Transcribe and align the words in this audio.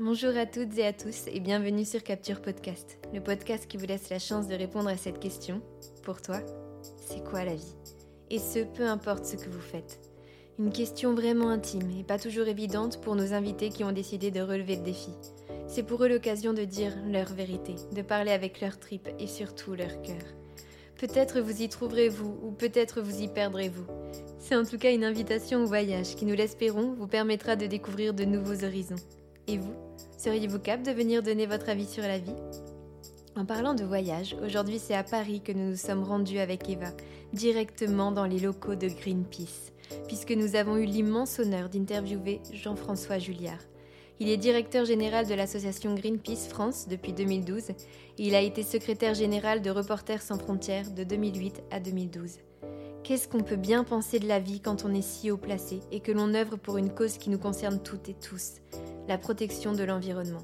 Bonjour 0.00 0.36
à 0.36 0.44
toutes 0.44 0.76
et 0.76 0.84
à 0.84 0.92
tous 0.92 1.28
et 1.28 1.38
bienvenue 1.38 1.84
sur 1.84 2.02
Capture 2.02 2.42
Podcast, 2.42 2.98
le 3.12 3.20
podcast 3.20 3.68
qui 3.68 3.76
vous 3.76 3.86
laisse 3.86 4.10
la 4.10 4.18
chance 4.18 4.48
de 4.48 4.56
répondre 4.56 4.88
à 4.88 4.96
cette 4.96 5.20
question. 5.20 5.62
Pour 6.02 6.20
toi, 6.20 6.40
c'est 6.96 7.22
quoi 7.22 7.44
la 7.44 7.54
vie? 7.54 7.76
Et 8.28 8.40
ce, 8.40 8.64
peu 8.64 8.82
importe 8.88 9.24
ce 9.24 9.36
que 9.36 9.48
vous 9.48 9.60
faites. 9.60 10.00
Une 10.58 10.72
question 10.72 11.14
vraiment 11.14 11.48
intime 11.48 11.88
et 11.96 12.02
pas 12.02 12.18
toujours 12.18 12.48
évidente 12.48 13.00
pour 13.02 13.14
nos 13.14 13.34
invités 13.34 13.68
qui 13.68 13.84
ont 13.84 13.92
décidé 13.92 14.32
de 14.32 14.40
relever 14.40 14.74
le 14.74 14.82
défi. 14.82 15.12
C'est 15.68 15.84
pour 15.84 16.02
eux 16.02 16.08
l'occasion 16.08 16.54
de 16.54 16.64
dire 16.64 16.92
leur 17.06 17.32
vérité, 17.32 17.76
de 17.92 18.02
parler 18.02 18.32
avec 18.32 18.60
leur 18.60 18.80
tripes 18.80 19.10
et 19.20 19.28
surtout 19.28 19.76
leur 19.76 20.02
cœur. 20.02 20.24
Peut-être 20.98 21.40
vous 21.40 21.62
y 21.62 21.68
trouverez-vous 21.68 22.40
ou 22.42 22.50
peut-être 22.50 23.00
vous 23.00 23.22
y 23.22 23.28
perdrez-vous. 23.28 23.86
C'est 24.40 24.56
en 24.56 24.64
tout 24.64 24.78
cas 24.78 24.92
une 24.92 25.04
invitation 25.04 25.62
au 25.62 25.66
voyage 25.66 26.16
qui, 26.16 26.24
nous 26.24 26.34
l'espérons, 26.34 26.94
vous 26.94 27.06
permettra 27.06 27.54
de 27.54 27.66
découvrir 27.66 28.12
de 28.12 28.24
nouveaux 28.24 28.64
horizons. 28.64 28.96
Et 29.46 29.58
vous, 29.58 29.74
seriez-vous 30.24 30.58
capable 30.58 30.86
de 30.86 30.92
venir 30.92 31.22
donner 31.22 31.44
votre 31.44 31.68
avis 31.68 31.86
sur 31.86 32.02
la 32.02 32.18
vie? 32.18 32.32
En 33.36 33.44
parlant 33.44 33.74
de 33.74 33.84
voyage, 33.84 34.34
aujourd'hui 34.42 34.78
c'est 34.78 34.94
à 34.94 35.04
Paris 35.04 35.42
que 35.42 35.52
nous 35.52 35.68
nous 35.68 35.76
sommes 35.76 36.02
rendus 36.02 36.38
avec 36.38 36.66
Eva, 36.70 36.92
directement 37.34 38.10
dans 38.10 38.24
les 38.24 38.38
locaux 38.38 38.74
de 38.74 38.88
Greenpeace, 38.88 39.70
puisque 40.08 40.30
nous 40.30 40.56
avons 40.56 40.78
eu 40.78 40.86
l'immense 40.86 41.38
honneur 41.38 41.68
d'interviewer 41.68 42.40
Jean-François 42.54 43.18
Julliard. 43.18 43.60
Il 44.18 44.30
est 44.30 44.38
directeur 44.38 44.86
général 44.86 45.26
de 45.26 45.34
l'association 45.34 45.94
Greenpeace 45.94 46.48
France 46.48 46.88
depuis 46.88 47.12
2012 47.12 47.70
et 47.70 47.74
il 48.16 48.34
a 48.34 48.40
été 48.40 48.62
secrétaire 48.62 49.12
général 49.12 49.60
de 49.60 49.70
Reporters 49.70 50.22
sans 50.22 50.38
frontières 50.38 50.90
de 50.90 51.04
2008 51.04 51.64
à 51.70 51.80
2012. 51.80 52.38
Qu'est-ce 53.04 53.28
qu'on 53.28 53.42
peut 53.42 53.56
bien 53.56 53.84
penser 53.84 54.18
de 54.18 54.26
la 54.26 54.40
vie 54.40 54.60
quand 54.60 54.86
on 54.86 54.94
est 54.94 55.02
si 55.02 55.30
haut 55.30 55.36
placé 55.36 55.80
et 55.92 56.00
que 56.00 56.10
l'on 56.10 56.32
œuvre 56.32 56.56
pour 56.56 56.78
une 56.78 56.88
cause 56.88 57.18
qui 57.18 57.28
nous 57.28 57.38
concerne 57.38 57.78
toutes 57.82 58.08
et 58.08 58.14
tous, 58.14 58.54
la 59.08 59.18
protection 59.18 59.74
de 59.74 59.84
l'environnement 59.84 60.42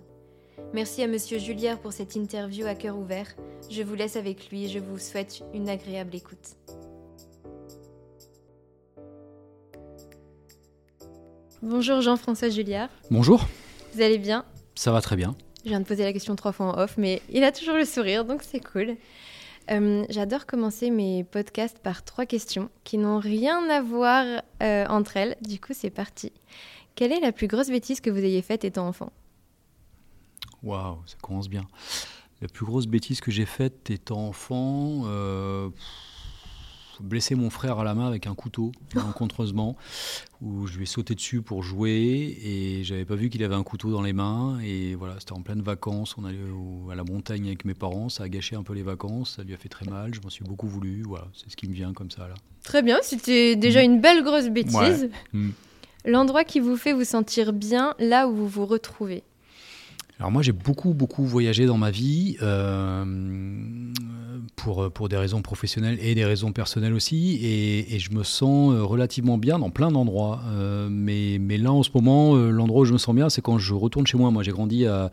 Merci 0.74 1.02
à 1.02 1.06
Monsieur 1.06 1.38
Julliard 1.38 1.78
pour 1.78 1.94
cette 1.94 2.16
interview 2.16 2.66
à 2.66 2.74
cœur 2.74 2.98
ouvert. 2.98 3.26
Je 3.70 3.82
vous 3.82 3.94
laisse 3.94 4.16
avec 4.16 4.50
lui 4.50 4.66
et 4.66 4.68
je 4.68 4.78
vous 4.78 4.98
souhaite 4.98 5.42
une 5.54 5.70
agréable 5.70 6.14
écoute. 6.14 6.56
Bonjour 11.62 12.02
Jean-François 12.02 12.50
Julliard. 12.50 12.90
Bonjour. 13.10 13.46
Vous 13.94 14.02
allez 14.02 14.18
bien? 14.18 14.44
Ça 14.74 14.92
va 14.92 15.00
très 15.00 15.16
bien. 15.16 15.34
Je 15.64 15.70
viens 15.70 15.80
de 15.80 15.86
poser 15.86 16.04
la 16.04 16.12
question 16.12 16.36
trois 16.36 16.52
fois 16.52 16.66
en 16.66 16.78
off, 16.78 16.98
mais 16.98 17.22
il 17.30 17.42
a 17.42 17.52
toujours 17.52 17.76
le 17.76 17.86
sourire, 17.86 18.26
donc 18.26 18.42
c'est 18.42 18.60
cool. 18.60 18.96
Euh, 19.70 20.04
J'adore 20.08 20.46
commencer 20.46 20.90
mes 20.90 21.24
podcasts 21.24 21.78
par 21.78 22.04
trois 22.04 22.26
questions 22.26 22.70
qui 22.82 22.98
n'ont 22.98 23.18
rien 23.20 23.68
à 23.70 23.80
voir 23.80 24.42
euh, 24.62 24.84
entre 24.88 25.16
elles. 25.16 25.36
Du 25.42 25.60
coup, 25.60 25.72
c'est 25.72 25.90
parti. 25.90 26.32
Quelle 26.94 27.12
est 27.12 27.20
la 27.20 27.32
plus 27.32 27.46
grosse 27.46 27.68
bêtise 27.68 28.00
que 28.00 28.10
vous 28.10 28.18
ayez 28.18 28.42
faite 28.42 28.64
étant 28.64 28.88
enfant? 28.88 29.12
Waouh, 30.62 30.98
ça 31.06 31.16
commence 31.22 31.48
bien. 31.48 31.62
La 32.42 32.48
plus 32.48 32.66
grosse 32.66 32.86
bêtise 32.86 33.20
que 33.20 33.30
j'ai 33.30 33.46
faite 33.46 33.90
étant 33.90 34.28
enfant, 34.28 35.02
euh, 35.04 35.68
blesser 37.00 37.34
mon 37.34 37.50
frère 37.50 37.78
à 37.78 37.84
la 37.84 37.94
main 37.94 38.06
avec 38.06 38.26
un 38.26 38.34
couteau 38.34 38.72
malencontreusement, 38.94 39.76
où 40.40 40.66
je 40.66 40.76
lui 40.76 40.84
ai 40.84 40.86
sauté 40.86 41.14
dessus 41.14 41.42
pour 41.42 41.62
jouer 41.62 42.38
et 42.42 42.84
j'avais 42.84 43.04
pas 43.04 43.14
vu 43.14 43.28
qu'il 43.30 43.42
avait 43.44 43.54
un 43.54 43.62
couteau 43.62 43.90
dans 43.90 44.02
les 44.02 44.12
mains 44.12 44.58
et 44.60 44.94
voilà, 44.94 45.16
c'était 45.18 45.32
en 45.32 45.42
pleine 45.42 45.62
vacances, 45.62 46.16
on 46.18 46.24
allait 46.24 46.38
à 46.90 46.94
la 46.94 47.04
montagne 47.04 47.46
avec 47.46 47.64
mes 47.64 47.74
parents, 47.74 48.08
ça 48.08 48.24
a 48.24 48.28
gâché 48.28 48.56
un 48.56 48.62
peu 48.62 48.74
les 48.74 48.82
vacances, 48.82 49.36
ça 49.36 49.42
lui 49.42 49.54
a 49.54 49.56
fait 49.56 49.68
très 49.68 49.86
mal, 49.86 50.14
je 50.14 50.20
m'en 50.20 50.30
suis 50.30 50.44
beaucoup 50.44 50.68
voulu, 50.68 51.02
voilà, 51.02 51.26
c'est 51.34 51.50
ce 51.50 51.56
qui 51.56 51.68
me 51.68 51.74
vient 51.74 51.92
comme 51.92 52.10
ça 52.10 52.28
là. 52.28 52.34
Très 52.62 52.82
bien, 52.82 52.98
c'était 53.02 53.56
déjà 53.56 53.82
une 53.82 54.00
belle 54.00 54.22
grosse 54.22 54.48
bêtise. 54.48 54.74
Ouais. 54.74 55.10
Mm. 55.32 55.50
L'endroit 56.04 56.44
qui 56.44 56.60
vous 56.60 56.76
fait 56.76 56.92
vous 56.92 57.04
sentir 57.04 57.52
bien 57.52 57.94
là 57.98 58.28
où 58.28 58.34
vous 58.34 58.48
vous 58.48 58.66
retrouvez 58.66 59.22
Alors 60.20 60.30
moi 60.30 60.42
j'ai 60.42 60.52
beaucoup 60.52 60.94
beaucoup 60.94 61.24
voyagé 61.24 61.66
dans 61.66 61.78
ma 61.78 61.90
vie. 61.90 62.36
euh, 62.42 63.04
pour, 64.56 64.90
pour 64.92 65.08
des 65.08 65.16
raisons 65.16 65.42
professionnelles 65.42 65.98
et 66.00 66.14
des 66.14 66.24
raisons 66.24 66.52
personnelles 66.52 66.92
aussi. 66.92 67.38
Et, 67.42 67.98
je 67.98 68.12
me 68.12 68.22
sens 68.22 68.72
euh, 68.72 68.82
relativement 68.82 69.38
bien 69.38 69.58
dans 69.58 69.70
plein 69.70 69.90
d'endroits. 69.90 70.40
Euh, 70.48 70.88
mais, 70.90 71.38
mais 71.40 71.58
là, 71.58 71.72
en 71.72 71.82
ce 71.82 71.90
moment, 71.94 72.34
l'endroit 72.34 72.82
où 72.82 72.84
je 72.84 72.92
me 72.92 72.98
sens 72.98 73.14
bien, 73.14 73.28
c'est 73.28 73.42
quand 73.42 73.58
je 73.58 73.74
retourne 73.74 74.06
chez 74.06 74.18
moi. 74.18 74.30
Moi, 74.30 74.42
j'ai 74.42 74.52
grandi 74.52 74.86
à, 74.86 75.10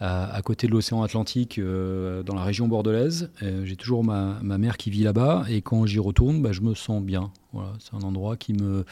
à, 0.00 0.32
à 0.34 0.42
côté 0.42 0.66
de 0.66 0.72
l'océan 0.72 1.02
Atlantique, 1.02 1.58
euh, 1.58 2.22
dans 2.22 2.34
la 2.34 2.44
région 2.44 2.68
bordelaise. 2.68 3.30
J'ai 3.64 3.76
toujours 3.76 4.04
ma, 4.04 4.38
ma 4.42 4.58
mère 4.58 4.76
qui 4.76 4.90
vit 4.90 5.02
là-bas. 5.02 5.44
Et 5.48 5.62
quand 5.62 5.86
j'y 5.86 5.98
retourne, 5.98 6.40
bah, 6.42 6.52
je 6.52 6.60
me 6.60 6.74
sens 6.74 7.02
bien. 7.02 7.32
Voilà, 7.52 7.72
c'est 7.80 7.94
un 7.94 8.02
endroit 8.06 8.36
qui 8.36 8.52
me, 8.52 8.84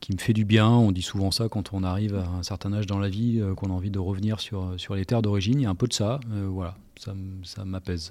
qui 0.00 0.12
me 0.12 0.18
fait 0.18 0.32
du 0.34 0.44
bien. 0.44 0.68
On 0.68 0.92
dit 0.92 1.02
souvent 1.02 1.30
ça 1.30 1.48
quand 1.48 1.72
on 1.72 1.82
arrive 1.82 2.16
à 2.16 2.26
un 2.28 2.42
certain 2.42 2.72
âge 2.72 2.86
dans 2.86 2.98
la 2.98 3.08
vie, 3.08 3.40
euh, 3.40 3.54
qu'on 3.54 3.70
a 3.70 3.72
envie 3.72 3.90
de 3.90 3.98
revenir 3.98 4.40
sur, 4.40 4.74
sur 4.76 4.94
les 4.94 5.04
terres 5.04 5.22
d'origine. 5.22 5.58
Il 5.58 5.62
y 5.62 5.66
a 5.66 5.70
un 5.70 5.74
peu 5.74 5.88
de 5.88 5.92
ça. 5.94 6.20
Euh, 6.32 6.46
voilà, 6.48 6.76
ça, 6.98 7.14
m'apaise. 7.64 8.10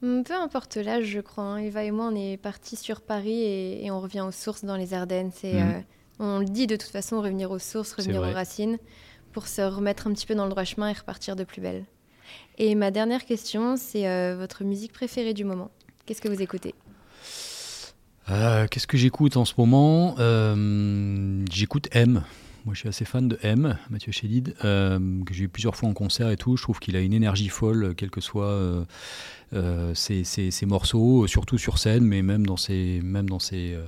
Hmm, 0.00 0.22
Peu 0.22 0.34
importe 0.34 0.76
l'âge, 0.76 1.04
je 1.06 1.20
crois. 1.20 1.44
hein. 1.44 1.56
Eva 1.58 1.84
et 1.84 1.90
moi, 1.90 2.08
on 2.12 2.16
est 2.16 2.36
partis 2.36 2.76
sur 2.76 3.00
Paris 3.00 3.40
et, 3.42 3.84
et 3.84 3.90
on 3.90 4.00
revient 4.00 4.20
aux 4.22 4.30
sources 4.32 4.64
dans 4.64 4.76
les 4.76 4.94
Ardennes. 4.94 5.30
C'est, 5.34 5.60
euh, 5.60 5.80
on 6.20 6.38
le 6.38 6.44
dit 6.46 6.66
de 6.66 6.76
toute 6.76 6.90
façon, 6.90 7.20
revenir 7.20 7.50
aux 7.50 7.58
sources, 7.58 7.92
revenir 7.94 8.20
aux 8.22 8.32
racines, 8.32 8.78
pour 9.32 9.46
se 9.46 9.62
remettre 9.62 10.06
un 10.06 10.12
petit 10.12 10.26
peu 10.26 10.34
dans 10.34 10.44
le 10.44 10.50
droit 10.50 10.64
chemin 10.64 10.88
et 10.88 10.92
repartir 10.92 11.36
de 11.36 11.44
plus 11.44 11.60
belle. 11.60 11.84
Et 12.58 12.74
ma 12.74 12.90
dernière 12.90 13.24
question, 13.24 13.76
c'est 13.76 14.08
euh, 14.08 14.36
votre 14.38 14.64
musique 14.64 14.92
préférée 14.92 15.34
du 15.34 15.44
moment. 15.44 15.70
Qu'est-ce 16.06 16.20
que 16.20 16.28
vous 16.28 16.42
écoutez? 16.42 16.74
Euh, 18.30 18.66
Qu'est-ce 18.70 18.86
que 18.86 18.96
j'écoute 18.98 19.36
en 19.36 19.44
ce 19.44 19.54
moment? 19.56 20.14
Euh, 20.18 21.44
J'écoute 21.50 21.88
M. 21.92 22.22
Moi, 22.64 22.74
je 22.74 22.80
suis 22.80 22.88
assez 22.88 23.06
fan 23.06 23.28
de 23.28 23.38
M, 23.42 23.78
Mathieu 23.88 24.12
Chédid, 24.12 24.54
que 24.60 24.98
j'ai 25.32 25.44
eu 25.44 25.48
plusieurs 25.48 25.74
fois 25.74 25.88
en 25.88 25.94
concert 25.94 26.28
et 26.28 26.36
tout. 26.36 26.56
Je 26.58 26.62
trouve 26.62 26.80
qu'il 26.80 26.96
a 26.96 27.00
une 27.00 27.14
énergie 27.14 27.48
folle, 27.48 27.94
quels 27.94 28.10
que 28.10 28.20
soient 28.20 28.84
ses, 29.94 30.24
ses- 30.24 30.66
morceaux, 30.66 31.26
surtout 31.26 31.56
sur 31.56 31.78
scène, 31.78 32.04
mais 32.04 32.20
même 32.20 32.44
dans 32.44 32.58
ses, 32.58 33.00
même 33.02 33.26
dans 33.30 33.38
ses, 33.38 33.78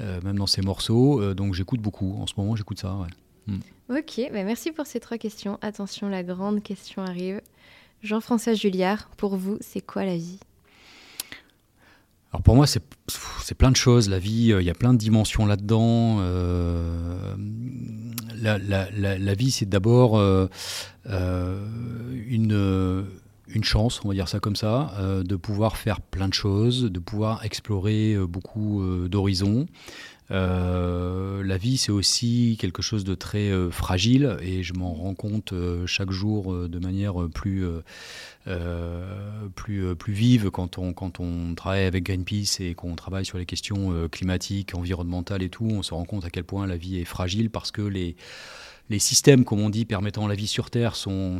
même 0.00 0.36
dans 0.36 0.48
ses 0.48 0.62
morceaux. 0.62 1.32
Donc, 1.34 1.54
j'écoute 1.54 1.80
beaucoup. 1.80 2.16
En 2.20 2.26
ce 2.26 2.32
moment, 2.36 2.56
j'écoute 2.56 2.80
ça. 2.80 2.96
ouais. 2.96 3.54
Ok, 3.90 4.20
bah 4.32 4.44
merci 4.44 4.70
pour 4.72 4.86
ces 4.86 5.00
trois 5.00 5.18
questions. 5.18 5.58
Attention, 5.62 6.08
la 6.08 6.22
grande 6.22 6.62
question 6.62 7.02
arrive. 7.02 7.40
Jean-François 8.02 8.54
Julliard, 8.54 9.08
pour 9.16 9.36
vous, 9.36 9.56
c'est 9.60 9.80
quoi 9.80 10.04
la 10.04 10.16
vie? 10.16 10.38
Alors 12.30 12.42
pour 12.42 12.54
moi, 12.54 12.66
c'est 12.66 12.82
c'est 13.42 13.54
plein 13.54 13.70
de 13.70 13.76
choses. 13.76 14.10
La 14.10 14.18
vie, 14.18 14.52
euh, 14.52 14.60
il 14.60 14.66
y 14.66 14.70
a 14.70 14.74
plein 14.74 14.92
de 14.92 14.98
dimensions 14.98 15.46
là-dedans. 15.46 16.18
Euh, 16.20 17.34
la, 18.36 18.58
la- 18.58 18.90
la- 18.90 19.34
vie, 19.34 19.50
c'est 19.50 19.64
d'abord 19.66 20.18
euh, 20.18 20.46
une, 21.06 23.06
une 23.48 23.64
chance, 23.64 24.02
on 24.04 24.08
va 24.08 24.14
dire 24.14 24.28
ça 24.28 24.40
comme 24.40 24.56
ça, 24.56 24.92
de 25.24 25.36
pouvoir 25.36 25.78
faire 25.78 26.02
plein 26.02 26.28
de 26.28 26.34
choses, 26.34 26.82
de 26.84 26.98
pouvoir 26.98 27.44
explorer 27.46 28.16
beaucoup 28.28 28.84
d'horizons. 29.08 29.66
Euh, 30.30 31.42
la 31.42 31.56
vie, 31.56 31.78
c'est 31.78 31.92
aussi 31.92 32.56
quelque 32.60 32.82
chose 32.82 33.04
de 33.04 33.14
très 33.14 33.50
euh, 33.50 33.70
fragile 33.70 34.36
et 34.42 34.62
je 34.62 34.74
m'en 34.74 34.92
rends 34.92 35.14
compte 35.14 35.52
euh, 35.52 35.86
chaque 35.86 36.10
jour 36.10 36.54
de 36.54 36.78
manière 36.78 37.28
plus, 37.34 37.64
plus, 39.54 39.96
plus 39.96 40.12
vive 40.12 40.50
quand 40.50 40.78
on, 40.78 40.92
quand 40.92 41.20
on 41.20 41.54
travaille 41.54 41.84
avec 41.84 42.04
Greenpeace 42.04 42.60
et 42.60 42.74
qu'on 42.74 42.94
travaille 42.94 43.24
sur 43.24 43.38
les 43.38 43.46
questions 43.46 44.08
climatiques, 44.08 44.74
environnementales 44.74 45.42
et 45.42 45.50
tout. 45.50 45.68
On 45.70 45.82
se 45.82 45.94
rend 45.94 46.04
compte 46.04 46.24
à 46.24 46.30
quel 46.30 46.44
point 46.44 46.66
la 46.66 46.76
vie 46.76 46.98
est 46.98 47.04
fragile 47.04 47.50
parce 47.50 47.70
que 47.70 47.82
les, 47.82 48.16
les 48.90 48.98
systèmes, 48.98 49.44
comme 49.44 49.60
on 49.60 49.70
dit, 49.70 49.84
permettant 49.84 50.26
la 50.26 50.34
vie 50.34 50.46
sur 50.46 50.70
Terre 50.70 50.96
sont, 50.96 51.38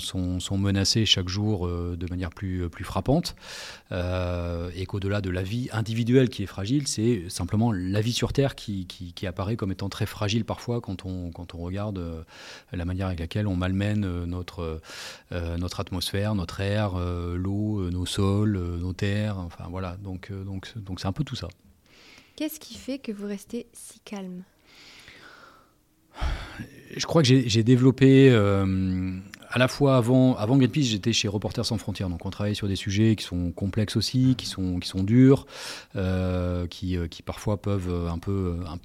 menacés 0.53 1.06
chaque 1.06 1.28
jour 1.28 1.66
euh, 1.66 1.97
de 1.98 2.06
manière 2.10 2.31
plus, 2.31 2.69
plus 2.69 2.84
frappante. 2.84 3.36
Euh, 3.92 4.70
et 4.75 4.86
qu'au-delà 4.86 5.20
de 5.20 5.31
la 5.31 5.42
vie 5.42 5.69
individuelle 5.72 6.28
qui 6.28 6.42
est 6.42 6.47
fragile, 6.47 6.87
c'est 6.87 7.25
simplement 7.28 7.72
la 7.72 8.00
vie 8.00 8.12
sur 8.12 8.32
Terre 8.32 8.54
qui, 8.54 8.87
apparaît 9.26 9.56
comme 9.56 9.72
étant 9.72 9.88
très 9.88 10.06
fragile 10.06 10.44
parfois 10.44 10.81
quand 10.81 11.04
on, 11.04 11.31
regarde 11.55 11.99
euh, 11.99 12.23
la 12.73 12.84
manière 12.84 13.08
avec 13.08 13.20
laquelle 13.20 13.46
on 13.46 13.56
malmène 13.56 14.05
euh, 14.05 14.26
notre, 14.26 14.81
euh, 15.32 15.69
atmosphère, 15.78 16.34
notre 16.34 16.61
air, 16.61 16.94
euh, 16.96 17.37
l'eau, 17.37 17.81
euh, 17.81 17.90
nos 17.90 18.06
sols, 18.06 18.56
euh, 18.56 18.78
nos 18.78 18.93
terres. 18.93 19.38
Enfin 19.38 19.67
voilà, 19.70 19.96
euh, 20.05 20.44
donc 20.44 20.67
c'est 20.99 21.06
un 21.06 21.12
peu 21.12 21.25
tout 21.25 21.37
ça. 21.37 21.49
Qu'est-ce 22.37 22.61
qui 22.61 22.75
fait 22.75 22.99
que 22.99 23.12
vous 23.12 23.26
restez 23.26 23.67
si 23.73 24.00
calme? 24.00 24.44
Je 26.96 27.06
crois 27.06 27.22
que 27.22 27.28
j'ai 27.28 27.62
développé 27.62 28.31
euh, 28.31 29.12
à 29.50 29.58
la 29.58 29.69
fois 29.69 29.96
avant, 29.96 30.34
Greenpeace, 30.56 30.84
j'étais 30.84 31.12
chez 31.12 31.28
Reporters 31.28 31.66
sans 31.66 31.78
frontières, 31.78 32.08
donc 32.08 32.25
on 32.25 32.31
travaille 32.31 32.56
sur 32.56 32.66
des 32.66 32.76
sujets 32.76 33.14
qui 33.14 33.25
sont 33.25 33.50
complexes 33.50 33.96
aussi, 33.96 34.34
qui 34.37 34.46
sont, 34.46 34.81
durs, 35.02 35.46
euh, 35.96 36.66
qui, 36.66 36.96
euh, 36.96 37.06
qui 37.06 37.22
parfois 37.22 37.60
peuvent 37.60 38.08
un 38.10 38.19
peu, 38.19 38.56
un 38.66 38.78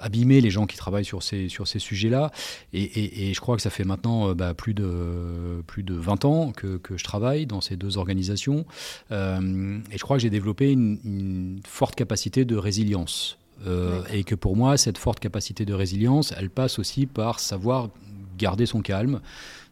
abîmer 0.00 0.40
les 0.40 0.50
gens 0.50 0.66
qui 0.66 0.76
travaillent 0.76 1.04
sur 1.04 1.22
ces, 1.22 1.48
sujets-là. 1.48 2.32
Et, 2.72 3.32
je 3.32 3.40
crois 3.40 3.56
que 3.56 3.62
ça 3.62 3.70
fait 3.70 3.84
maintenant 3.84 4.34
bah, 4.34 4.54
plus, 4.54 4.74
de, 4.74 5.62
plus 5.66 5.82
de 5.84 5.94
20 5.94 6.24
ans 6.24 6.52
que, 6.52 6.80
je 6.96 7.04
travaille 7.04 7.46
dans 7.46 7.60
ces 7.60 7.76
deux 7.76 7.98
organisations. 7.98 8.66
Et 9.10 9.14
je 9.14 10.00
crois 10.00 10.16
que 10.16 10.22
j'ai 10.22 10.30
développé 10.30 10.72
une 10.72 11.60
forte 11.64 11.94
capacité 11.94 12.44
de 12.44 12.56
résilience. 12.56 13.38
Euh, 13.66 14.02
et 14.12 14.24
que 14.24 14.34
pour 14.34 14.56
moi, 14.56 14.76
cette 14.76 14.98
forte 14.98 15.20
capacité 15.20 15.64
de 15.64 15.72
résilience, 15.72 16.34
elle 16.36 16.50
passe 16.50 16.78
aussi 16.78 17.06
par 17.06 17.40
savoir 17.40 17.88
garder 18.36 18.66
son 18.66 18.82
calme, 18.82 19.20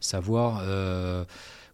savoir, 0.00 0.62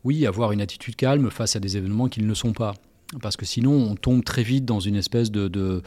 oui, 0.02 0.26
avoir 0.26 0.52
une 0.52 0.60
attitude 0.60 0.96
calme 0.96 1.30
face 1.30 1.54
à 1.54 1.60
des 1.60 1.76
événements 1.76 2.08
qui 2.08 2.22
ne 2.22 2.34
sont 2.34 2.52
pas 2.52 2.74
parce 3.20 3.36
que 3.36 3.44
sinon 3.44 3.72
on 3.72 3.96
tombe 3.96 4.22
très 4.22 4.42
vite 4.42 4.64
dans 4.64 4.80
une 4.80 4.96
espèce 4.96 5.30
de, 5.30 5.82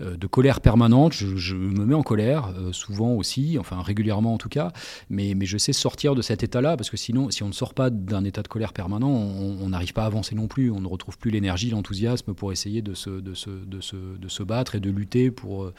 euh, 0.00 0.16
colère 0.30 0.60
permanente. 0.60 1.12
Je, 1.12 1.54
me 1.54 1.84
mets 1.84 1.94
en 1.94 2.02
colère, 2.02 2.54
euh, 2.56 2.72
souvent 2.72 3.12
aussi, 3.12 3.58
enfin 3.58 3.82
régulièrement 3.82 4.34
en 4.34 4.38
tout 4.38 4.48
cas, 4.48 4.72
mais, 5.10 5.34
je 5.42 5.58
sais 5.58 5.72
sortir 5.72 6.14
de 6.14 6.22
cet 6.22 6.42
état-là, 6.42 6.76
parce 6.76 6.88
que 6.88 6.96
sinon, 6.96 7.30
si 7.30 7.42
on 7.42 7.48
ne 7.48 7.52
sort 7.52 7.74
pas 7.74 7.90
d'un 7.90 8.24
état 8.24 8.42
de 8.42 8.48
colère 8.48 8.72
permanent, 8.72 9.10
on 9.10 9.68
n'arrive 9.68 9.92
pas 9.92 10.04
à 10.04 10.06
avancer 10.06 10.34
non 10.34 10.46
plus, 10.46 10.70
on 10.70 10.80
ne 10.80 10.86
retrouve 10.86 11.18
plus 11.18 11.30
l'énergie, 11.30 11.70
l'enthousiasme 11.70 12.32
pour 12.32 12.52
essayer 12.52 12.80
de 12.80 12.94
se, 12.94 14.42
battre 14.42 14.74
et 14.76 14.80
de 14.80 14.90
lutter 14.90 15.30
pour, 15.30 15.70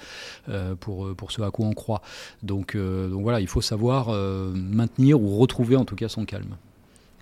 euh, 0.50 0.76
pour, 0.76 1.32
ce 1.32 1.42
à 1.42 1.50
quoi 1.50 1.66
on 1.66 1.74
croit. 1.74 2.02
Donc 2.44 2.76
voilà, 2.76 3.40
il 3.42 3.48
faut 3.48 3.62
savoir 3.62 4.10
maintenir 4.54 5.22
ou 5.22 5.38
retrouver 5.38 5.76
en 5.76 5.86
tout 5.86 5.96
cas 5.96 6.10
son 6.10 6.26
calme. 6.26 6.56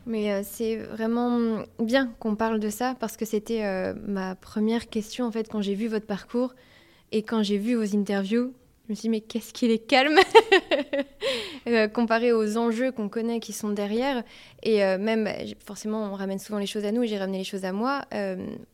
Mais 0.06 0.32
euh, 0.32 0.42
c'est 0.44 0.78
vraiment 0.78 1.64
bien 1.80 2.12
qu'on 2.20 2.36
parle 2.36 2.60
de 2.60 2.70
ça 2.70 2.96
parce 3.00 3.18
que 3.18 3.26
c'était 3.26 3.64
euh, 3.64 3.94
ma 4.08 4.36
première 4.36 4.90
question 4.90 5.26
en 5.26 5.32
fait 5.32 5.48
quand 5.50 5.62
j'ai 5.62 5.76
vu 5.76 5.88
votre 5.88 6.08
parcours 6.08 6.56
et 7.12 7.24
quand 7.24 7.44
j'ai 7.44 7.58
vu 7.58 7.76
vos 7.76 7.96
interviews. 7.96 8.54
Je 8.88 8.94
me 8.94 8.96
suis 8.96 9.02
dit, 9.04 9.10
mais 9.10 9.22
qu'est-ce 9.22 9.54
qu'il 9.54 9.72
est 9.72 9.88
calme 9.88 10.20
euh, 11.68 11.88
comparé 11.88 12.34
aux 12.34 12.58
enjeux 12.58 12.92
qu'on 12.92 13.08
connaît 13.08 13.40
qui 13.40 13.54
sont 13.54 13.70
derrière. 13.70 14.24
Et 14.64 14.80
même, 14.98 15.30
forcément, 15.64 16.12
on 16.12 16.14
ramène 16.14 16.40
souvent 16.40 16.58
les 16.60 16.66
choses 16.66 16.84
à 16.84 16.92
nous, 16.92 17.06
j'ai 17.06 17.18
ramené 17.18 17.38
les 17.38 17.44
choses 17.46 17.64
à 17.64 17.72
moi. 17.72 18.02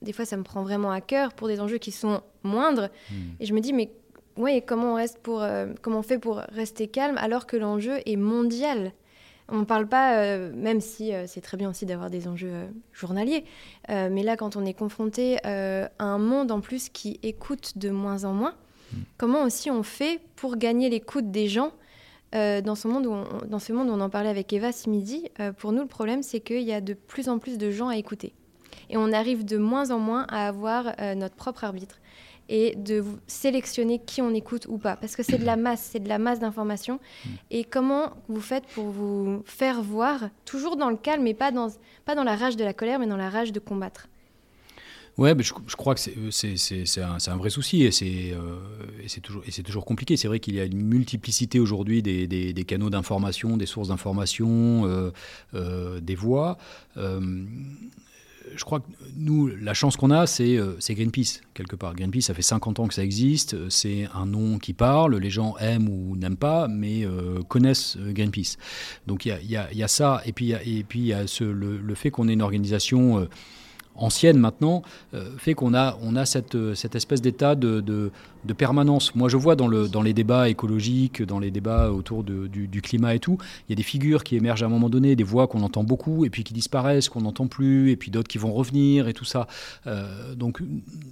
des 0.02 0.14
fois, 0.14 0.26
ça 0.26 0.36
me 0.36 0.42
prend 0.42 0.64
vraiment 0.64 0.90
à 0.90 1.02
cœur 1.02 1.34
pour 1.34 1.48
des 1.48 1.60
enjeux 1.60 1.78
qui 1.78 1.92
sont 1.92 2.22
moindres. 2.42 2.90
Hmm. 3.12 3.16
Et 3.40 3.46
je 3.46 3.54
me 3.54 3.60
dis, 3.60 3.74
mais 3.74 3.92
ouais, 4.38 4.64
comment 4.66 4.94
on, 4.94 4.96
reste 4.96 5.20
pour, 5.20 5.46
comment 5.84 6.00
on 6.00 6.04
fait 6.04 6.18
pour 6.18 6.38
rester 6.38 6.88
calme 6.88 7.18
alors 7.20 7.46
que 7.46 7.58
l'enjeu 7.58 8.00
est 8.08 8.16
mondial? 8.16 8.94
On 9.50 9.60
ne 9.60 9.66
parle 9.66 9.88
pas, 9.88 10.18
euh, 10.18 10.52
même 10.54 10.82
si 10.82 11.14
euh, 11.14 11.26
c'est 11.26 11.42
très 11.42 11.58
bien 11.58 11.70
aussi 11.70 11.86
d'avoir 11.86 12.10
des 12.10 12.28
enjeux 12.28 12.52
euh, 12.52 12.68
journaliers, 12.92 13.46
mais 13.90 14.24
là, 14.24 14.36
quand 14.36 14.56
on 14.56 14.66
est 14.66 14.74
confronté 14.74 15.44
à 15.46 15.90
un 16.00 16.18
monde 16.18 16.52
en 16.52 16.60
plus 16.60 16.90
qui 16.90 17.20
écoute 17.24 17.78
de 17.78 17.90
moins 17.90 18.26
en 18.26 18.34
moins, 18.34 18.54
mm. 18.92 18.98
comment 19.18 19.44
aussi 19.44 19.72
on 19.72 19.84
fait 19.84 20.20
pour 20.36 20.58
gagner 20.58 20.90
l'écoute 20.90 21.32
des 21.32 21.48
gens 21.48 21.72
dans, 22.34 22.76
ce 22.76 22.88
monde 22.88 23.06
où 23.06 23.12
on, 23.14 23.26
dans 23.48 23.60
ce 23.60 23.72
monde 23.72 23.90
où 23.90 23.94
on 23.94 24.02
en 24.02 24.10
parlait 24.10 24.30
avec 24.30 24.52
Eva 24.52 24.74
ce 24.74 24.90
midi 24.90 25.30
Pour 25.58 25.72
nous, 25.72 25.82
le 25.82 25.88
problème, 25.88 26.22
c'est 26.22 26.42
qu'il 26.42 26.64
y 26.64 26.74
a 26.74 26.82
de 26.82 26.94
plus 26.94 27.30
en 27.30 27.40
plus 27.40 27.58
de 27.58 27.72
gens 27.72 27.88
à 27.88 27.96
écouter. 27.96 28.34
Et 28.90 28.98
on 28.98 29.14
arrive 29.14 29.46
de 29.46 29.58
moins 29.58 29.92
en 29.92 30.00
moins 30.00 30.26
à 30.30 30.48
avoir 30.48 30.94
notre 31.16 31.36
propre 31.36 31.64
arbitre 31.64 32.00
et 32.50 32.76
de 32.76 33.04
sélectionner 33.28 34.00
qui 34.00 34.22
on 34.22 34.34
écoute 34.34 34.66
ou 34.70 34.78
pas. 34.78 34.96
Parce 34.96 35.16
que 35.16 35.24
c'est 35.24 35.38
de 35.38 35.46
la 35.46 35.56
masse, 35.56 35.90
c'est 35.92 36.00
de 36.00 36.10
la 36.10 36.20
masse 36.20 36.40
d'informations. 36.40 37.00
Mm. 37.26 37.30
Et 37.52 37.64
comment 37.64 38.12
vous 38.28 38.42
faites 38.42 38.66
pour 38.68 38.86
vous 38.86 39.44
faire 39.46 39.82
voir, 39.82 40.30
toujours 40.46 40.78
dans 40.78 40.90
le 40.90 40.98
calme, 40.98 41.24
mais 41.24 41.34
pas 41.34 41.52
dans, 41.52 41.70
pas 42.06 42.16
dans 42.16 42.24
la 42.24 42.36
rage 42.36 42.56
de 42.56 42.64
la 42.64 42.74
colère, 42.74 43.00
mais 43.00 43.08
dans 43.08 43.18
la 43.18 43.30
rage 43.30 43.52
de 43.52 43.60
combattre? 43.60 44.08
Ouais, 45.18 45.34
mais 45.34 45.42
je, 45.42 45.52
crois 45.76 45.96
que 45.96 46.00
c'est 46.00 47.02
un, 47.02 47.18
un, 47.26 47.38
vrai 47.38 47.50
souci 47.50 47.84
et 47.84 47.92
c'est 47.92 48.34
euh, 48.34 48.60
toujours, 49.24 49.44
toujours 49.66 49.84
compliqué. 49.84 50.16
C'est 50.16 50.28
vrai 50.28 50.40
qu'il 50.40 50.54
y 50.54 50.60
a 50.60 50.66
une 50.66 50.84
multiplicité 50.84 51.60
aujourd'hui 51.60 52.04
des, 52.04 52.28
des, 52.28 52.54
des, 52.54 52.64
canaux 52.66 52.92
d'information, 52.92 53.58
des 53.58 53.66
sources 53.66 53.88
d'information, 53.88 54.86
euh, 54.86 55.12
euh, 55.56 56.00
des 56.02 56.14
voix 56.14 56.60
je 58.56 58.64
crois 58.64 58.80
que 58.80 58.86
nous, 59.16 59.48
la 59.48 59.74
chance 59.74 59.98
qu'on 59.98 60.12
a, 60.12 60.26
euh, 60.40 60.76
c'est 60.80 60.94
Greenpeace, 60.96 61.42
quelque 61.54 61.76
part. 61.76 61.96
Greenpeace, 61.96 62.22
ça 62.22 62.34
fait 62.34 62.42
50 62.42 62.80
ans 62.80 62.88
que 62.88 62.94
ça 62.94 63.04
existe, 63.04 63.70
c'est 63.70 64.08
un 64.14 64.26
nom 64.26 64.58
qui 64.58 64.74
parle, 64.74 65.18
les 65.18 65.30
gens 65.30 65.56
aiment 65.58 65.90
ou 65.90 66.16
n'aiment 66.16 66.38
pas, 66.38 66.68
mais 66.68 67.06
euh, 67.06 67.42
connaissent 67.48 67.98
euh, 67.98 68.12
Greenpeace. 68.12 68.58
Donc 69.06 69.26
il 69.26 69.32
y, 69.44 69.56
a, 69.56 69.88
ça, 69.88 70.22
et 70.26 70.34
puis 70.34 70.54
il 70.56 71.06
y 71.06 71.14
a, 71.14 71.24
le, 71.40 71.96
fait 71.96 72.12
qu'on 72.12 72.28
ait 72.28 72.34
une 72.34 72.42
organisation 72.42 73.28
ancienne 73.98 74.38
maintenant, 74.38 74.84
euh, 75.14 75.30
fait 75.38 75.54
qu'on 75.54 75.74
a, 75.74 75.98
on 76.02 76.16
a 76.16 76.26
cette, 76.26 76.56
euh, 76.56 76.76
cette 76.76 76.96
espèce 76.96 77.22
d'état 77.22 77.56
de, 77.56 77.82
de, 77.82 78.12
permanence. 78.58 79.14
Moi, 79.14 79.28
je 79.28 79.36
vois 79.36 79.58
dans, 79.58 79.68
le, 79.68 79.90
dans 79.90 80.02
les 80.02 80.14
débats 80.14 80.48
écologiques, 80.48 81.22
dans 81.22 81.38
les 81.38 81.52
débats 81.52 81.92
autour 81.92 82.24
de, 82.24 82.48
du, 82.48 82.82
climat 82.82 83.14
et 83.14 83.20
tout, 83.20 83.38
il 83.68 83.72
y 83.72 83.74
a 83.74 83.76
des 83.76 83.84
figures 83.84 84.24
qui 84.24 84.38
émergent 84.38 84.64
à 84.64 84.68
un 84.68 84.70
moment 84.70 84.90
donné, 84.90 85.18
des 85.18 85.24
voix 85.26 85.48
qu'on 85.48 85.64
entend 85.64 85.84
beaucoup, 85.84 86.24
et 86.24 86.30
puis 86.30 86.46
qui 86.46 86.54
disparaissent, 86.54 87.10
qu'on 87.10 87.22
n'entend 87.22 87.48
plus, 87.48 87.92
et 87.92 87.98
puis 87.98 88.10
d'autres 88.10 88.30
qui 88.30 88.38
vont 88.38 88.54
revenir, 88.54 89.10
et 89.10 89.14
tout 89.14 89.26
ça. 89.26 89.48
Euh, 89.86 90.34
donc, 90.34 90.62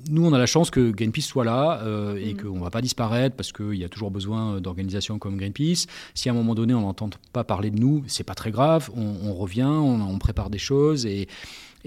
nous, 0.10 0.26
on 0.26 0.32
a 0.32 0.38
la 0.38 0.46
chance 0.46 0.70
que 0.70 0.92
Greenpeace 0.92 1.24
soit 1.24 1.44
là, 1.44 1.82
et 2.18 2.34
mmh. 2.34 2.38
qu'on 2.38 2.56
ne 2.56 2.64
va 2.64 2.70
pas 2.70 2.82
disparaître, 2.82 3.36
parce 3.36 3.52
qu'il 3.52 3.76
y 3.76 3.84
a 3.84 3.90
toujours 3.90 4.12
besoin 4.12 4.62
d'organisations 4.62 5.20
comme 5.20 5.36
Greenpeace. 5.36 5.88
Si 6.14 6.30
à 6.30 6.32
un 6.32 6.36
moment 6.36 6.56
donné, 6.56 6.74
on 6.74 6.82
n'entend 6.82 7.10
pas 7.34 7.44
parler 7.44 7.70
de 7.70 7.80
nous, 7.80 8.06
c'est 8.08 8.24
pas 8.24 8.36
très 8.36 8.52
grave, 8.52 8.90
on, 8.96 9.34
revient, 9.34 9.64
on, 9.64 10.00
on 10.00 10.18
prépare 10.20 10.50
des 10.50 10.58
choses, 10.58 11.06
et 11.06 11.28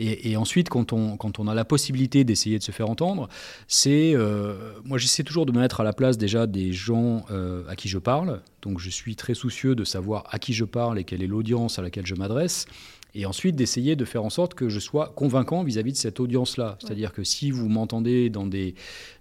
et, 0.01 0.37
ensuite, 0.37 0.69
quand 0.69 0.93
on, 0.93 1.17
quand 1.17 1.41
on 1.41 1.49
a 1.49 1.55
la 1.55 1.65
possibilité 1.65 2.23
d'essayer 2.23 2.57
de 2.59 2.63
se 2.63 2.71
faire 2.71 2.89
entendre, 2.89 3.29
c'est. 3.67 4.15
Euh, 4.15 4.73
moi, 4.85 4.97
j'essaie 4.97 5.25
toujours 5.25 5.45
de 5.45 5.51
me 5.51 5.59
mettre 5.59 5.81
à 5.81 5.85
la 5.85 5.93
place 5.93 6.17
déjà 6.17 6.47
des 6.47 6.73
gens 6.73 7.27
euh, 7.33 7.65
à 7.69 7.75
qui 7.75 7.89
je 7.89 7.99
parle. 7.99 8.41
Donc, 8.63 8.79
je 8.79 8.91
suis 8.91 9.17
très 9.17 9.35
soucieux 9.35 9.75
de 9.75 9.83
savoir 9.83 10.25
à 10.31 10.39
qui 10.39 10.53
je 10.53 10.65
parle 10.65 11.01
et 11.01 11.05
quelle 11.05 11.23
est 11.23 11.27
l'audience 11.27 11.81
à 11.81 11.83
laquelle 11.83 12.07
je 12.07 12.15
m'adresse. 12.15 12.67
Et 13.15 13.27
ensuite, 13.27 13.57
d'essayer 13.57 13.97
de 13.97 14.05
faire 14.05 14.23
en 14.23 14.31
sorte 14.31 14.55
que 14.55 14.69
je 14.69 14.79
sois 14.79 15.13
convaincant 15.17 15.65
vis-à-vis 15.65 15.93
de 15.93 15.97
cette 15.97 16.21
audience-là. 16.21 16.79
C'est-à-dire 16.81 17.13
que 17.13 17.25
si 17.25 17.51
vous 17.51 17.69
m'entendez 17.69 18.31
dans 18.31 18.47
des, 18.47 18.77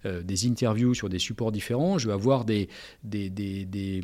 euh, 0.06 0.21
des 0.21 0.45
interviews 0.45 0.94
sur 0.94 1.09
des 1.09 1.19
supports 1.19 1.51
différents, 1.51 1.97
je 1.97 2.07
vais 2.07 2.13
avoir 2.13 2.45
des, 2.45 2.69
des, 3.03 3.31
des, 3.31 3.65
des 3.65 4.01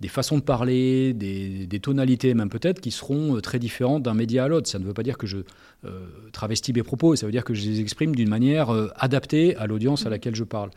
des 0.00 0.08
façons 0.08 0.36
de 0.36 0.42
parler, 0.42 1.14
des, 1.14 1.80
tonalités 1.80 2.34
même 2.34 2.50
peut-être, 2.50 2.80
qui 2.80 2.90
seront 2.90 3.36
euh, 3.36 3.40
très 3.40 3.58
différentes 3.58 4.02
d'un 4.02 4.14
média 4.14 4.44
à 4.44 4.48
l'autre. 4.48 4.68
Ça 4.68 4.78
ne 4.78 4.84
veut 4.84 4.92
pas 4.92 5.02
dire 5.02 5.16
que 5.16 5.26
je 5.26 5.38
euh, 5.84 6.06
travestis 6.32 6.72
mes 6.74 6.82
propos, 6.82 7.16
ça 7.16 7.26
veut 7.26 7.32
dire 7.32 7.44
que 7.44 7.54
je 7.54 7.66
les 7.66 7.80
exprime 7.80 8.14
d'une 8.14 8.28
manière 8.28 8.70
euh, 8.70 8.88
adaptée 8.96 9.56
à 9.56 9.66
l'audience 9.66 10.04
à 10.04 10.10
laquelle 10.10 10.34
je 10.34 10.44
parle. 10.44 10.70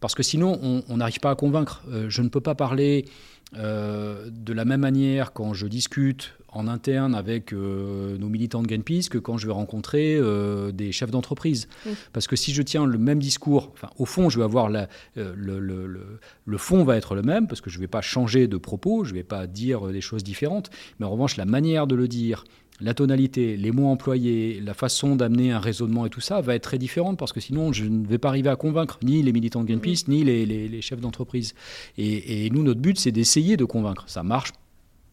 Parce 0.00 0.14
que 0.14 0.22
sinon, 0.22 0.82
on 0.88 0.96
n'arrive 0.96 1.20
pas 1.20 1.30
à 1.30 1.34
convaincre. 1.34 1.82
je 2.08 2.22
ne 2.22 2.28
peux 2.28 2.40
pas 2.40 2.54
parler 2.54 3.06
de 3.54 4.52
la 4.52 4.64
même 4.64 4.80
manière 4.80 5.32
quand 5.32 5.54
je 5.54 5.66
discute 5.66 6.36
en 6.56 6.68
interne 6.68 7.14
avec 7.14 7.52
euh, 7.52 8.16
nos 8.18 8.28
militants 8.28 8.62
de 8.62 8.66
Greenpeace 8.66 9.08
que 9.10 9.18
quand 9.18 9.36
je 9.36 9.46
vais 9.46 9.52
rencontrer 9.52 10.16
euh, 10.16 10.72
des 10.72 10.90
chefs 10.90 11.10
d'entreprise. 11.10 11.68
Parce 12.12 12.26
que 12.26 12.34
si 12.34 12.52
je 12.54 12.62
tiens 12.62 12.86
le 12.86 12.98
même 12.98 13.18
discours, 13.18 13.70
enfin, 13.74 13.90
au 13.98 14.06
fond, 14.06 14.30
je 14.30 14.38
vais 14.38 14.44
avoir 14.44 14.70
la, 14.70 14.88
euh, 15.18 15.34
le, 15.36 15.58
le, 15.60 16.18
le, 16.44 16.58
fond 16.58 16.82
va 16.82 16.96
être 16.96 17.14
le 17.14 17.22
même, 17.22 17.46
parce 17.46 17.60
que 17.60 17.68
je 17.68 17.76
ne 17.76 17.82
vais 17.82 17.88
pas 17.88 18.00
changer 18.00 18.48
de 18.48 18.56
propos, 18.56 19.04
je 19.04 19.10
ne 19.10 19.16
vais 19.16 19.22
pas 19.22 19.46
dire 19.46 19.88
des 19.88 20.00
choses 20.00 20.24
différentes, 20.24 20.70
mais 20.98 21.06
en 21.06 21.10
revanche, 21.10 21.36
la 21.36 21.44
manière 21.44 21.86
de 21.86 21.94
le 21.94 22.08
dire, 22.08 22.44
la 22.80 22.94
tonalité, 22.94 23.56
les 23.56 23.70
mots 23.70 23.88
employés, 23.88 24.60
la 24.60 24.74
façon 24.74 25.16
d'amener 25.16 25.52
un 25.52 25.58
raisonnement 25.58 26.06
et 26.06 26.10
tout 26.10 26.20
ça 26.20 26.40
va 26.40 26.54
être 26.54 26.62
très 26.62 26.78
différente 26.78 27.18
parce 27.18 27.32
que 27.32 27.40
sinon 27.40 27.72
je 27.72 27.84
ne 27.84 28.06
vais 28.06 28.18
pas 28.18 28.28
arriver 28.28 28.50
à 28.50 28.56
convaincre 28.56 28.98
ni 29.02 29.22
les 29.22 29.32
militants 29.32 29.62
de 29.62 29.66
Greenpeace 29.66 30.08
ni 30.08 30.24
les, 30.24 30.44
les, 30.44 30.82
chefs 30.82 31.00
d'entreprise. 31.00 31.54
Et, 31.96 32.46
et, 32.46 32.50
nous, 32.50 32.62
notre 32.62 32.80
but, 32.80 32.98
c'est 32.98 33.12
d'essayer 33.12 33.56
de 33.56 33.64
convaincre. 33.64 34.04
Ça 34.08 34.22
marche 34.22 34.52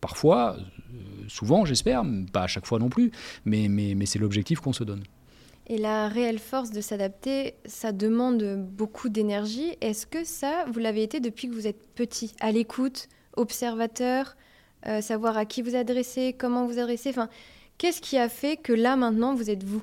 parfois, 0.02 0.58
souvent, 1.30 1.64
j'espère, 1.64 2.04
pas 2.34 2.44
à 2.44 2.48
chaque 2.48 2.66
fois 2.66 2.80
non 2.80 2.90
plus, 2.90 3.12
mais, 3.46 3.68
mais, 3.70 3.96
mais 3.96 4.06
c'est 4.06 4.20
l'objectif 4.20 4.60
qu'on 4.60 4.74
se 4.74 4.84
donne. 4.84 5.04
Et 5.68 5.78
la 5.78 6.10
réelle 6.10 6.40
force 6.40 6.72
de 6.72 6.82
s'adapter, 6.82 7.54
ça 7.66 7.94
demande 7.94 8.68
beaucoup 8.70 9.08
d'énergie. 9.08 9.78
Est-ce 9.80 10.06
que 10.06 10.26
ça, 10.26 10.66
vous 10.70 10.80
l'avez 10.80 11.04
été 11.04 11.22
depuis 11.22 11.48
que 11.48 11.54
vous 11.54 11.68
êtes 11.68 11.88
petit, 11.96 12.34
à 12.42 12.52
l'écoute, 12.52 13.08
observateur, 13.38 14.36
euh, 14.88 15.02
savoir 15.02 15.38
à 15.38 15.46
qui 15.46 15.62
vous 15.62 15.76
adressez, 15.76 16.36
comment 16.38 16.66
vous 16.66 16.80
adressez 16.80 17.10
enfin, 17.10 17.30
Qu'est-ce 17.78 18.02
qui 18.02 18.18
a 18.18 18.30
fait 18.30 18.58
que 18.58 18.74
là, 18.74 18.96
maintenant, 18.96 19.36
vous 19.36 19.50
êtes 19.50 19.64
vous? 19.64 19.82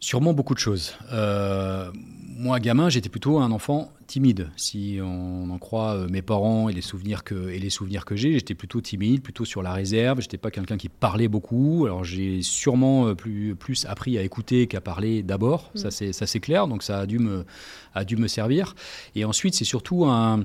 Sûrement 0.00 0.34
beaucoup 0.34 0.54
de 0.54 0.58
choses. 0.58 0.94
Euh, 1.12 1.90
moi, 2.36 2.60
gamin, 2.60 2.90
j'étais 2.90 3.08
plutôt 3.08 3.38
un 3.38 3.50
enfant 3.52 3.90
timide. 4.06 4.50
Si 4.56 4.98
on 5.00 5.48
en 5.48 5.58
croit 5.58 5.94
euh, 5.94 6.08
mes 6.10 6.20
parents 6.20 6.68
et 6.68 6.74
les 6.74 6.82
souvenirs 6.82 7.24
que, 7.24 7.48
et 7.48 7.58
les 7.58 7.70
souvenirs 7.70 8.04
que 8.04 8.16
j'ai, 8.16 8.32
j'étais 8.34 8.54
plutôt 8.54 8.82
timide, 8.82 9.22
plutôt 9.22 9.46
sur 9.46 9.62
la 9.62 9.72
réserve. 9.72 10.20
J'étais 10.20 10.36
pas 10.36 10.50
quelqu'un 10.50 10.76
qui 10.76 10.90
parlait 10.90 11.28
beaucoup. 11.28 11.86
Alors 11.86 12.04
j'ai 12.04 12.42
sûrement 12.42 13.14
plus, 13.14 13.54
plus 13.54 13.86
appris 13.86 14.18
à 14.18 14.22
écouter 14.22 14.66
qu'à 14.66 14.82
parler 14.82 15.22
d'abord. 15.22 15.70
Mm. 15.74 15.90
c'est 15.90 16.12
Ça 16.12 16.26
c'est 16.26 16.40
clair. 16.40 16.68
Donc 16.68 16.82
ça 16.82 16.98
a 16.98 17.06
dû 17.06 17.18
me, 17.18 17.46
a 17.94 18.04
dû 18.04 18.16
me 18.16 18.28
servir. 18.28 18.74
Et 19.14 19.24
ensuite, 19.24 19.54
c'est 19.54 19.64
surtout 19.64 20.04
un, 20.04 20.44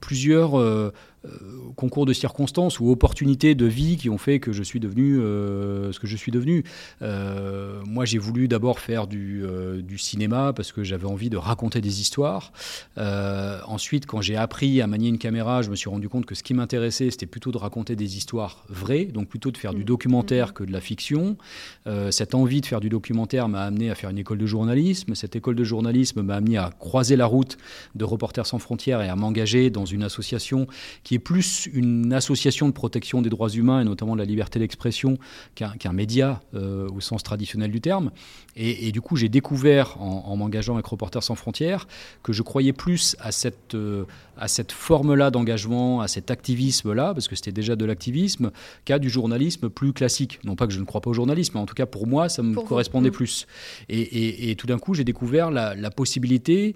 plusieurs 0.00 0.58
euh, 0.58 0.60
euh, 0.60 0.92
concours 1.76 2.06
de 2.06 2.12
circonstances 2.12 2.80
ou 2.80 2.90
opportunités 2.90 3.54
de 3.54 3.66
vie 3.66 3.96
qui 3.96 4.10
ont 4.10 4.18
fait 4.18 4.40
que 4.40 4.52
je 4.52 4.62
suis 4.62 4.80
devenu 4.80 5.18
euh, 5.18 5.92
ce 5.92 5.98
que 5.98 6.06
je 6.06 6.16
suis 6.16 6.32
devenu. 6.32 6.64
moi, 7.00 8.04
j'ai 8.04 8.18
voulu 8.18 8.48
d'abord 8.48 8.78
faire 8.78 9.06
du, 9.06 9.44
du, 9.82 9.98
cinéma 9.98 10.52
parce 10.52 10.72
que 10.72 10.82
j'avais 10.82 11.06
envie 11.06 11.30
de 11.30 11.36
raconter 11.36 11.80
des 11.80 12.00
histoires. 12.00 12.52
ensuite, 12.96 14.06
quand 14.06 14.20
j'ai 14.20 14.36
appris 14.36 14.80
à 14.80 14.86
manier 14.86 15.08
une 15.08 15.18
caméra, 15.18 15.62
je 15.62 15.70
me 15.70 15.76
suis 15.76 15.88
rendu 15.88 16.08
compte 16.08 16.26
que 16.26 16.34
ce 16.34 16.42
qui 16.42 16.54
m'intéressait, 16.54 17.10
c'était 17.10 17.26
plutôt 17.26 17.52
de 17.52 17.58
raconter 17.58 17.96
des 17.96 18.16
histoires 18.16 18.64
vraies, 18.68 19.04
donc 19.06 19.28
plutôt 19.28 19.50
de 19.50 19.56
faire 19.56 19.74
du 19.74 19.82
mmh. 19.82 19.84
documentaire 19.84 20.48
mmh. 20.48 20.52
que 20.52 20.64
de 20.64 20.72
la 20.72 20.80
fiction. 20.80 21.36
cette 22.10 22.34
envie 22.34 22.60
de 22.60 22.66
faire 22.66 22.80
du 22.80 22.88
documentaire 22.88 23.48
m'a 23.48 23.62
amené 23.62 23.90
à 23.90 23.94
faire 23.94 24.10
une 24.10 24.18
école 24.18 24.38
de 24.38 24.46
journalisme. 24.46 25.14
Cette 25.14 25.36
école 25.36 25.54
de 25.54 25.64
journalisme 25.64 26.22
m'a 26.22 26.36
amené 26.36 26.56
à 26.56 26.70
croiser 26.78 27.16
la 27.16 27.26
route 27.26 27.56
de 27.94 28.04
Reporters 28.04 28.46
sans 28.46 28.58
frontières 28.58 29.00
et 29.00 29.08
à 29.08 29.16
m'engager 29.16 29.70
dans 29.70 29.84
une 29.84 30.02
association 30.02 30.66
qui 31.02 31.13
est 31.14 31.18
plus 31.18 31.68
une 31.72 32.12
association 32.12 32.68
de 32.68 32.72
protection 32.72 33.22
des 33.22 33.30
droits 33.30 33.50
humains 33.50 33.80
et 33.80 33.84
notamment 33.84 34.14
de 34.14 34.20
la 34.20 34.24
liberté 34.24 34.58
d'expression 34.58 35.18
qu'un 35.54 35.92
média 35.92 36.40
au 36.54 37.00
sens 37.00 37.22
traditionnel 37.22 37.70
du 37.70 37.80
terme. 37.80 38.10
Et, 38.56 38.92
du 38.92 39.00
coup, 39.00 39.16
j'ai 39.16 39.28
découvert 39.28 40.00
en, 40.00 40.36
m'engageant 40.36 40.74
avec 40.74 40.86
Reporters 40.86 41.22
sans 41.22 41.34
frontières 41.34 41.88
que 42.22 42.32
je 42.32 42.42
croyais 42.42 42.72
plus 42.72 43.16
à 43.18 43.32
cette, 43.32 43.76
à 44.36 44.48
cette 44.48 44.72
forme-là 44.72 45.30
d'engagement, 45.30 46.00
à 46.00 46.08
cet 46.08 46.30
activisme-là, 46.30 47.14
parce 47.14 47.28
que 47.28 47.36
c'était 47.36 47.52
déjà 47.52 47.76
de 47.76 47.84
l'activisme, 47.84 48.52
qu'à 48.84 48.98
du 48.98 49.10
journalisme 49.10 49.68
plus 49.68 49.92
classique. 49.92 50.40
Non 50.44 50.56
pas 50.56 50.66
que 50.66 50.72
je 50.72 50.80
ne 50.80 50.84
crois 50.84 51.00
pas 51.00 51.10
au 51.10 51.14
journalisme, 51.14 51.52
mais 51.54 51.60
en 51.60 51.66
tout 51.66 51.74
cas 51.74 51.86
pour 51.86 52.06
moi, 52.06 52.28
ça 52.28 52.42
me 52.42 52.54
correspondait 52.54 53.10
mm. 53.10 53.12
plus. 53.12 53.46
Et, 53.88 54.54
tout 54.56 54.66
d'un 54.66 54.78
coup, 54.78 54.94
j'ai 54.94 55.04
découvert 55.04 55.50
la, 55.50 55.90
possibilité 55.90 56.74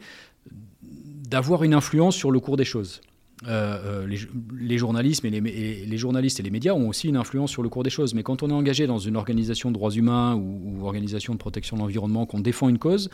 d'avoir 1.29 1.65
une 1.65 1.75
influence 1.75 2.15
sur 2.15 2.31
le 2.31 2.41
cours 2.41 2.57
des 2.57 2.65
choses. 2.65 3.01
Euh, 3.47 4.03
euh, 4.03 4.07
les, 4.07 4.79
journalistes 4.79 5.25
et 5.25 5.31
les, 5.31 5.97
journalistes 5.97 6.41
et 6.41 6.43
les 6.43 6.51
médias 6.51 6.73
ont 6.73 6.89
aussi 6.89 7.09
une 7.09 7.17
influence 7.17 7.53
sur 7.53 7.63
le 7.63 7.69
cours 7.69 7.85
des 7.85 7.91
choses. 7.91 8.13
Mais 8.15 8.25
quand 8.25 8.43
on 8.43 8.51
est 8.51 8.55
engagé 8.55 8.87
dans 8.87 8.99
une 8.99 9.17
organisation 9.17 9.71
de 9.71 9.75
droits 9.75 9.93
humains 9.93 10.35
ou, 10.35 10.81
ou 10.81 10.85
organisation 10.85 11.35
de 11.35 11.39
protection 11.39 11.77
de 11.77 11.83
l'environnement, 11.83 12.27
qu'on 12.27 12.41
défend 12.41 12.69
une 12.69 12.79
cause, 12.79 13.11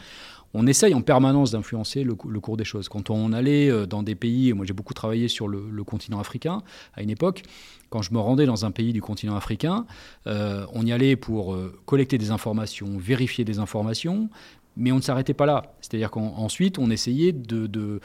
on 0.54 0.66
essaye 0.66 0.94
en 0.94 1.02
permanence 1.02 1.50
d'influencer 1.50 2.04
le, 2.04 2.14
cours 2.14 2.56
des 2.56 2.64
choses. 2.64 2.88
Quand 2.88 3.10
on 3.10 3.32
allait 3.32 3.70
euh, 3.70 3.86
dans 3.86 4.02
des 4.02 4.14
pays, 4.14 4.52
moi 4.54 4.64
j'ai 4.64 4.72
beaucoup 4.72 4.94
travaillé 4.94 5.28
sur 5.28 5.46
le, 5.46 5.84
continent 5.84 6.18
africain 6.18 6.62
à 6.94 7.02
une 7.02 7.10
époque, 7.10 7.42
quand 7.90 8.00
je 8.00 8.14
me 8.14 8.18
rendais 8.18 8.46
dans 8.46 8.64
un 8.64 8.70
pays 8.70 8.94
du 8.94 9.02
continent 9.02 9.36
africain, 9.36 9.84
on 10.26 10.86
y 10.86 10.92
allait 10.92 11.14
pour 11.14 11.56
collecter 11.84 12.16
des 12.16 12.30
informations, 12.30 12.96
vérifier 12.96 13.44
des 13.44 13.58
informations, 13.58 14.30
mais 14.76 14.92
on 14.92 14.96
ne 14.96 15.00
s'arrêtait 15.00 15.34
pas 15.34 15.46
là. 15.46 15.62
C'est-à-dire 15.80 16.10
qu'ensuite, 16.10 16.78
on 16.78 16.90
essayait 16.90 17.34
euh, 17.52 17.98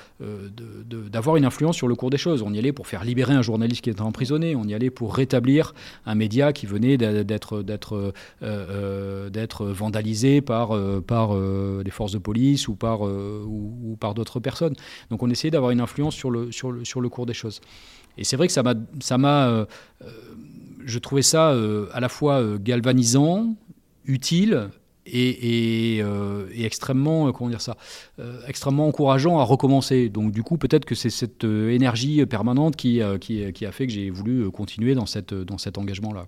d'avoir 1.09 1.35
une 1.35 1.45
influence 1.45 1.75
sur 1.75 1.87
le 1.87 1.95
cours 1.95 2.09
des 2.09 2.17
choses. 2.17 2.43
On 2.43 2.53
y 2.53 2.59
allait 2.59 2.73
pour 2.73 2.87
faire 2.87 3.03
libérer 3.03 3.33
un 3.33 3.41
journaliste 3.41 3.81
qui 3.81 3.89
était 3.89 4.01
emprisonné. 4.01 4.55
On 4.55 4.63
y 4.65 4.73
allait 4.73 4.91
pour 4.91 5.15
rétablir 5.15 5.73
un 6.05 6.15
média 6.15 6.53
qui 6.53 6.65
venait 6.65 6.97
d'être 6.97 7.63
euh, 7.63 8.11
euh, 8.43 9.73
vandalisé 9.73 10.41
par, 10.41 10.69
par 11.03 11.35
des 11.83 11.91
forces 11.91 12.11
de 12.11 12.19
police 12.19 12.67
ou 12.67 12.75
par, 12.75 12.99
d'autres 14.13 14.39
personnes. 14.39 14.75
Donc 15.09 15.23
on 15.23 15.29
essayait 15.29 15.51
d'avoir 15.51 15.71
une 15.71 15.81
influence 15.81 16.15
sur 16.15 16.31
le 16.31 17.09
cours 17.09 17.25
des 17.25 17.33
choses. 17.33 17.61
Et 18.17 18.23
c'est 18.23 18.35
vrai 18.35 18.47
que 18.47 18.53
ça 18.53 19.17
m'a... 19.17 19.67
je 20.85 20.99
trouvais 20.99 21.21
ça 21.21 21.55
à 21.93 21.99
la 21.99 22.09
fois 22.09 22.57
galvanisant, 22.59 23.55
utile, 24.05 24.69
euh, 25.13 26.47
et, 26.53 26.65
extrêmement, 26.65 27.27
euh, 27.27 27.31
comment 27.31 27.49
dire 27.49 27.61
ça, 27.61 27.77
euh, 28.19 28.41
extrêmement 28.47 28.87
encourageant 28.87 29.39
à 29.39 29.43
recommencer. 29.43 30.09
Donc 30.09 30.31
du 30.31 30.43
coup, 30.43 30.57
peut-être 30.57 30.85
que 30.85 30.95
c'est 30.95 31.09
cette 31.09 31.43
énergie 31.43 32.25
permanente 32.25 32.75
qui, 32.75 33.01
qui, 33.21 33.51
qui, 33.53 33.65
a 33.65 33.71
fait 33.71 33.87
que 33.87 33.93
j'ai 33.93 34.09
voulu 34.09 34.49
continuer 34.51 34.95
dans, 34.95 35.05
cette, 35.05 35.33
dans 35.33 35.57
cet 35.57 35.77
engagement-là. 35.77 36.25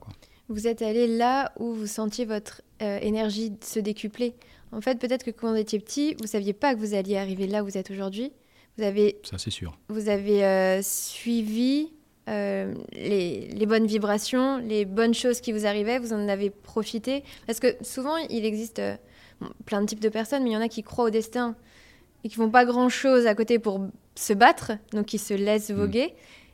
Vous 0.50 0.68
êtes 0.68 0.82
allé 0.82 1.08
là 1.08 1.52
où 1.60 1.74
vous 1.74 1.88
sentiez 1.88 2.26
votre 2.26 2.62
énergie 2.80 3.54
se 3.64 3.80
décupler. 3.80 4.36
En 4.72 4.82
fait, 4.82 5.00
peut-être 5.00 5.24
que 5.24 5.32
quand 5.32 5.52
vous 5.52 5.58
étiez 5.58 5.80
petit, 5.80 6.16
vous 6.20 6.28
saviez 6.28 6.54
pas 6.54 6.74
que 6.74 6.80
vous 6.80 6.94
alliez 6.94 7.18
arriver 7.18 7.48
là 7.48 7.64
où 7.64 7.66
vous 7.66 7.78
êtes 7.78 7.92
aujourd'hui. 7.92 8.32
Vous 8.78 8.84
avez, 8.84 9.20
ça 9.24 9.38
c'est 9.38 9.52
sûr. 9.52 9.78
Vous 9.90 10.08
avez 10.08 10.82
suivi 10.82 11.92
euh, 12.30 12.74
les, 12.94 13.66
bonnes 13.66 13.88
vibrations, 13.88 14.58
les 14.58 14.86
bonnes 14.86 15.14
choses 15.14 15.42
qui 15.42 15.52
vous 15.52 15.66
arrivaient, 15.66 16.00
vous 16.00 16.14
en 16.14 16.28
avez 16.28 16.50
profité 16.50 17.24
Parce 17.48 17.60
que 17.60 17.76
souvent, 17.82 18.16
il 18.30 18.46
existe 18.46 18.80
euh, 18.80 18.96
plein 19.66 19.82
de 19.82 19.88
types 19.88 20.00
de 20.00 20.10
personnes, 20.10 20.44
mais 20.44 20.52
il 20.52 20.54
y 20.54 20.58
en 20.58 20.62
a 20.62 20.68
qui 20.68 20.84
croient 20.84 21.06
au 21.06 21.10
destin 21.10 21.56
et 22.24 22.30
qui 22.30 22.36
font 22.36 22.52
pas 22.52 22.66
grand-chose 22.66 23.26
à 23.26 23.34
côté 23.34 23.58
pour 23.58 23.88
se 24.16 24.34
battre, 24.34 24.74
donc 24.92 25.08
qui 25.08 25.18
se 25.18 25.34
laissent 25.34 25.72
mm. 25.72 25.76
voguer. 25.76 26.14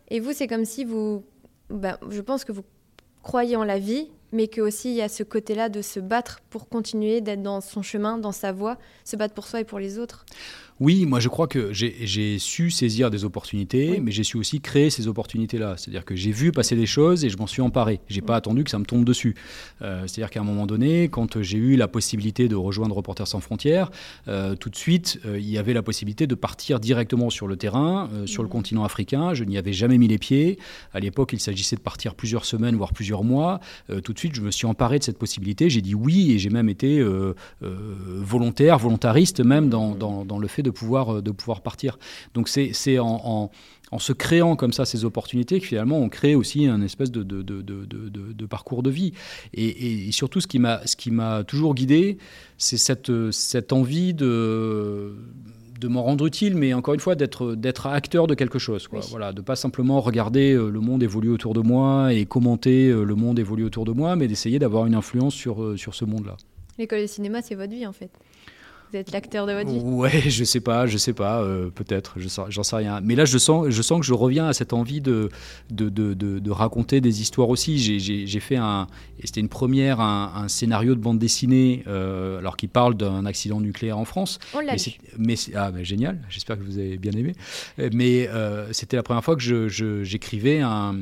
Et 0.09 0.19
vous, 0.19 0.33
c'est 0.33 0.47
comme 0.47 0.65
si 0.65 0.85
vous... 0.85 1.23
Ben, 1.69 1.97
je 2.09 2.21
pense 2.21 2.45
que 2.45 2.53
vous 2.53 2.63
croyez 3.21 3.57
en 3.57 3.65
la 3.65 3.77
vie, 3.77 4.09
mais 4.31 4.47
qu'aussi 4.47 4.91
il 4.91 4.95
y 4.95 5.01
a 5.01 5.09
ce 5.09 5.23
côté-là 5.23 5.67
de 5.67 5.81
se 5.81 5.99
battre 5.99 6.39
pour 6.49 6.69
continuer 6.69 7.19
d'être 7.19 7.41
dans 7.41 7.59
son 7.59 7.81
chemin, 7.81 8.17
dans 8.17 8.31
sa 8.31 8.53
voie, 8.53 8.77
se 9.03 9.17
battre 9.17 9.33
pour 9.33 9.47
soi 9.47 9.61
et 9.61 9.63
pour 9.65 9.79
les 9.79 9.99
autres. 9.99 10.25
Oui, 10.79 11.07
moi 11.07 11.19
je 11.19 11.27
crois 11.27 11.47
que 11.47 11.73
j'ai 11.73 12.37
su 12.37 12.69
saisir 12.69 13.09
des 13.09 13.25
opportunités, 13.25 13.99
mais 13.99 14.11
j'ai 14.11 14.23
su 14.23 14.37
aussi 14.37 14.61
créer 14.61 14.91
ces 14.91 15.07
opportunités-là. 15.07 15.75
C'est-à-dire 15.75 16.05
que 16.05 16.15
j'ai 16.15 16.31
vu 16.31 16.51
passer 16.51 16.75
des 16.75 16.85
choses 16.85 17.25
et 17.25 17.29
je 17.29 17.37
m'en 17.37 17.47
suis 17.47 17.63
emparé. 17.63 17.99
J'ai 18.09 18.21
pas 18.21 18.35
attendu 18.35 18.63
que 18.63 18.69
ça 18.69 18.77
me 18.77 18.85
tombe 18.85 19.03
dessus. 19.03 19.33
Euh, 19.81 20.01
c'est-à-dire 20.01 20.29
qu'à 20.29 20.41
un 20.41 20.43
moment 20.43 20.67
donné, 20.67 21.09
quand 21.09 21.41
j'ai 21.41 21.57
eu 21.57 21.77
la 21.77 21.87
possibilité 21.87 22.47
de 22.47 22.55
rejoindre 22.55 22.95
Reporters 22.95 23.27
sans 23.27 23.39
frontières, 23.39 23.89
euh, 24.27 24.55
tout 24.55 24.69
de 24.69 24.75
suite, 24.75 25.19
euh, 25.25 25.39
il 25.39 25.49
y 25.49 25.57
avait 25.57 25.73
la 25.73 25.81
possibilité 25.81 26.27
de 26.27 26.35
partir 26.35 26.79
directement 26.79 27.31
sur 27.31 27.47
le 27.47 27.55
terrain, 27.55 28.09
sur 28.27 28.43
le 28.43 28.49
continent 28.49 28.83
africain. 28.83 29.33
Je 29.33 29.43
n'y 29.45 29.57
avais 29.57 29.73
jamais 29.73 29.97
mis 29.97 30.07
les 30.07 30.19
pieds. 30.19 30.59
À 30.93 30.99
l'époque, 30.99 31.33
il 31.33 31.39
s'agissait 31.39 31.75
de 31.75 31.81
partir 31.81 32.13
plusieurs 32.13 32.45
semaines, 32.45 32.75
voire 32.75 32.93
plusieurs 32.93 33.23
mois. 33.23 33.59
tout 34.03 34.13
de 34.13 34.19
suite, 34.19 34.35
je 34.35 34.41
me 34.41 34.51
suis 34.51 34.67
emparé 34.67 34.99
de 34.99 35.03
cette 35.03 35.17
possibilité. 35.17 35.71
J'ai 35.71 35.81
dit 35.81 35.95
oui 35.95 36.33
et 36.33 36.39
j'ai 36.39 36.49
même 36.51 36.69
été 36.69 37.03
volontaire, 37.61 38.77
volontariste 38.77 39.39
même 39.39 39.69
dans, 39.69 39.95
dans, 39.95 40.23
dans 40.23 40.37
le 40.37 40.47
fait 40.47 40.63
de 40.66 40.66
de 40.67 40.71
pouvoir, 40.71 41.17
euh, 41.17 41.21
de 41.21 41.31
pouvoir 41.31 41.61
partir. 41.61 41.97
Donc 42.33 42.49
c'est 42.49 42.99
en, 42.99 43.49
en, 43.91 43.99
se 43.99 44.13
créant 44.13 44.55
comme 44.55 44.73
ça 44.73 44.85
ces 44.85 45.05
opportunités 45.05 45.59
que 45.59 45.65
finalement 45.65 45.97
on 45.97 46.09
crée 46.09 46.35
aussi 46.35 46.67
un 46.67 46.81
espèce 46.81 47.11
de, 47.11 47.23
de, 47.23 47.41
de, 47.41 47.61
de 47.61 48.45
parcours 48.45 48.83
de 48.83 48.89
vie. 48.89 49.13
Et, 49.53 50.07
et 50.07 50.11
surtout 50.11 50.41
ce 50.41 50.47
qui 50.47 51.11
m'a 51.11 51.43
toujours 51.43 51.73
guidé, 51.73 52.17
c'est 52.57 52.77
cette, 52.77 53.11
cette 53.31 53.73
envie 53.73 54.13
de 54.13 55.15
de 55.79 55.87
m'en 55.87 56.03
rendre 56.03 56.25
utile, 56.25 56.55
mais 56.55 56.73
encore 56.73 56.93
une 56.95 56.99
fois, 56.99 57.15
d'être, 57.15 57.85
acteur 57.85 58.25
de 58.25 58.33
quelque 58.33 58.59
chose. 58.59 58.87
Quoi. 58.87 59.01
Voilà, 59.11 59.31
de 59.31 59.41
pas 59.41 59.55
simplement 59.55 60.01
regarder 60.01 60.53
euh, 60.53 60.69
le 60.69 60.79
monde 60.79 61.03
évoluer 61.03 61.29
autour 61.29 61.53
de 61.53 61.61
moi 61.61 62.13
et 62.13 62.25
commenter 62.25 62.89
euh, 62.89 63.03
le 63.03 63.15
monde 63.15 63.37
évoluer 63.37 63.63
autour 63.63 63.85
de 63.85 63.91
moi, 63.91 64.15
mais 64.15 64.27
d'essayer 64.27 64.59
d'avoir 64.59 64.87
une 64.87 64.95
influence 64.95 65.35
sur, 65.35 65.77
sur 65.77 65.93
ce 65.93 66.05
monde-là. 66.05 66.35
L'école 66.77 67.01
de 67.01 67.07
cinéma, 67.07 67.41
c'est 67.41 67.55
votre 67.55 67.71
vie 67.71 67.85
en 67.87 67.93
fait. 67.93 68.11
Vous 68.91 68.97
êtes 68.97 69.11
l'acteur 69.11 69.45
de 69.45 69.53
votre 69.53 69.69
vie 69.69 69.79
Ouais, 69.79 70.21
je 70.27 70.43
sais 70.43 70.61
pas, 70.61 70.87
je 70.87 70.97
sais 70.97 71.13
pas, 71.13 71.41
euh, 71.41 71.69
peut-être, 71.69 72.15
j'en 72.17 72.63
sais 72.63 72.75
rien. 72.75 73.01
Mais 73.01 73.15
là, 73.15 73.25
je 73.25 73.37
sens, 73.37 73.69
je 73.69 73.81
sens 73.81 73.99
que 73.99 74.05
je 74.05 74.13
reviens 74.13 74.47
à 74.47 74.53
cette 74.53 74.71
envie 74.71 75.01
de, 75.01 75.29
de, 75.69 75.89
de, 75.89 76.13
de, 76.13 76.51
raconter 76.51 77.01
des 77.01 77.21
histoires 77.21 77.49
aussi. 77.49 77.77
J'ai 77.77 78.39
fait 78.39 78.55
un, 78.55 78.87
c'était 79.23 79.41
une 79.41 79.49
première, 79.49 79.99
un, 79.99 80.47
scénario 80.47 80.95
de 80.95 81.01
bande 81.01 81.19
dessinée, 81.19 81.83
euh, 81.87 82.39
alors 82.39 82.55
qui 82.55 82.67
parle 82.67 82.95
d'un 82.95 83.25
accident 83.25 83.59
nucléaire 83.59 83.97
en 83.97 84.05
France. 84.05 84.39
On 84.53 84.59
l'a 84.59 84.75
Mais, 85.17 85.35
ah, 85.55 85.71
génial, 85.81 86.19
j'espère 86.29 86.57
que 86.57 86.63
vous 86.63 86.77
avez 86.77 86.97
bien 86.97 87.11
aimé. 87.11 87.33
Mais 87.93 88.29
euh, 88.29 88.71
c'était 88.71 88.95
la 88.95 89.03
première 89.03 89.23
fois 89.23 89.35
que 89.35 89.67
j'écrivais 90.03 90.61
un 90.61 91.01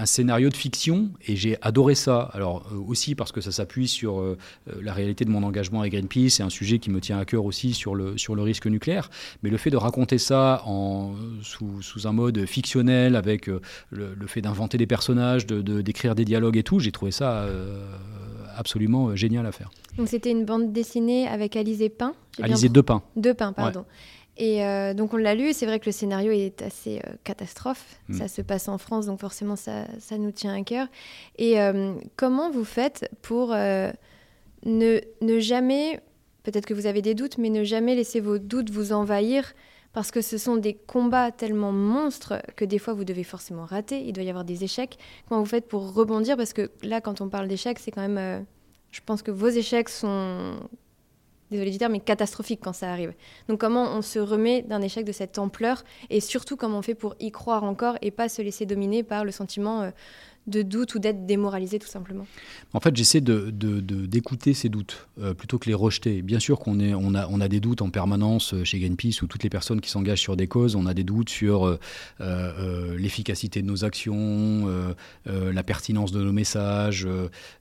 un 0.00 0.06
scénario 0.06 0.48
de 0.48 0.56
fiction 0.56 1.10
et 1.26 1.36
j'ai 1.36 1.58
adoré 1.60 1.94
ça. 1.94 2.30
Alors 2.32 2.66
euh, 2.72 2.76
aussi 2.76 3.14
parce 3.14 3.32
que 3.32 3.40
ça 3.40 3.52
s'appuie 3.52 3.86
sur 3.86 4.18
euh, 4.18 4.38
euh, 4.68 4.80
la 4.82 4.94
réalité 4.94 5.24
de 5.24 5.30
mon 5.30 5.42
engagement 5.42 5.80
avec 5.80 5.92
Greenpeace, 5.92 6.30
c'est 6.30 6.42
un 6.42 6.50
sujet 6.50 6.78
qui 6.78 6.90
me 6.90 7.00
tient 7.00 7.18
à 7.18 7.24
cœur 7.24 7.44
aussi 7.44 7.74
sur 7.74 7.94
le, 7.94 8.16
sur 8.16 8.34
le 8.34 8.42
risque 8.42 8.66
nucléaire. 8.66 9.10
Mais 9.42 9.50
le 9.50 9.58
fait 9.58 9.70
de 9.70 9.76
raconter 9.76 10.18
ça 10.18 10.62
en, 10.64 11.14
sous, 11.42 11.82
sous 11.82 12.06
un 12.06 12.12
mode 12.12 12.46
fictionnel, 12.46 13.14
avec 13.14 13.46
le, 13.46 13.60
le, 13.90 14.26
fait 14.26 14.40
d'inventer 14.40 14.78
des 14.78 14.86
personnages, 14.86 15.46
de, 15.46 15.82
d'écrire 15.82 16.14
des 16.14 16.24
dialogues 16.24 16.56
et 16.56 16.62
tout, 16.62 16.78
j'ai 16.78 16.92
trouvé 16.92 17.10
ça 17.10 17.46
absolument 18.56 19.14
génial 19.16 19.46
à 19.46 19.52
faire. 19.52 19.70
Donc 19.98 20.08
c'était 20.08 20.30
une 20.30 20.44
bande 20.44 20.72
dessinée 20.72 21.26
avec 21.28 21.56
Alizé 21.56 21.88
Pain 21.88 22.14
Alizé 22.40 22.68
Depin. 22.68 23.02
Depin, 23.16 23.52
pardon. 23.52 23.84
Et 24.42 24.64
euh, 24.64 24.94
donc 24.94 25.12
on 25.12 25.18
l'a 25.18 25.34
lu, 25.34 25.52
c'est 25.52 25.66
vrai 25.66 25.78
que 25.80 25.84
le 25.84 25.92
scénario 25.92 26.32
est 26.32 26.62
assez 26.62 26.98
euh, 27.06 27.12
catastrophe. 27.24 28.00
Mm. 28.08 28.14
Ça 28.14 28.26
se 28.26 28.40
passe 28.40 28.68
en 28.68 28.78
France, 28.78 29.04
donc 29.04 29.20
forcément 29.20 29.54
ça, 29.54 29.84
ça 29.98 30.16
nous 30.16 30.32
tient 30.32 30.54
à 30.58 30.64
cœur. 30.64 30.88
Et 31.36 31.60
euh, 31.60 31.92
comment 32.16 32.50
vous 32.50 32.64
faites 32.64 33.10
pour 33.20 33.50
ne, 33.50 33.90
ne 34.64 35.38
jamais, 35.40 36.00
peut-être 36.42 36.64
que 36.64 36.72
vous 36.72 36.86
avez 36.86 37.02
des 37.02 37.14
doutes, 37.14 37.36
mais 37.36 37.50
ne 37.50 37.64
jamais 37.64 37.94
laisser 37.94 38.20
vos 38.20 38.38
doutes 38.38 38.70
vous 38.70 38.92
envahir? 38.92 39.52
Parce 39.92 40.10
que 40.10 40.22
ce 40.22 40.38
sont 40.38 40.56
des 40.56 40.72
combats 40.74 41.32
tellement 41.32 41.72
monstres 41.72 42.40
que 42.56 42.64
des 42.64 42.78
fois 42.78 42.94
vous 42.94 43.04
devez 43.04 43.24
forcément 43.24 43.66
rater, 43.66 44.00
il 44.06 44.14
doit 44.14 44.24
y 44.24 44.30
avoir 44.30 44.46
des 44.46 44.64
échecs. 44.64 44.96
Comment 45.28 45.40
vous 45.40 45.46
faites 45.46 45.68
pour 45.68 45.92
rebondir? 45.92 46.38
Parce 46.38 46.54
que 46.54 46.70
là, 46.82 47.02
quand 47.02 47.20
on 47.20 47.28
parle 47.28 47.46
d'échecs, 47.46 47.78
c'est 47.78 47.90
quand 47.90 48.08
même... 48.08 48.46
je 48.90 49.00
pense 49.04 49.20
que 49.22 49.32
vos 49.32 49.48
échecs 49.48 49.90
sont 49.90 50.60
désolé 51.50 51.70
du 51.70 51.78
terme, 51.78 51.92
mais 51.92 52.00
catastrophique 52.00 52.60
quand 52.62 52.72
ça 52.72 52.90
arrive. 52.90 53.12
Donc 53.48 53.60
comment 53.60 53.94
on 53.94 54.02
se 54.02 54.18
remet 54.18 54.62
d'un 54.62 54.80
échec 54.82 55.04
de 55.04 55.12
cette 55.12 55.38
ampleur 55.38 55.84
et 56.08 56.20
surtout 56.20 56.56
comment 56.56 56.78
on 56.78 56.82
fait 56.82 56.94
pour 56.94 57.14
y 57.20 57.30
croire 57.30 57.64
encore 57.64 57.96
et 58.02 58.10
pas 58.10 58.28
se 58.28 58.42
laisser 58.42 58.66
dominer 58.66 59.02
par 59.02 59.24
le 59.24 59.32
sentiment 59.32 59.82
euh, 59.82 59.90
de 60.46 60.62
doute 60.62 60.94
ou 60.94 60.98
d'être 60.98 61.26
démoralisé 61.26 61.78
tout 61.78 61.86
simplement 61.86 62.26
En 62.72 62.80
fait, 62.80 62.96
j'essaie 62.96 63.20
d'écouter 63.20 64.50
de, 64.50 64.54
de, 64.54 64.56
ces 64.56 64.68
doutes 64.68 65.06
euh, 65.20 65.34
plutôt 65.34 65.58
que 65.58 65.68
les 65.68 65.74
rejeter. 65.74 66.22
Bien 66.22 66.38
sûr 66.38 66.58
qu'on 66.58 66.80
on 66.80 67.14
a, 67.14 67.28
on 67.28 67.40
a 67.40 67.48
des 67.48 67.60
doutes 67.60 67.82
en 67.82 67.90
permanence 67.90 68.54
euh, 68.54 68.64
chez 68.64 68.78
Greenpeace 68.78 69.22
ou 69.22 69.26
toutes 69.26 69.42
les 69.42 69.50
personnes 69.50 69.80
qui 69.80 69.90
s'engagent 69.90 70.20
sur 70.20 70.36
des 70.36 70.46
causes. 70.46 70.76
On 70.76 70.86
a 70.86 70.94
des 70.94 71.04
doutes 71.04 71.28
sur 71.28 71.78
euh, 72.20 72.96
l'efficacité 72.96 73.60
de 73.60 73.66
nos 73.66 73.84
actions, 73.84 74.66
la 75.26 75.62
pertinence 75.62 76.12
de 76.12 76.22
nos 76.22 76.32
messages, 76.32 77.06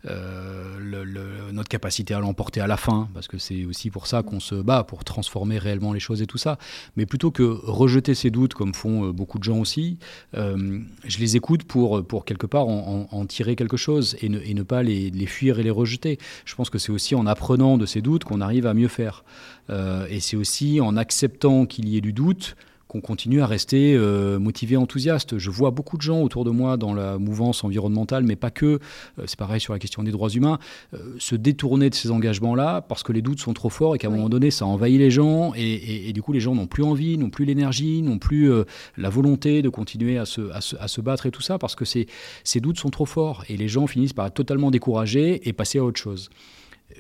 notre 0.04 1.70
capacité 1.70 2.14
à 2.14 2.20
l'emporter 2.20 2.62
à 2.62 2.68
la 2.68 2.78
fin, 2.78 3.10
parce 3.14 3.28
que 3.28 3.38
c'est 3.38 3.66
aussi 3.66 3.90
pour 3.90 4.08
ça 4.08 4.24
qu'on 4.24 4.40
se 4.40 4.56
bat, 4.56 4.84
pour 4.84 5.04
transformer 5.04 5.58
réellement 5.58 5.94
les 5.94 6.00
choses 6.00 6.22
et 6.22 6.28
tout 6.28 6.38
ça. 6.38 6.58
Mais 6.96 7.06
plutôt 7.06 7.32
que 7.32 7.44
rejeter 7.44 8.16
ces 8.16 8.32
doutes, 8.32 8.54
comme 8.54 8.74
font 8.74 9.10
beaucoup 9.10 9.40
de 9.40 9.44
gens 9.44 9.60
aussi, 9.60 9.98
je 10.34 11.18
les 11.20 11.36
écoute 11.36 11.64
pour, 11.64 12.06
pour 12.06 12.26
quelque 12.26 12.48
part 12.48 12.69
en, 12.70 13.26
tirer 13.26 13.56
quelque 13.56 13.78
chose 13.78 14.18
et 14.22 14.30
ne, 14.30 14.64
pas 14.64 14.84
les, 14.84 15.10
les, 15.10 15.26
fuir 15.26 15.60
et 15.60 15.64
les 15.64 15.70
rejeter. 15.70 16.18
Je 16.46 16.56
pense 16.56 16.70
que 16.70 16.78
c'est 16.78 16.92
aussi 16.92 17.16
en 17.16 17.28
apprenant 17.28 17.78
de 17.78 17.86
ces 17.86 18.02
doutes 18.02 18.24
qu'on 18.24 18.42
arrive 18.42 18.66
à 18.66 18.74
mieux 18.74 18.88
faire. 18.88 19.24
Euh, 19.70 20.08
et 20.10 20.20
c'est 20.20 20.38
aussi 20.38 20.82
en 20.82 20.98
acceptant 20.98 21.66
qu'il 21.66 21.88
y 21.88 21.98
ait 21.98 22.02
du 22.02 22.14
doute 22.14 22.56
qu'on 22.90 23.02
continue 23.02 23.42
à 23.42 23.46
rester 23.46 23.94
euh, 23.96 24.40
motivé, 24.40 24.76
enthousiaste. 24.76 25.38
Je 25.38 25.52
vois 25.52 25.70
beaucoup 25.70 25.96
de 25.96 26.02
gens 26.02 26.22
autour 26.24 26.44
de 26.44 26.50
moi 26.50 26.76
dans 26.76 26.96
la 26.96 27.20
mouvance 27.20 27.64
environnementale, 27.64 28.24
mais 28.24 28.36
pas 28.36 28.50
que, 28.50 28.66
euh, 28.66 28.80
c'est 29.28 29.38
pareil 29.38 29.62
sur 29.62 29.74
la 29.74 29.80
question 29.80 30.02
des 30.02 30.12
droits 30.12 30.30
humains, 30.30 30.58
euh, 30.96 30.98
se 31.20 31.36
détourner 31.36 31.92
de 31.92 31.96
ces 31.96 32.10
engagements-là 32.10 32.82
parce 32.82 33.04
que 33.04 33.14
les 33.14 33.22
doutes 33.22 33.40
sont 33.40 33.54
trop 33.54 33.70
forts 33.70 33.96
et 33.96 34.00
qu'à 34.00 34.08
un 34.08 34.12
moment 34.12 34.28
donné, 34.28 34.50
ça 34.50 34.66
envahit 34.66 34.98
les 34.98 35.12
gens 35.12 35.54
et, 35.56 36.12
du 36.14 36.24
coup, 36.24 36.34
les 36.34 36.40
gens 36.40 36.56
n'ont 36.56 36.66
plus 36.66 36.84
envie, 36.84 37.20
n'ont 37.20 37.30
plus 37.30 37.46
l'énergie, 37.46 38.02
n'ont 38.02 38.18
plus 38.18 38.52
la 38.98 39.10
volonté 39.10 39.62
de 39.62 39.70
continuer 39.70 40.18
à 40.18 40.26
se, 40.26 40.42
à, 40.52 40.88
se, 40.88 41.02
battre 41.02 41.28
et 41.28 41.32
tout 41.32 41.44
ça 41.44 41.60
parce 41.60 41.76
que 41.76 41.86
ces, 41.86 42.08
ces 42.44 42.60
doutes 42.60 42.80
sont 42.80 42.90
trop 42.90 43.06
forts 43.06 43.44
et 43.50 43.56
les 43.56 43.68
gens 43.68 43.86
finissent 43.86 44.14
par 44.14 44.26
être 44.26 44.34
totalement 44.34 44.72
découragés 44.72 45.48
et 45.48 45.54
passer 45.54 45.78
à 45.78 45.84
autre 45.84 46.00
chose 46.00 46.30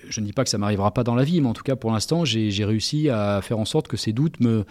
je 0.07 0.21
ne 0.21 0.25
dis 0.25 0.33
pas 0.33 0.43
que 0.43 0.49
ça 0.49 0.57
m'arrivera 0.57 0.93
pas 0.93 1.03
dans 1.03 1.15
la 1.15 1.23
vie, 1.23 1.41
mais 1.41 1.49
en 1.49 1.53
tout 1.53 1.63
cas 1.63 1.75
pour 1.75 1.91
l'instant, 1.91 2.25
j'ai 2.25 2.65
réussi 2.65 3.09
à 3.09 3.41
faire 3.41 3.59
en 3.59 3.65
sorte 3.65 3.87
que 3.87 3.97
ces 3.97 4.13
doutes 4.13 4.39
me, 4.39 4.65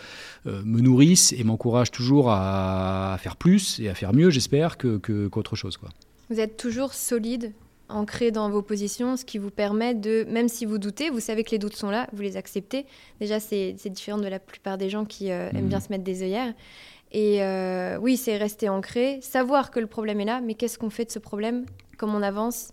euh, 0.46 0.62
me 0.64 0.80
nourrissent 0.80 1.32
et 1.32 1.44
m'encouragent 1.44 1.90
toujours 1.90 2.30
à, 2.30 3.16
faire 3.20 3.36
plus 3.36 3.80
et 3.80 3.88
à 3.88 3.94
faire 3.94 4.12
mieux, 4.12 4.30
j'espère, 4.30 4.78
qu'autre 4.78 5.56
chose. 5.56 5.76
Quoi. 5.76 5.88
Vous 6.30 6.40
êtes 6.40 6.56
toujours 6.56 6.94
solide, 6.94 7.52
ancré 7.88 8.30
dans 8.30 8.50
vos 8.50 8.62
positions, 8.62 9.16
ce 9.16 9.24
qui 9.24 9.38
vous 9.38 9.50
permet 9.50 9.94
de, 9.94 10.26
même 10.28 10.48
si 10.48 10.66
vous 10.66 10.78
doutez, 10.78 11.10
vous 11.10 11.20
savez 11.20 11.42
que 11.42 11.50
les 11.50 11.58
doutes 11.58 11.76
sont 11.76 11.90
là, 11.90 12.06
vous 12.12 12.22
les 12.22 12.36
acceptez. 12.36 12.86
Déjà, 13.20 13.40
c'est 13.40 13.74
différent 13.86 14.18
de 14.18 14.28
la 14.28 14.38
plupart 14.38 14.78
des 14.78 14.90
gens 14.90 15.04
qui 15.04 15.30
euh, 15.30 15.50
aiment 15.50 15.64
mmh. 15.64 15.68
bien 15.68 15.80
se 15.80 15.88
mettre 15.90 16.04
des 16.04 16.22
œillères. 16.22 16.54
Et 17.10 17.42
euh, 17.42 17.98
oui, 17.98 18.16
c'est 18.16 18.36
rester 18.36 18.68
ancré, 18.68 19.18
savoir 19.22 19.70
que 19.70 19.80
le 19.80 19.86
problème 19.86 20.20
est 20.20 20.26
là, 20.26 20.40
mais 20.42 20.54
qu'est-ce 20.54 20.78
qu'on 20.78 20.90
fait 20.90 21.06
de 21.06 21.10
ce 21.10 21.18
problème 21.18 21.64
Comment 21.96 22.18
on 22.18 22.22
avance? 22.22 22.70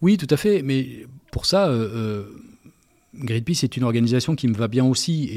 Oui, 0.00 0.16
tout 0.16 0.26
à 0.30 0.36
fait. 0.36 0.62
Mais 0.62 1.06
pour 1.32 1.46
ça, 1.46 1.66
euh, 1.66 1.88
euh, 1.94 2.24
Greenpeace 3.14 3.64
est 3.64 3.76
une 3.76 3.84
organisation 3.84 4.36
qui 4.36 4.46
me 4.48 4.54
va 4.54 4.68
bien 4.68 4.84
aussi 4.84 5.28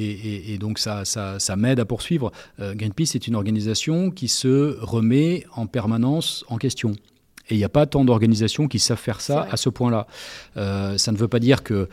et, 0.47 0.57
donc 0.57 0.77
ça, 0.77 1.03
ça, 1.05 1.55
m'aide 1.55 1.79
à 1.79 1.85
poursuivre. 1.85 2.31
Euh, 2.59 2.75
Greenpeace 2.75 3.15
est 3.15 3.27
une 3.27 3.35
organisation 3.35 4.11
qui 4.11 4.27
se 4.27 4.77
remet 4.79 5.45
en 5.55 5.67
permanence 5.67 6.45
en 6.49 6.57
question. 6.57 6.91
Et 7.49 7.55
il 7.55 7.57
n'y 7.57 7.63
a 7.63 7.69
pas 7.69 7.85
tant 7.85 8.03
d'organisations 8.03 8.67
qui 8.67 8.79
savent 8.79 8.99
faire 8.99 9.21
ça 9.21 9.47
à 9.51 9.55
ce 9.55 9.69
point-là. 9.69 10.07
ça 10.55 11.11
ne 11.11 11.17
veut 11.17 11.27
pas 11.27 11.39
dire 11.39 11.63
que 11.63 11.89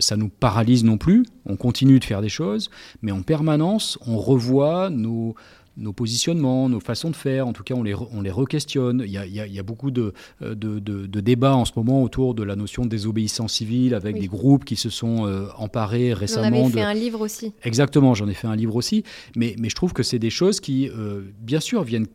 ça 0.00 0.16
nous 0.16 0.28
paralyse 0.28 0.82
non 0.82 0.98
plus. 0.98 1.24
On 1.44 1.54
continue 1.54 2.00
de 2.00 2.04
faire 2.04 2.22
des 2.22 2.28
choses, 2.28 2.70
mais 3.02 3.12
en 3.12 3.22
permanence, 3.22 3.98
on 4.04 4.18
revoit 4.18 4.90
nos, 4.90 5.36
nos 5.76 5.92
positionnements, 5.92 6.68
nos 6.68 6.80
façons 6.80 7.10
de 7.10 7.16
faire, 7.16 7.46
en 7.46 7.52
tout 7.52 7.62
cas 7.62 7.74
on 7.74 7.82
les, 7.82 7.94
on 7.94 8.20
les 8.22 8.30
re-questionne. 8.30 9.02
Il 9.04 9.10
y 9.10 9.18
a, 9.18 9.26
il 9.26 9.52
y 9.52 9.58
a 9.58 9.62
beaucoup 9.62 9.90
de, 9.90 10.12
de, 10.40 10.78
de, 10.78 11.20
débats 11.20 11.54
en 11.54 11.64
ce 11.64 11.72
moment 11.76 12.02
autour 12.02 12.34
de 12.34 12.42
la 12.42 12.56
notion 12.56 12.84
de 12.84 12.88
désobéissance 12.88 13.54
civile 13.54 13.94
avec 13.94 14.18
des 14.18 14.28
groupes 14.28 14.64
qui 14.64 14.76
se 14.76 14.90
sont 14.90 15.26
euh, 15.26 15.46
emparés 15.56 16.12
récemment. 16.12 16.56
J'en 16.56 16.64
avais 16.64 16.72
fait 16.72 16.82
un 16.82 16.94
livre 16.94 17.20
aussi. 17.20 17.52
Exactement, 17.64 18.14
j'en 18.14 18.28
ai 18.28 18.34
fait 18.34 18.46
un 18.46 18.56
livre 18.56 18.76
aussi. 18.76 19.02
Mais, 19.34 19.56
mais 19.58 19.68
je 19.68 19.74
trouve 19.74 19.92
que 19.92 20.02
c'est 20.02 20.18
des 20.18 20.30
choses 20.30 20.60
qui, 20.60 20.88
euh, 20.88 21.22
bien 21.40 21.60
sûr, 21.60 21.82
viennent 21.82 22.06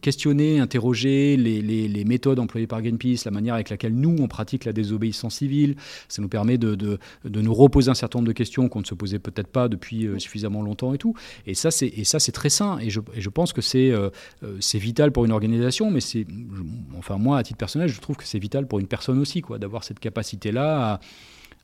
questionner, 0.00 0.58
interroger 0.58 1.36
les, 1.36 1.62
les, 1.62 1.88
les, 1.88 2.04
méthodes 2.04 2.38
employées 2.38 2.66
par 2.66 2.82
Greenpeace, 2.82 3.24
la 3.24 3.30
manière 3.30 3.54
avec 3.54 3.70
laquelle 3.70 3.94
nous, 3.94 4.16
on 4.18 4.28
pratique 4.28 4.64
la 4.64 4.72
désobéissance 4.72 5.36
civile. 5.36 5.76
Ça 6.08 6.22
nous 6.22 6.28
permet 6.28 6.58
de, 6.58 6.74
de, 6.74 6.98
de 7.24 7.40
nous 7.40 7.54
reposer 7.54 7.90
un 7.90 7.94
certain 7.94 8.18
nombre 8.18 8.28
de 8.28 8.32
questions 8.32 8.68
qu'on 8.68 8.80
ne 8.80 8.84
se 8.84 8.94
posait 8.94 9.18
peut-être 9.18 9.48
pas 9.48 9.68
depuis 9.68 10.06
euh, 10.06 10.18
suffisamment 10.18 10.62
longtemps 10.62 10.94
et 10.94 10.98
tout. 10.98 11.14
Et 11.46 11.54
ça, 11.54 11.70
c'est 11.70 12.32
très 12.32 12.50
sain. 12.50 12.78
Et 12.86 12.90
je, 12.90 13.00
et 13.14 13.20
je 13.20 13.28
pense 13.28 13.52
que 13.52 13.60
c'est 13.60 13.90
euh, 13.90 14.10
euh, 14.44 14.56
c'est 14.60 14.78
vital 14.78 15.10
pour 15.10 15.24
une 15.24 15.32
organisation, 15.32 15.90
mais 15.90 16.00
c'est, 16.00 16.24
enfin 16.96 17.16
moi, 17.16 17.38
à 17.38 17.42
titre 17.42 17.58
personnel, 17.58 17.88
je 17.88 18.00
trouve 18.00 18.16
que 18.16 18.24
c'est 18.24 18.38
vital 18.38 18.68
pour 18.68 18.78
une 18.78 18.86
personne 18.86 19.18
aussi, 19.18 19.40
quoi, 19.40 19.58
d'avoir 19.58 19.82
cette 19.82 19.98
capacité-là 19.98 20.92
à, 20.92 21.00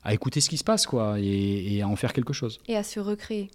à, 0.03 0.13
écouter 0.13 0.41
ce 0.41 0.49
qui 0.49 0.57
se 0.57 0.65
passe, 0.65 0.85
quoi, 0.85 1.17
et, 1.19 1.75
et, 1.75 1.81
à 1.81 1.87
en 1.87 1.95
faire 1.95 2.11
quelque 2.11 2.33
chose. 2.33 2.59
Et 2.67 2.75
à 2.75 2.83
se 2.83 2.99
recréer 2.99 3.49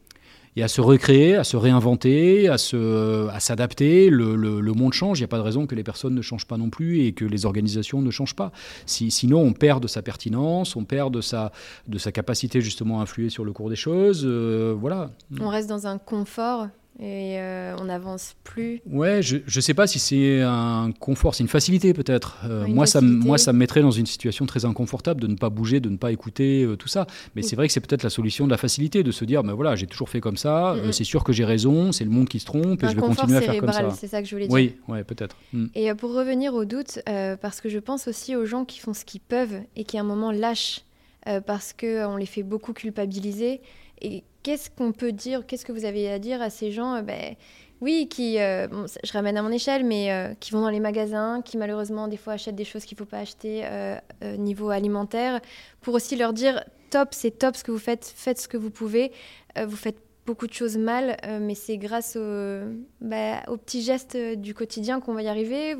et 0.59 0.62
à 0.62 0.69
se 0.69 0.81
recréer, 0.81 1.37
à 1.37 1.45
se 1.45 1.57
réinventer, 1.57 2.49
à, 2.49 2.59
se, 2.59 3.29
à 3.29 3.38
s'adapter. 3.38 4.11
Le, 4.11 4.35
le, 4.35 4.73
monde 4.73 4.93
change, 4.93 5.19
il 5.19 5.23
n'y 5.23 5.27
a 5.27 5.29
pas 5.29 5.38
de 5.38 5.43
raison 5.43 5.66
que 5.66 5.77
les 5.77 5.85
personnes 5.85 6.14
ne 6.14 6.23
changent 6.23 6.47
pas 6.47 6.57
non 6.57 6.69
plus 6.69 7.05
et 7.05 7.12
que 7.12 7.25
les 7.25 7.47
organisations 7.47 8.03
ne 8.03 8.11
changent 8.11 8.35
pas. 8.35 8.51
Si, 8.85 9.12
sinon, 9.12 9.40
on 9.40 9.53
perd 9.53 9.83
de 9.83 9.88
sa 9.88 10.03
pertinence, 10.03 10.75
on 10.75 10.85
perd 10.85 11.14
de 11.14 11.21
sa, 11.21 11.53
de 11.87 11.97
sa 11.97 12.11
capacité 12.11 12.61
justement 12.61 12.99
à 12.99 13.03
influer 13.03 13.29
sur 13.29 13.45
le 13.45 13.53
cours 13.53 13.71
des 13.71 13.77
choses. 13.77 14.25
Euh, 14.25 14.75
voilà. 14.77 15.11
On 15.40 15.49
reste 15.49 15.69
dans 15.69 15.87
un 15.87 15.99
confort 15.99 16.66
et 17.01 17.39
euh, 17.39 17.77
on 17.79 17.85
n'avance 17.85 18.35
plus. 18.43 18.81
Ouais, 18.91 19.23
je 19.23 19.37
ne 19.37 19.61
sais 19.61 19.75
pas 19.75 19.87
si 19.87 20.01
c'est 20.01 20.41
un 20.43 20.91
confort, 20.99 21.37
c'est 21.37 21.45
une 21.45 21.49
facilité 21.49 21.93
peut-être. 21.95 22.39
Euh, 22.45 22.67
moi, 22.67 22.87
Ça, 22.87 23.01
moi, 23.01 23.39
ça 23.39 23.53
me 23.53 23.59
mettrait 23.59 23.83
dans 23.83 23.93
une 23.93 24.07
situation 24.07 24.47
très 24.47 24.65
inconfortable 24.65 25.21
de 25.21 25.29
ne 25.29 25.37
pas 25.37 25.49
bouger, 25.49 25.79
de 25.79 25.91
ne 25.91 25.97
pas 25.97 26.11
écouter 26.11 26.65
euh, 26.65 26.77
tout 26.77 26.89
ça. 26.89 27.07
Mais 27.37 27.43
c'est 27.43 27.55
vrai 27.55 27.69
que 27.69 27.73
c'est 27.73 27.81
peut-être 27.81 28.03
la 28.03 28.11
solution 28.11 28.47
de 28.47 28.51
la 28.51 28.57
facilité, 28.57 29.05
de 29.05 29.13
se 29.13 29.25
dire, 29.25 29.45
ben 29.45 29.53
voilà, 29.53 29.77
j'ai 29.77 29.87
toujours 29.87 30.09
fait 30.09 30.21
comme 30.21 30.37
ça, 30.37 30.75
c'est 30.91 31.05
sûr 31.05 31.23
que 31.23 31.33
j'ai 31.33 31.45
raison, 31.45 31.93
c'est 31.93 32.05
le 32.05 32.11
monde 32.11 32.29
qui 32.29 32.41
se 32.41 32.47
trompe 32.47 32.83
et 32.83 32.89
je 32.89 32.95
vais 32.95 33.01
continuer 33.01 33.37
à 33.37 33.43
faire 33.43 33.59
comme 33.59 33.73
ça. 33.73 33.91
C'est 33.91 34.09
ça 34.09 34.21
que 34.21 34.29
je 34.29 34.35
voulais 34.35 34.49
dire. 34.49 34.55
Oui, 34.55 34.75
ouais, 34.89 35.05
peut-être. 35.05 35.37
Mm. 35.53 35.67
Et 35.77 35.95
pour 35.95 36.15
revenir 36.15 36.55
au 36.55 36.65
doute, 36.65 37.01
parce 37.41 37.61
que 37.61 37.69
je 37.69 37.79
pense 37.79 38.09
aussi 38.09 38.35
aux 38.35 38.45
gens 38.45 38.65
qui 38.65 38.81
font 38.81 38.93
ce 38.93 39.05
qu'ils 39.05 39.21
peuvent 39.21 39.61
et 39.77 39.85
qui 39.85 39.99
à 39.99 40.01
un 40.01 40.05
moment 40.05 40.33
lâchent 40.33 40.83
parce 41.47 41.73
qu'on 41.73 42.17
les 42.17 42.27
fait 42.27 42.43
beaucoup 42.43 42.73
culpabiliser. 42.73 43.61
Et 44.01 44.23
qu'est-ce 44.49 44.71
qu'on 44.71 44.93
peut 44.93 45.13
dire, 45.13 45.45
qu'est-ce 45.47 45.67
que 45.67 45.73
vous 45.73 45.85
avez 45.85 46.11
à 46.11 46.19
dire 46.19 46.41
à 46.41 46.49
ces 46.49 46.73
gens 46.73 46.95
euh, 46.95 47.03
ben, 47.03 47.35
Oui, 47.83 48.09
qui, 48.09 48.39
euh, 48.39 48.67
je 49.05 49.13
ramène 49.13 49.37
à 49.37 49.43
mon 49.43 49.51
échelle, 49.51 49.85
mais 49.85 50.11
euh, 50.11 50.33
qui 50.41 50.53
vont 50.53 50.63
dans 50.63 50.71
les 50.71 50.81
magasins, 50.81 51.43
qui 51.43 51.59
malheureusement 51.59 52.09
des 52.09 52.17
fois 52.17 52.33
achètent 52.33 52.57
des 52.57 52.65
choses 52.65 52.87
qu'il 52.87 52.97
ne 52.97 53.01
faut 53.01 53.11
pas 53.11 53.19
acheter 53.19 53.69
niveau 54.39 54.71
alimentaire, 54.71 55.43
pour 55.83 55.93
aussi 55.93 56.17
leur 56.17 56.33
dire 56.33 56.65
top, 56.89 57.09
c'est 57.13 57.33
top 57.33 57.57
ce 57.57 57.65
que 57.65 57.71
vous 57.71 57.79
faites, 57.79 58.07
faites 58.07 58.41
ce 58.41 58.49
que 58.49 58.57
vous 58.57 58.71
pouvez, 58.71 59.13
vous 59.63 59.77
faites 59.77 59.99
beaucoup 60.25 60.47
de 60.47 60.55
choses 60.55 60.79
mal, 60.79 61.19
mais 61.43 61.55
c'est 61.55 61.77
grâce 61.77 62.17
ben, 62.17 63.43
aux 63.49 63.59
petits 63.59 63.83
gestes 63.83 64.17
du 64.17 64.55
quotidien 64.55 65.01
qu'on 65.01 65.13
va 65.13 65.21
y 65.21 65.29
arriver. 65.29 65.77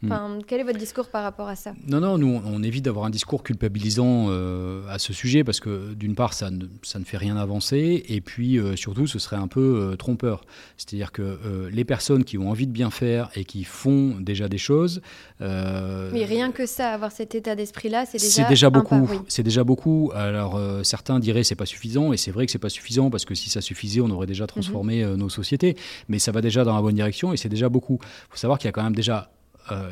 Hmm. 0.00 0.38
quel 0.46 0.60
est 0.60 0.64
votre 0.64 0.78
discours 0.78 1.08
par 1.08 1.24
rapport 1.24 1.48
à 1.48 1.56
ça? 1.56 1.72
Non, 1.88 1.98
non, 1.98 2.18
nous, 2.18 2.40
on 2.44 2.62
évite 2.62 2.84
d'avoir 2.84 3.06
un 3.06 3.10
discours 3.10 3.42
culpabilisant 3.42 4.26
euh, 4.28 4.88
à 4.88 5.00
ce 5.00 5.12
sujet 5.12 5.42
parce 5.42 5.58
que 5.58 5.92
d'une 5.94 6.14
part, 6.14 6.34
ça 6.34 6.50
ne, 6.50 6.66
ça 6.82 7.00
ne, 7.00 7.04
fait 7.04 7.16
rien 7.16 7.36
avancer 7.36 8.04
et 8.08 8.20
puis 8.20 8.58
euh, 8.58 8.76
surtout, 8.76 9.08
ce 9.08 9.18
serait 9.18 9.36
un 9.36 9.48
peu 9.48 9.90
euh, 9.92 9.96
trompeur. 9.96 10.42
C'est-à-dire 10.76 11.10
que 11.10 11.38
les 11.72 11.84
personnes 11.84 12.24
qui 12.24 12.38
ont 12.38 12.48
envie 12.48 12.66
de 12.66 12.72
bien 12.72 12.90
faire 12.90 13.30
et 13.34 13.44
qui 13.44 13.64
font 13.64 14.16
déjà 14.20 14.48
des 14.48 14.58
choses. 14.58 15.00
oui, 15.40 16.24
rien 16.24 16.52
que 16.52 16.66
ça, 16.66 16.90
avoir 16.90 17.10
cet 17.10 17.34
état 17.34 17.56
d'esprit-là, 17.56 18.06
c'est 18.06 18.18
déjà, 18.18 18.48
déjà 18.48 18.70
beaucoup. 18.70 19.08
C'est 19.26 19.42
déjà 19.42 19.64
beaucoup. 19.64 20.12
Alors, 20.14 20.60
certains 20.84 21.18
diraient 21.18 21.44
c'est 21.44 21.56
pas 21.56 21.66
suffisant 21.66 22.12
et 22.12 22.16
c'est 22.16 22.30
vrai 22.30 22.46
que 22.46 22.52
c'est 22.52 22.58
pas 22.58 22.68
suffisant 22.68 23.10
parce 23.10 23.24
que 23.24 23.34
si 23.34 23.50
ça 23.50 23.60
suffisait, 23.60 24.00
on 24.00 24.10
aurait 24.10 24.26
déjà 24.26 24.46
transformé 24.46 25.04
mhm. 25.04 25.16
nos 25.16 25.28
sociétés. 25.28 25.76
Mais 26.08 26.18
ça 26.18 26.30
va 26.30 26.40
déjà 26.40 26.62
dans 26.62 26.76
la 26.76 26.82
bonne 26.82 26.94
direction 26.94 27.32
et 27.32 27.36
c'est 27.36 27.48
déjà 27.48 27.68
beaucoup. 27.68 27.98
Il 28.02 28.30
faut 28.30 28.36
savoir 28.36 28.58
qu'il 28.58 28.66
y 28.66 28.70
a 28.70 28.72
quand 28.72 28.84
même 28.84 28.94
déjà 28.94 29.30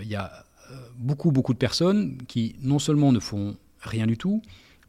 il 0.03 0.09
y 0.09 0.17
a 0.17 0.45
euh, 0.71 0.75
beaucoup, 0.97 1.31
beaucoup 1.31 1.53
de 1.53 1.59
personnes 1.59 2.19
qui 2.29 2.57
non 2.63 2.79
seulement 2.79 3.13
ne 3.13 3.21
font 3.21 3.57
rien 3.81 4.07
du 4.07 4.17
tout, 4.17 4.43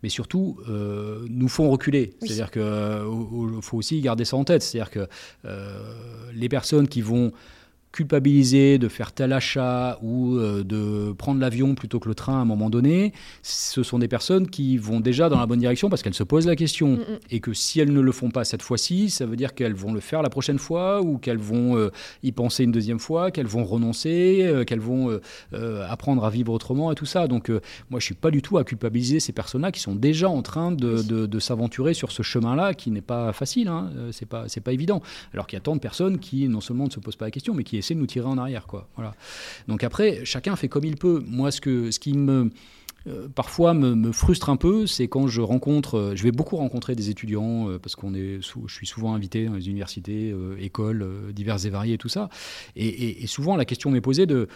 mais 0.04 0.10
surtout 0.10 0.60
euh, 0.70 1.26
nous 1.30 1.48
font 1.48 1.70
reculer. 1.70 2.16
C'est-à-dire 2.22 2.52
qu'il 2.52 3.62
faut 3.62 3.78
aussi 3.78 4.02
garder 4.02 4.26
ça 4.26 4.38
en 4.38 4.44
tête. 4.44 4.64
C'est-à-dire 4.64 4.92
que 4.92 5.08
les 6.34 6.50
personnes 6.50 6.88
qui 6.88 7.02
vont 7.02 7.32
culpabiliser 7.98 8.78
de 8.78 8.90
faire 8.90 9.12
tel 9.12 9.34
achat 9.34 9.98
ou 10.04 10.36
euh, 10.36 10.64
de 10.64 11.14
prendre 11.14 11.42
l'avion 11.42 11.74
plutôt 11.74 12.00
que 12.00 12.08
le 12.08 12.14
train 12.14 12.34
à 12.34 12.42
un 12.42 12.46
moment 12.46 12.70
donné, 12.70 13.12
ce 13.42 13.82
sont 13.82 13.98
des 13.98 14.08
personnes 14.08 14.48
qui 14.48 14.78
vont 14.78 15.00
déjà 15.00 15.30
dans 15.30 15.40
la 15.40 15.48
bonne 15.48 15.60
direction 15.60 15.90
parce 15.90 16.04
qu'elles 16.04 16.14
se 16.14 16.24
posent 16.24 16.46
la 16.46 16.56
question. 16.56 16.90
Mm, 16.90 17.00
mm. 17.00 17.20
Et 17.32 17.40
que 17.40 17.54
si 17.54 17.80
elles 17.80 17.92
ne 17.92 18.00
le 18.00 18.12
font 18.12 18.30
pas 18.30 18.46
cette 18.46 18.62
fois-ci, 18.62 19.10
ça 19.10 19.26
veut 19.26 19.36
dire 19.36 19.56
qu'elles 19.56 19.74
vont 19.74 19.94
le 19.94 20.00
faire 20.00 20.22
la 20.22 20.30
prochaine 20.30 20.60
fois 20.60 21.02
ou 21.02 21.18
qu'elles 21.18 21.40
vont 21.40 21.76
euh, 21.76 21.90
y 22.22 22.32
penser 22.32 22.66
une 22.66 22.72
deuxième 22.72 23.00
fois, 23.00 23.32
qu'elles 23.32 23.48
vont 23.48 23.64
renoncer, 23.64 24.42
euh, 24.44 24.64
qu'elles 24.64 24.80
vont 24.80 25.20
apprendre 25.90 26.24
à 26.24 26.30
vivre 26.30 26.54
autrement 26.54 26.92
et 26.92 26.96
tout 26.96 27.06
ça. 27.06 27.28
Donc 27.28 27.50
moi, 27.50 27.60
je 27.94 27.96
ne 27.96 28.02
suis 28.02 28.16
pas 28.16 28.30
du 28.30 28.42
tout 28.42 28.58
à 28.60 28.64
culpabiliser 28.64 29.20
ces 29.20 29.32
personnes-là 29.32 29.72
qui 29.72 29.80
sont 29.80 29.96
déjà 29.96 30.30
en 30.30 30.42
train 30.42 30.72
de, 30.72 31.02
de, 31.02 31.40
s'aventurer 31.40 31.94
sur 31.94 32.12
ce 32.12 32.22
chemin-là 32.22 32.74
qui 32.74 32.92
n'est 32.92 33.02
pas 33.02 33.34
facile, 33.34 33.68
hein. 33.68 33.90
c'est 34.12 34.28
pas, 34.28 34.46
pas 34.64 34.74
évident. 34.74 35.02
Alors 35.34 35.48
qu'il 35.48 35.58
y 35.58 35.62
a 35.62 35.62
tant 35.62 35.76
de 35.76 35.80
personnes 35.80 36.20
qui 36.20 36.48
non 36.48 36.62
seulement 36.62 36.86
ne 36.86 36.92
se 36.92 37.00
posent 37.00 37.16
pas 37.16 37.26
la 37.26 37.32
question, 37.32 37.54
mais 37.54 37.64
qui 37.64 37.78
qui 37.78 37.87
de 37.96 38.00
nous 38.00 38.06
tirer 38.06 38.28
en 38.28 38.38
arrière. 38.38 38.68
Quoi. 38.68 38.88
Voilà. 38.96 39.14
Donc 39.68 39.84
après, 39.84 40.26
chacun 40.26 40.56
fait 40.56 40.68
comme 40.68 40.86
il 40.86 40.98
peut. 40.98 41.24
Moi, 41.26 41.52
ce, 41.52 41.62
que, 41.62 41.92
ce 41.92 42.00
qui 42.00 42.14
me 42.14 42.52
euh, 43.08 43.28
parfois 43.34 43.74
me, 43.74 44.12
frustre 44.12 44.50
un 44.50 44.58
peu, 44.58 44.88
c'est 44.88 45.08
quand 45.08 45.28
je 45.28 45.42
rencontre, 45.42 45.98
euh, 45.98 46.16
je 46.16 46.24
vais 46.24 46.32
beaucoup 46.32 46.56
rencontrer 46.56 46.96
des 46.96 47.10
étudiants 47.10 47.70
euh, 47.70 47.80
parce 47.80 47.96
qu'on 47.96 48.14
est, 48.14 48.40
je 48.42 48.74
suis 48.74 48.88
souvent 48.88 49.14
invité 49.14 49.46
dans 49.46 49.54
les 49.54 49.68
universités, 49.68 50.34
écoles 50.60 51.06
diverses 51.34 51.66
et 51.66 51.70
variées 51.70 51.94
et 51.96 51.98
tout 51.98 52.10
ça, 52.10 52.30
et, 52.76 53.26
souvent 53.28 53.56
la 53.56 53.66
question 53.66 53.92
m'est 53.92 54.02
posée 54.02 54.26
de 54.26 54.48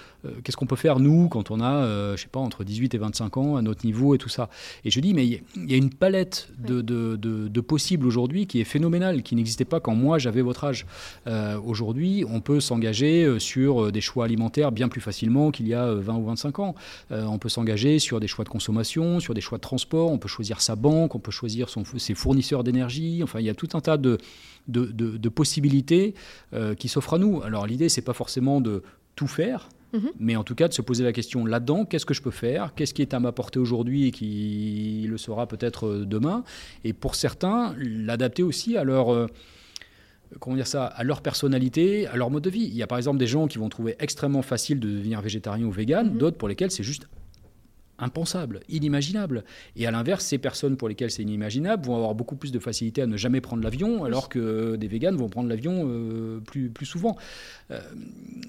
qu'est-ce 0.43 0.55
qu'on 0.55 0.65
peut 0.65 0.75
faire 0.75 0.99
nous 0.99 1.27
quand 1.27 1.51
on 1.51 1.59
a, 1.61 2.15
je 2.15 2.21
sais 2.21 2.27
pas, 2.27 2.39
entre 2.39 2.63
18 2.63 2.93
et 2.93 2.97
25 2.97 3.37
ans 3.37 3.55
à 3.57 3.61
notre 3.61 3.85
niveau 3.85 4.15
et 4.15 4.17
tout 4.17 4.29
ça. 4.29 4.49
Et 4.85 4.91
je 4.91 4.99
dis 4.99 5.13
mais 5.13 5.25
il 5.25 5.71
y 5.71 5.73
a 5.73 5.77
une 5.77 5.89
palette 5.89 6.49
de, 6.57 6.81
de, 6.81 7.15
de, 7.15 7.61
possibles 7.61 8.05
aujourd'hui 8.05 8.47
qui 8.47 8.59
est 8.61 8.65
phénoménale, 8.65 9.23
qui 9.23 9.35
n'existait 9.35 9.65
pas 9.65 9.79
quand 9.79 9.95
moi 9.95 10.19
j'avais 10.19 10.41
votre 10.41 10.63
âge. 10.63 10.85
aujourd'hui, 11.65 12.25
on 12.27 12.41
peut 12.41 12.59
s'engager 12.59 13.39
sur 13.39 13.91
des 13.91 14.01
choix 14.01 14.25
alimentaires 14.25 14.71
bien 14.71 14.87
plus 14.87 15.01
facilement 15.01 15.51
qu'il 15.51 15.67
y 15.67 15.73
a 15.73 15.93
20 15.93 16.15
ou 16.15 16.25
25 16.25 16.59
ans. 16.59 16.75
on 17.09 17.37
peut 17.37 17.49
s'engager 17.49 17.99
sur 17.99 18.19
des 18.19 18.27
choix 18.27 18.40
de 18.43 18.49
consommation, 18.49 19.19
sur 19.19 19.33
des 19.33 19.41
choix 19.41 19.57
de 19.57 19.61
transport, 19.61 20.11
on 20.11 20.17
peut 20.17 20.27
choisir 20.27 20.61
sa 20.61 20.75
banque, 20.75 21.15
on 21.15 21.19
peut 21.19 21.31
choisir 21.31 21.69
son, 21.69 21.83
ses 21.97 22.13
fournisseurs 22.13 22.63
d'énergie, 22.63 23.21
enfin 23.23 23.39
il 23.39 23.45
y 23.45 23.49
a 23.49 23.53
tout 23.53 23.69
un 23.73 23.81
tas 23.81 23.97
de, 23.97 24.17
de, 24.67 25.29
possibilités 25.29 26.13
euh, 26.53 26.75
qui 26.75 26.87
s'offrent 26.87 27.15
à 27.15 27.17
nous. 27.17 27.41
Alors 27.43 27.67
l'idée, 27.67 27.89
c'est 27.89 28.01
pas 28.01 28.13
forcément 28.13 28.61
de 28.61 28.83
tout 29.15 29.27
faire, 29.27 29.69
mhm. 29.93 30.11
mais 30.19 30.35
en 30.35 30.43
tout 30.43 30.55
cas 30.55 30.67
de 30.67 30.73
se 30.73 30.81
poser 30.81 31.03
la 31.03 31.13
question 31.13 31.45
là-dedans, 31.45 31.85
qu'est-ce 31.85 32.05
que 32.05 32.13
je 32.13 32.21
peux 32.21 32.31
faire, 32.31 32.73
qu'est-ce 32.75 32.93
qui 32.93 33.01
est 33.01 33.13
à 33.13 33.19
ma 33.19 33.31
portée 33.31 33.59
aujourd'hui 33.59 34.07
et 34.07 34.11
qui 34.11 35.05
le 35.07 35.17
sera 35.17 35.47
peut-être 35.47 35.87
euh, 35.87 36.05
demain, 36.05 36.43
et 36.83 36.93
pour 36.93 37.15
certains, 37.15 37.75
l'adapter 37.77 38.43
aussi 38.43 38.77
à 38.77 38.83
leur... 38.83 39.13
Euh, 39.13 39.27
comment 40.39 40.55
dire 40.55 40.67
ça, 40.67 40.85
à 40.85 41.03
leur 41.03 41.21
personnalité, 41.21 42.07
à 42.07 42.15
leur 42.15 42.29
mode 42.29 42.43
de 42.43 42.49
vie. 42.49 42.63
Il 42.63 42.73
y 42.73 42.81
a 42.81 42.87
par 42.87 42.97
exemple 42.97 43.17
des 43.17 43.27
gens 43.27 43.47
qui 43.47 43.57
vont 43.57 43.67
trouver 43.67 43.97
extrêmement 43.99 44.41
facile 44.41 44.79
de 44.79 44.87
devenir 44.87 45.21
végétarien 45.21 45.65
ou 45.65 45.71
vegan, 45.71 46.09
mhm. 46.09 46.17
d'autres 46.17 46.37
pour 46.37 46.47
lesquels 46.47 46.71
c'est 46.71 46.83
juste 46.83 47.09
impensable, 48.01 48.59
inimaginable. 48.67 49.45
Et 49.75 49.87
à 49.87 49.91
l'inverse, 49.91 50.25
ces 50.25 50.37
personnes 50.37 50.75
pour 50.75 50.89
lesquelles 50.89 51.11
c'est 51.11 51.23
inimaginable 51.23 51.85
vont 51.85 51.95
avoir 51.95 52.15
beaucoup 52.15 52.35
plus 52.35 52.51
de 52.51 52.59
facilité 52.59 53.01
à 53.01 53.07
ne 53.07 53.15
jamais 53.15 53.39
prendre 53.39 53.63
l'avion, 53.63 54.03
alors 54.03 54.27
que 54.27 54.75
des 54.75 54.87
véganes 54.87 55.15
vont 55.15 55.29
prendre 55.29 55.47
l'avion 55.47 55.83
euh, 55.85 56.39
plus, 56.39 56.69
plus 56.69 56.85
souvent. 56.85 57.15
Euh, 57.71 57.79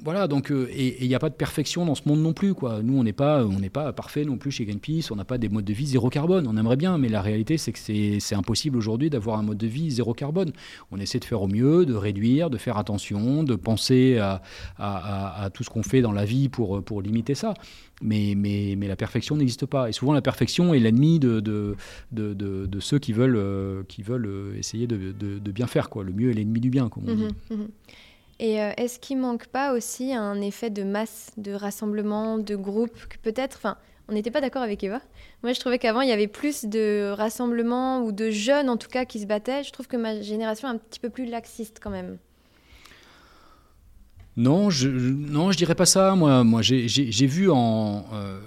voilà, 0.03 0.27
donc, 0.27 0.51
euh, 0.51 0.69
et 0.73 1.05
il 1.05 1.09
n'y 1.09 1.15
a 1.15 1.19
pas 1.19 1.31
de 1.31 1.35
perfection 1.35 1.85
dans 1.85 1.95
ce 1.95 2.03
monde 2.07 2.21
non 2.21 2.33
plus. 2.33 2.55
Quoi. 2.55 2.83
Nous, 2.83 2.99
on 2.99 3.05
n'est 3.05 3.13
pas, 3.13 3.45
on 3.45 3.61
pas 3.69 3.93
parfait 3.93 4.25
non 4.25 4.37
plus 4.37 4.51
chez 4.51 4.65
Greenpeace, 4.65 5.11
on 5.11 5.17
n'a 5.17 5.25
pas 5.25 5.39
des 5.39 5.49
modes 5.49 5.65
de 5.65 5.73
vie 5.73 5.87
zéro 5.87 6.09
carbone. 6.09 6.47
On 6.49 6.57
aimerait 6.57 6.77
bien, 6.77 6.99
mais 6.99 7.09
la 7.09 7.23
réalité, 7.23 7.59
c'est 7.59 7.73
que 7.73 7.79
c'est 7.79 8.35
impossible 8.35 8.77
aujourd'hui 8.77 9.11
d'avoir 9.11 9.39
un 9.39 9.43
mode 9.43 9.59
de 9.59 9.67
vie 9.67 9.91
zéro 9.91 10.15
carbone. 10.15 10.53
On 10.91 10.99
essaie 10.99 11.21
de 11.21 11.25
faire 11.25 11.43
au 11.43 11.47
mieux, 11.47 11.87
de 11.87 11.95
réduire, 11.95 12.51
de 12.51 12.59
faire 12.59 12.79
attention, 12.79 13.45
de 13.45 13.55
penser 13.55 14.19
à, 14.19 14.43
à, 14.79 15.45
à 15.45 15.51
tout 15.51 15.63
ce 15.63 15.71
qu'on 15.71 15.83
fait 15.83 16.01
dans 16.01 16.13
la 16.13 16.25
vie 16.25 16.49
pour, 16.49 16.83
pour 16.83 17.03
limiter 17.03 17.35
ça. 17.35 17.55
Mais, 18.01 18.35
mais, 18.37 18.75
mais 18.77 18.89
la 18.89 18.97
perfection 18.97 19.37
n'existe 19.37 19.67
pas. 19.67 19.89
Et 19.89 19.93
souvent, 19.93 20.13
la 20.13 20.23
perfection 20.23 20.75
est 20.75 20.79
l'ennemi 20.79 21.19
de, 21.19 21.41
de, 21.41 21.77
de, 22.11 22.81
ceux 22.81 22.99
qui 22.99 23.13
veulent, 23.13 23.37
euh, 23.37 23.83
qui 23.89 24.03
veulent 24.03 24.27
euh, 24.27 24.59
essayer 24.59 24.87
de, 24.87 25.51
bien 25.51 25.67
faire. 25.67 25.91
Quoi. 25.91 26.03
Le 26.05 26.13
mieux 26.13 26.31
est 26.31 26.35
l'ennemi 26.35 26.61
du 26.61 26.71
bien, 26.71 26.89
comme 26.89 27.05
on 27.09 27.15
dit. 27.15 27.29
Mhm, 27.51 27.59
mhm. 27.59 27.69
Et 28.41 28.61
euh, 28.61 28.73
est-ce 28.77 28.99
qu'il 28.99 29.19
manque 29.19 29.47
pas 29.47 29.73
aussi 29.73 30.15
un 30.15 30.41
effet 30.41 30.71
de 30.71 30.83
masse, 30.83 31.31
de 31.37 31.53
rassemblement, 31.53 32.39
de 32.39 32.57
groupe, 32.57 33.07
que 33.09 33.17
peut-être, 33.19 33.61
on 34.09 34.15
n'était 34.15 34.33
pas 34.33 34.41
d'accord 34.41 34.63
avec 34.63 34.83
Eva. 34.83 35.01
Moi, 35.45 35.53
je 35.53 35.61
trouvais 35.61 35.79
qu'avant, 35.79 36.01
il 36.01 36.09
y 36.09 36.13
avait 36.13 36.27
plus 36.27 36.65
de 36.65 37.13
rassemblements 37.13 38.03
ou 38.03 38.11
de 38.11 38.31
jeunes, 38.31 38.69
en 38.69 38.77
tout 38.77 38.89
cas, 38.89 39.05
qui 39.05 39.21
se 39.21 39.27
battaient. 39.27 39.63
Je 39.63 39.71
trouve 39.71 39.87
que 39.87 39.97
ma 39.97 40.21
génération 40.23 40.67
est 40.67 40.73
un 40.73 40.79
petit 40.79 40.99
peu 40.99 41.09
plus 41.09 41.27
laxiste 41.27 41.79
quand 41.81 41.91
même. 41.91 42.19
Non, 44.37 44.71
je 44.71 44.89
non, 44.89 45.53
je 45.53 45.59
dirais 45.59 45.75
pas 45.75 45.87
ça. 45.87 46.15
Moi, 46.15 46.43
moi, 46.43 46.63
j'ai 46.63 47.27
vu 47.27 47.51
en 47.51 48.05
euh, 48.13 48.41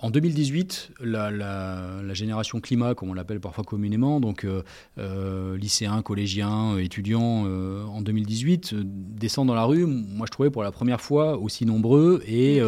en 0.00 0.10
2018 0.10 0.92
la, 1.00 1.30
la, 1.30 2.14
génération 2.14 2.60
climat, 2.60 2.94
comme 2.94 3.10
on 3.10 3.14
l'appelle 3.14 3.40
parfois 3.40 3.64
communément, 3.64 4.20
donc 4.20 4.44
euh, 4.44 4.62
euh, 4.98 5.56
lycéens, 5.56 6.02
collégiens, 6.02 6.76
étudiants, 6.78 7.46
en 7.46 8.02
2018 8.02 8.74
descendre 8.74 9.48
dans 9.48 9.54
la 9.54 9.64
rue. 9.64 9.86
Moi, 9.86 10.26
je 10.26 10.32
trouvais 10.32 10.50
pour 10.50 10.64
la 10.64 10.72
première 10.72 11.00
fois 11.00 11.38
aussi 11.38 11.64
nombreux 11.64 12.22
et 12.26 12.60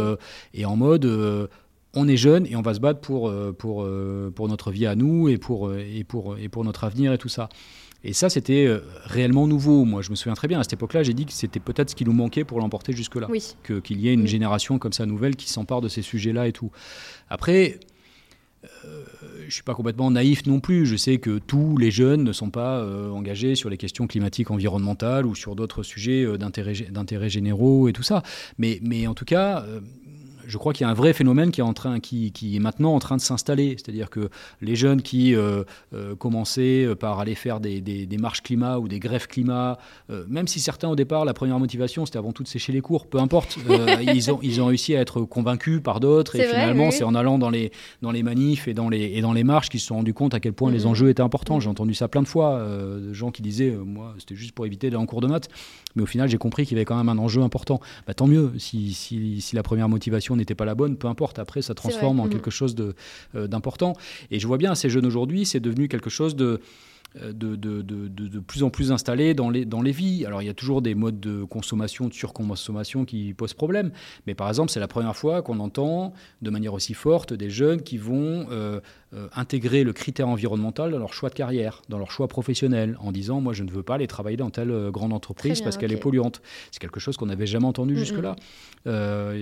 et 0.55 0.65
en 0.65 0.77
mode 0.77 1.51
on 1.99 2.09
est 2.09 2.17
jeune 2.17 2.47
et 2.47 2.57
on 2.57 2.63
va 2.63 2.75
se 2.75 2.81
battre 2.81 3.01
pour, 3.01 3.33
pour, 3.59 3.89
pour 4.35 4.49
notre 4.49 4.71
vie 4.71 4.87
à 4.87 4.95
nous 4.95 5.29
et 5.29 5.39
pour, 5.39 5.73
et, 5.75 6.05
pour, 6.05 6.37
et 6.39 6.49
pour 6.49 6.63
notre 6.63 6.85
avenir 6.85 7.13
et 7.13 7.19
tout 7.19 7.31
ça. 7.31 7.49
Et 8.05 8.13
ça, 8.13 8.29
c'était 8.29 8.67
euh, 8.67 8.81
réellement 9.05 9.47
nouveau. 9.47 9.85
Moi, 9.85 10.03
je 10.03 10.11
me 10.11 10.17
souviens 10.17 10.35
très 10.35 10.49
bien, 10.49 10.61
à 10.61 10.63
cette 10.63 10.75
époque-là, 10.75 11.03
j'ai 11.03 11.15
dit 11.15 11.27
que 11.27 11.33
c'était 11.33 11.61
peut-être 11.61 11.91
ce 11.91 11.95
qui 11.95 12.05
nous 12.05 12.13
manquait 12.13 12.45
pour 12.45 12.61
l'emporter 12.61 12.93
jusque-là. 12.93 13.29
Que, 13.63 13.81
qu'il 13.81 14.01
y 14.01 14.09
ait 14.09 14.15
une 14.15 14.27
génération 14.27 14.79
comme 14.79 14.93
ça 14.93 15.07
nouvelle 15.07 15.37
qui 15.37 15.49
s'empare 15.49 15.81
de 15.81 15.89
ces 15.89 16.03
sujets-là 16.03 16.47
et 16.47 16.53
tout. 16.53 16.71
Après, 17.29 17.81
euh, 18.65 19.05
je 19.41 19.47
ne 19.47 19.51
suis 19.51 19.63
pas 19.63 19.75
complètement 19.75 20.11
naïf 20.11 20.47
non 20.47 20.61
plus. 20.61 20.87
Je 20.87 20.97
sais 20.97 21.19
que 21.19 21.39
tous 21.39 21.77
les 21.79 21.91
jeunes 21.91 22.23
ne 22.23 22.33
sont 22.33 22.51
pas 22.51 22.79
euh, 22.79 23.11
engagés 23.11 23.55
sur 23.55 23.71
les 23.71 23.77
questions 23.77 24.07
climatiques, 24.07 24.51
environnementales 24.51 25.27
ou 25.27 25.35
sur 25.35 25.57
d'autres 25.57 25.83
sujets 25.83 26.27
d'intérêt, 26.39 27.29
généraux 27.29 27.89
et 27.89 27.93
tout 27.93 28.03
ça. 28.03 28.23
Mais, 28.59 28.79
mais 28.83 29.07
en 29.07 29.15
tout 29.15 29.25
cas, 29.25 29.65
je 30.47 30.59
crois 30.59 30.73
qu'il 30.73 30.85
y 30.85 30.89
a 30.89 30.91
un 30.91 30.95
vrai 30.95 31.13
phénomène 31.13 31.51
qui 31.51 31.61
est, 31.61 31.65
en 31.65 31.73
train, 31.73 32.01
qui, 32.01 32.33
qui 32.33 32.57
est 32.57 32.59
maintenant 32.59 32.95
en 32.95 32.99
train 32.99 33.17
de 33.17 33.21
s'installer. 33.21 33.77
C'est-à-dire 33.79 34.11
que 34.11 34.29
les 34.61 34.77
jeunes 34.77 35.03
qui 35.03 35.35
euh, 35.35 35.65
euh, 35.95 36.15
commençaient 36.15 36.89
par 36.99 37.21
aller 37.21 37.35
faire 37.35 37.61
des, 37.61 37.81
des, 37.81 38.19
marches 38.19 38.43
climat 38.43 38.79
ou 38.79 38.89
des 38.89 38.99
grèves 38.99 39.27
climat, 39.27 39.79
euh, 40.11 40.25
même 40.29 40.49
si 40.49 40.61
certains 40.61 40.89
au 40.89 40.97
départ, 40.97 41.25
la 41.25 41.35
première 41.35 41.59
motivation, 41.59 42.07
c'était 42.07 42.19
avant 42.19 42.33
tout 42.33 42.43
de 42.43 42.49
sécher 42.49 42.73
les 42.73 42.81
cours, 42.81 43.07
peu 43.07 43.19
importe, 43.19 43.59
ils, 44.15 44.31
ont, 44.31 44.39
ils 44.43 44.61
ont 44.61 44.67
réussi 44.67 44.97
à 44.97 45.01
être 45.01 45.23
convaincus 45.23 45.81
par 45.83 46.01
d'autres. 46.01 46.37
Et 46.37 46.45
finalement, 46.45 46.91
c'est 46.91 47.05
en 47.05 47.15
allant 47.15 47.39
dans 47.39 47.51
les, 47.51 47.73
dans 48.03 48.11
les 48.11 48.23
manifs 48.23 48.69
et 48.69 48.75
dans 48.75 48.89
les, 48.89 49.03
et 49.03 49.21
dans 49.21 49.33
les 49.33 49.45
marches 49.45 49.69
qu'ils 49.69 49.81
se 49.81 49.87
sont 49.87 49.97
rendus 49.97 50.15
compte 50.15 50.35
à 50.35 50.41
quel 50.41 50.53
point 50.53 50.71
les 50.71 50.85
mm-hmm. 50.85 50.87
enjeux 50.87 51.09
étaient 51.11 51.23
importants. 51.23 51.61
J'ai 51.61 51.69
entendu 51.69 51.95
ça 51.95 52.09
plein 52.09 52.23
de 52.23 52.29
fois, 52.29 52.61
de 52.61 53.13
gens 53.13 53.31
qui 53.31 53.43
disaient, 53.43 53.71
moi, 53.71 54.15
c'était 54.19 54.35
juste 54.35 54.53
pour 54.53 54.67
éviter 54.67 54.89
d'aller 54.91 55.03
en 55.03 55.07
cours 55.07 55.21
de 55.21 55.27
maths. 55.27 55.49
Mais 55.95 56.03
au 56.03 56.07
final, 56.07 56.29
j'ai 56.29 56.39
compris 56.39 56.67
qu'il 56.67 56.77
y 56.77 56.79
avait 56.79 56.85
quand 56.85 56.97
même 56.97 57.09
un 57.09 57.19
enjeu 57.19 57.43
important. 57.43 57.81
Bah, 58.07 58.15
tant 58.15 58.27
mieux, 58.27 58.53
si, 58.59 58.93
si, 58.93 59.41
si 59.41 59.57
la 59.57 59.63
première 59.63 59.89
motivation 59.89 60.36
n'était 60.37 60.55
pas 60.55 60.65
la 60.65 60.75
bonne, 60.75 60.97
peu 60.97 61.09
importe, 61.09 61.39
après 61.39 61.63
ça 61.63 61.75
transforme 61.75 62.21
en 62.21 62.27
mm. 62.27 62.31
quelque 62.31 62.51
chose 62.51 62.75
euh, 63.35 63.47
d'important. 63.47 63.95
Et 64.31 64.39
je 64.39 64.47
vois 64.47 64.59
bien, 64.59 64.75
ces 64.75 64.91
jeunes 64.91 65.07
aujourd'hui, 65.07 65.47
c'est 65.47 65.61
devenu 65.61 65.89
quelque 65.89 66.11
chose 66.11 66.37
de... 66.37 66.61
Euh, 67.23 67.33
de, 67.33 67.57
de, 67.57 67.83
de, 67.83 68.09
de, 68.09 68.39
plus 68.41 68.63
en 68.63 68.71
plus 68.71 68.93
installé 68.93 69.33
dans 69.33 69.49
les, 69.49 69.65
dans 69.65 69.81
les 69.81 69.93
vies. 69.93 70.27
Alors 70.27 70.43
il 70.43 70.47
y 70.47 70.49
a 70.49 70.55
toujours 70.55 70.83
des 70.83 70.95
modes 70.95 71.21
de 71.21 71.45
consommation, 71.45 72.09
de 72.09 72.15
surconsommation 72.15 73.05
qui 73.05 73.33
posent 73.33 73.55
problème, 73.55 73.91
mais 74.27 74.35
par 74.35 74.49
exemple 74.49 74.71
c'est 74.71 74.81
la 74.81 74.89
première 74.89 75.17
fois 75.17 75.43
qu'on 75.43 75.61
entend 75.61 76.13
de 76.43 76.51
manière 76.51 76.75
aussi 76.75 76.95
forte 76.95 77.33
des 77.33 77.49
jeunes 77.49 77.83
qui 77.83 77.97
vont 77.97 78.47
euh, 78.51 78.81
euh, 79.15 79.29
intégrer 79.35 79.85
le 79.85 79.93
critère 79.93 80.29
environnemental 80.29 80.91
dans 80.91 80.99
leur 80.99 81.13
choix 81.13 81.29
de 81.29 81.35
carrière, 81.35 81.83
dans 81.89 81.99
leur 81.99 82.11
choix 82.11 82.29
professionnel, 82.29 82.97
en 83.01 83.13
disant 83.13 83.41
moi 83.41 83.53
je 83.53 83.63
ne 83.63 83.71
veux 83.71 83.83
pas 83.83 83.95
aller 83.95 84.09
travailler 84.09 84.37
dans 84.37 84.51
telle 84.51 84.91
grande 84.91 85.13
entreprise 85.13 85.63
parce 85.63 85.77
qu'elle 85.77 85.93
est 85.93 86.01
polluante. 86.01 86.43
C'est 86.71 86.81
quelque 86.81 87.01
chose 87.01 87.17
qu'on 87.17 87.27
n'avait 87.27 87.47
jamais 87.47 87.67
entendu 87.67 87.97
jusque-là. 87.97 88.37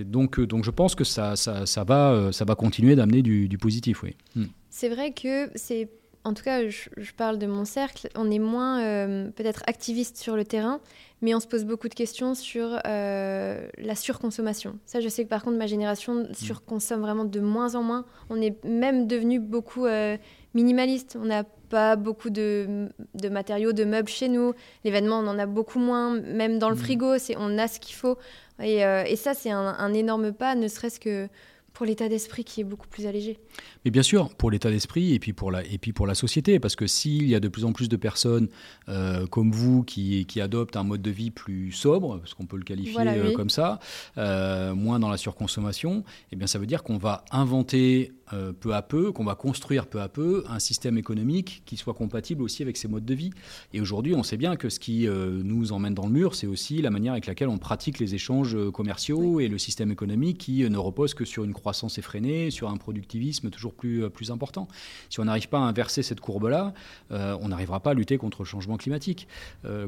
donc, 0.05 0.41
donc 0.41 0.65
je 0.65 0.71
pense 0.71 0.95
que 0.95 1.05
ça, 1.05 1.35
ça, 1.37 1.67
ça 1.67 1.85
va, 1.85 2.31
ça 2.33 2.45
va 2.45 2.55
continuer 2.55 2.95
d'amener 2.95 3.23
du, 3.23 3.49
du, 3.49 3.59
positif. 3.59 4.03
Oui. 4.03 4.17
Hmm. 4.37 4.47
C'est 4.71 4.89
vrai 4.89 5.13
que 5.13 5.51
c'est 5.55 5.89
en 6.25 6.33
tout 6.33 6.43
cas, 6.43 6.69
je, 6.69 7.13
parle 7.17 7.39
de 7.39 7.47
mon 7.47 7.67
cercle, 7.67 8.09
on 8.17 8.31
est 8.31 8.39
moins 8.39 8.83
euh, 8.83 9.31
peut-être 9.31 9.63
activiste 9.67 10.17
sur 10.17 10.37
le 10.37 10.45
terrain, 10.45 10.81
mais 11.21 11.35
on 11.35 11.41
se 11.41 11.47
pose 11.47 11.65
beaucoup 11.65 11.89
de 11.89 11.95
questions 11.95 12.35
sur 12.35 12.79
euh, 12.87 13.69
la 13.77 13.95
surconsommation. 13.95 14.79
Ça, 14.87 15.01
je 15.01 15.09
sais 15.09 15.25
que 15.25 15.29
par 15.29 15.45
contre, 15.45 15.59
ma 15.59 15.67
génération 15.67 16.15
mm. 16.15 16.35
surconsomme 16.35 17.03
vraiment 17.03 17.27
de 17.27 17.41
moins 17.41 17.75
en 17.75 17.83
moins. 17.83 18.07
On 18.31 18.41
est 18.41 18.63
même 18.65 19.07
devenu 19.07 19.39
beaucoup 19.39 19.85
euh, 19.85 20.17
minimaliste. 20.55 21.19
On 21.21 21.27
n'a 21.27 21.45
pas 21.69 21.97
beaucoup 21.97 22.31
de, 22.31 22.89
matériaux, 23.31 23.73
de 23.73 23.85
meubles 23.85 24.09
chez 24.09 24.29
nous. 24.29 24.55
L'événement, 24.85 25.19
on 25.19 25.27
en 25.27 25.39
a 25.39 25.45
beaucoup 25.45 25.79
moins. 25.79 26.19
Même 26.21 26.59
dans 26.59 26.71
le 26.71 26.77
mm. 26.77 26.79
frigo, 26.79 27.19
c'est 27.19 27.37
on 27.39 27.59
a 27.59 27.69
ce 27.69 27.81
qu'il 27.81 27.97
faut. 27.97 28.17
Et, 28.63 28.81
ça, 29.17 29.35
c'est 29.35 29.51
un, 29.51 29.93
énorme 29.93 30.33
pas, 30.33 30.55
ne 30.55 30.69
serait-ce 30.69 31.01
que 31.01 31.29
pour 31.75 31.85
l'état 31.85 32.09
d'esprit 32.09 32.45
qui 32.45 32.61
est 32.61 32.65
beaucoup 32.65 32.87
plus 32.87 33.07
allégé. 33.07 33.37
Mais 33.85 33.91
bien 33.91 34.05
sûr, 34.05 34.33
pour 34.37 34.51
l'état 34.51 34.71
d'esprit 34.71 35.13
et 35.13 35.19
puis 35.19 35.33
pour 35.33 35.51
la 35.51 35.65
et 35.65 35.77
puis 35.77 35.93
pour 35.93 36.07
la 36.07 36.15
société, 36.15 36.61
parce 36.61 36.77
que 36.77 36.87
s'il 36.87 37.29
y 37.29 37.35
a 37.35 37.41
de 37.41 37.49
plus 37.49 37.65
en 37.65 37.73
plus 37.73 37.89
de 37.89 37.97
personnes 37.97 38.49
euh, 38.89 39.27
comme 39.27 39.51
vous 39.51 39.83
qui, 39.83 40.25
qui, 40.27 40.41
adoptent 40.41 40.77
un 40.77 40.85
mode 40.85 41.03
de 41.03 41.11
vie 41.11 41.33
plus 41.33 41.73
sobre, 41.73 42.19
parce 42.19 42.33
qu'on 42.33 42.47
peut 42.47 42.57
le 42.57 42.63
qualifier 42.63 42.97
euh, 43.01 43.33
comme 43.33 43.51
ça, 43.51 43.81
euh, 44.19 44.75
moins 44.75 45.01
dans 45.01 45.09
la 45.09 45.17
surconsommation, 45.17 46.05
eh 46.31 46.37
bien 46.37 46.47
ça 46.47 46.61
veut 46.61 46.67
dire 46.67 46.85
qu'on 46.85 46.97
va 46.97 47.25
inventer 47.33 48.13
euh, 48.33 48.53
peu 48.53 48.75
à 48.75 48.83
peu, 48.83 49.13
qu'on 49.13 49.25
va 49.25 49.35
construire 49.35 49.87
peu 49.87 50.01
à 50.01 50.09
peu 50.09 50.45
un 50.49 50.59
système 50.59 50.97
économique 50.97 51.63
qui 51.67 51.77
soit 51.77 51.93
compatible 51.93 52.43
aussi 52.43 52.63
avec 52.63 52.77
ces 52.77 52.89
modes 52.89 53.05
de 53.05 53.15
vie. 53.15 53.31
Et 53.73 53.81
aujourd'hui, 53.81 54.15
on 54.15 54.23
sait 54.23 54.37
bien 54.37 54.57
que 54.57 54.71
ce 54.71 54.81
qui 54.81 55.07
euh, 55.07 55.43
nous 55.43 55.73
emmène 55.73 55.95
dans 55.95 56.07
le 56.07 56.13
mur, 56.13 56.35
c'est 56.35 56.47
aussi 56.47 56.81
la 56.81 56.91
manière 56.91 57.13
avec 57.13 57.27
laquelle 57.27 57.49
on 57.49 57.59
pratique 57.59 57.99
les 57.99 58.15
échanges 58.15 58.57
commerciaux 58.73 59.41
et 59.41 59.49
le 59.49 59.59
système 59.59 59.91
économique 59.91 60.39
qui 60.39 60.69
ne 60.69 60.79
repose 60.79 61.13
que 61.13 61.25
sur 61.25 61.45
une 61.45 61.53
croissance 61.53 61.99
effrénée, 61.99 62.51
sur 62.51 62.71
un 62.71 62.77
productivisme 62.77 63.51
toujours 63.51 63.75
plus, 63.75 64.09
plus 64.09 64.31
important. 64.31 64.69
Si 65.11 65.21
on 65.21 65.25
n'arrive 65.25 65.49
pas 65.49 65.59
à 65.59 65.63
inverser 65.63 66.03
cette 66.03 66.21
courbe-là, 66.21 66.73
on 67.11 67.49
n'arrivera 67.49 67.81
pas 67.81 67.91
à 67.91 67.95
lutter 67.95 68.17
contre 68.17 68.43
le 68.43 68.47
changement 68.47 68.77
climatique. 68.77 69.29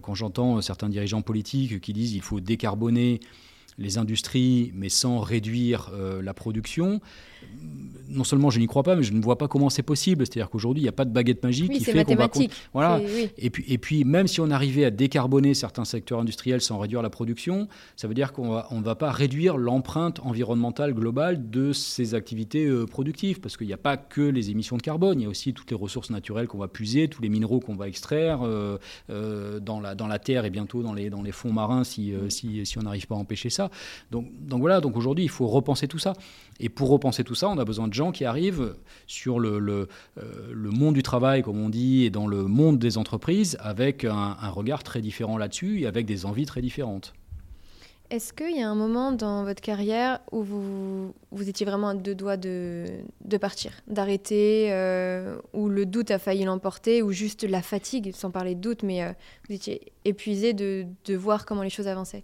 quand 0.02 0.14
j'entends 0.14 0.60
certains 0.60 0.88
dirigeants 0.88 1.22
politiques 1.22 1.80
qui 1.80 1.92
disent 1.92 2.12
qu'il 2.12 2.22
faut 2.22 2.40
décarboner 2.40 3.20
les 3.78 3.98
industries, 3.98 4.72
mais 4.74 4.88
sans 4.88 5.20
réduire 5.20 5.90
euh, 5.92 6.22
la 6.22 6.34
production, 6.34 7.00
non 8.08 8.24
seulement 8.24 8.50
je 8.50 8.58
n'y 8.58 8.66
crois 8.66 8.82
pas, 8.82 8.96
mais 8.96 9.02
je 9.02 9.12
ne 9.12 9.20
vois 9.20 9.38
pas 9.38 9.48
comment 9.48 9.70
c'est 9.70 9.82
possible. 9.82 10.26
C'est-à-dire 10.26 10.50
qu'aujourd'hui, 10.50 10.82
il 10.82 10.84
n'y 10.84 10.88
a 10.88 10.92
pas 10.92 11.04
de 11.04 11.10
baguette 11.10 11.42
magique 11.42 11.72
qui 11.72 11.84
fait 11.84 12.04
qu'on 12.04 12.14
va. 12.14 12.30
Voilà. 12.72 13.00
Et, 13.38 13.50
puis, 13.50 13.64
et 13.68 13.78
puis, 13.78 14.04
même 14.04 14.26
si 14.26 14.40
on 14.40 14.50
arrivait 14.50 14.84
à 14.84 14.90
décarboner 14.90 15.54
certains 15.54 15.84
secteurs 15.84 16.20
industriels 16.20 16.60
sans 16.60 16.78
réduire 16.78 17.02
la 17.02 17.10
production, 17.10 17.68
ça 17.96 18.08
veut 18.08 18.14
dire 18.14 18.32
qu'on 18.32 18.56
ne 18.56 18.62
on 18.70 18.80
va 18.80 18.94
pas 18.94 19.10
réduire 19.10 19.56
l'empreinte 19.56 20.20
environnementale 20.20 20.94
globale 20.94 21.50
de 21.50 21.72
ces 21.72 22.14
activités 22.14 22.66
euh, 22.66 22.86
productives. 22.86 23.40
Parce 23.40 23.56
qu'il 23.56 23.66
n'y 23.66 23.72
a 23.72 23.78
pas 23.78 23.96
que 23.96 24.22
les 24.22 24.50
émissions 24.50 24.76
de 24.76 24.82
carbone, 24.82 25.20
il 25.20 25.24
y 25.24 25.26
a 25.26 25.30
aussi 25.30 25.52
toutes 25.52 25.70
les 25.70 25.76
ressources 25.76 26.10
naturelles 26.10 26.48
qu'on 26.48 26.58
va 26.58 26.68
puiser, 26.68 27.08
tous 27.08 27.22
les 27.22 27.28
minéraux 27.28 27.60
qu'on 27.60 27.76
va 27.76 27.88
extraire 27.88 28.40
euh, 28.42 28.78
euh, 29.10 29.60
dans, 29.60 29.80
la, 29.80 29.94
dans 29.94 30.06
la 30.06 30.18
terre 30.18 30.44
et 30.44 30.50
bientôt 30.50 30.82
dans 30.82 30.94
les, 30.94 31.10
dans 31.10 31.22
les 31.22 31.32
fonds 31.32 31.52
marins 31.52 31.84
si, 31.84 32.12
si, 32.28 32.64
si, 32.64 32.78
on 32.78 32.82
n'arrive 32.82 33.06
pas 33.06 33.14
à 33.14 33.18
empêcher 33.18 33.50
ça. 33.50 33.70
Donc, 34.10 34.26
donc 34.40 34.60
voilà, 34.60 34.80
donc 34.80 34.96
aujourd'hui, 34.96 35.24
il 35.24 35.30
faut 35.30 35.46
repenser 35.46 35.88
tout 35.88 35.98
ça. 35.98 36.14
Et 36.58 36.68
pour 36.68 36.88
repenser 36.88 37.22
tout 37.22 37.34
ça, 37.36 37.48
on 37.48 37.58
a 37.58 37.64
besoin 37.64 37.88
de 37.88 37.94
gens 37.94 38.12
qui 38.12 38.24
arrivent 38.24 38.74
sur 39.06 39.40
euh, 39.40 39.88
le, 40.18 40.70
monde 40.70 40.94
du 40.94 41.02
travail, 41.02 41.42
comme 41.42 41.60
on 41.60 41.68
dit, 41.68 42.04
et 42.04 42.10
dans 42.10 42.26
le 42.26 42.44
monde 42.44 42.78
des 42.78 42.98
entreprises, 42.98 43.56
avec 43.60 44.04
un, 44.04 44.34
regard 44.50 44.82
très 44.82 45.00
différent 45.00 45.38
là-dessus 45.38 45.80
et 45.80 45.86
avec 45.86 46.06
des 46.06 46.26
envies 46.26 46.46
très 46.46 46.60
différentes. 46.60 47.12
Est-ce 48.08 48.32
qu'il 48.32 48.56
y 48.56 48.62
a 48.62 48.70
un 48.70 48.76
moment 48.76 49.10
dans 49.10 49.42
votre 49.42 49.60
carrière 49.60 50.20
où 50.30 50.42
vous, 50.42 51.12
étiez 51.48 51.66
vraiment 51.66 51.88
à 51.88 51.94
deux 51.94 52.14
doigts 52.14 52.36
de, 52.36 52.86
partir, 53.40 53.72
d'arrêter, 53.88 54.68
euh, 54.70 55.36
où 55.52 55.68
le 55.68 55.86
doute 55.86 56.12
a 56.12 56.18
failli 56.20 56.44
l'emporter, 56.44 57.02
ou 57.02 57.10
juste 57.10 57.42
la 57.42 57.62
fatigue, 57.62 58.14
sans 58.14 58.30
parler 58.30 58.54
de 58.54 58.60
doute, 58.60 58.84
mais 58.84 59.02
euh, 59.02 59.12
vous 59.48 59.56
étiez 59.56 59.92
épuisé 60.04 60.54
de 60.54 61.16
voir 61.16 61.46
comment 61.46 61.62
les 61.62 61.70
choses 61.70 61.88
avançaient? 61.88 62.22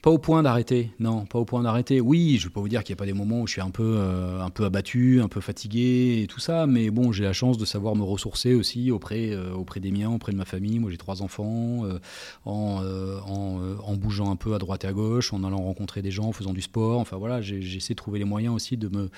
Pas 0.00 0.10
au 0.10 0.18
point 0.18 0.44
d'arrêter, 0.44 0.92
non, 1.00 1.26
pas 1.26 1.40
au 1.40 1.44
point 1.44 1.62
d'arrêter. 1.62 2.00
Oui, 2.00 2.36
je 2.38 2.44
ne 2.44 2.48
vais 2.48 2.54
pas 2.54 2.60
vous 2.60 2.68
dire 2.68 2.84
qu'il 2.84 2.94
n'y 2.94 2.98
a 2.98 3.00
pas 3.00 3.06
des 3.06 3.12
moments 3.12 3.40
où 3.40 3.46
je 3.48 3.52
suis 3.54 3.60
un 3.60 3.70
peu, 3.70 3.96
euh, 3.98 4.40
un 4.40 4.50
peu 4.50 4.64
abattu, 4.64 5.20
un 5.20 5.26
peu 5.26 5.40
fatigué 5.40 6.20
et 6.22 6.26
tout 6.28 6.38
ça, 6.38 6.68
mais 6.68 6.90
bon, 6.90 7.10
j'ai 7.10 7.24
la 7.24 7.32
chance 7.32 7.58
de 7.58 7.64
savoir 7.64 7.96
me 7.96 8.04
ressourcer 8.04 8.54
aussi 8.54 8.92
auprès, 8.92 9.30
euh, 9.32 9.52
auprès 9.52 9.80
des 9.80 9.90
miens, 9.90 10.10
auprès 10.10 10.30
de 10.30 10.36
ma 10.36 10.44
famille. 10.44 10.78
Moi, 10.78 10.92
j'ai 10.92 10.98
trois 10.98 11.20
enfants, 11.20 11.84
euh, 11.84 11.98
en, 12.44 13.96
bougeant 13.96 14.30
un 14.30 14.36
peu 14.36 14.54
à 14.54 14.58
droite 14.58 14.84
et 14.84 14.86
à 14.86 14.92
gauche, 14.92 15.32
en 15.32 15.42
allant 15.42 15.60
rencontrer 15.60 16.00
des 16.00 16.12
gens, 16.12 16.26
en 16.26 16.32
faisant 16.32 16.52
du 16.52 16.62
sport. 16.62 17.00
Enfin 17.00 17.16
voilà, 17.16 17.40
j'essaie 17.40 17.94
de 17.94 17.98
trouver 17.98 18.20
les 18.20 18.24
moyens 18.24 18.54
aussi 18.54 18.76
de 18.76 18.88
me, 18.88 19.10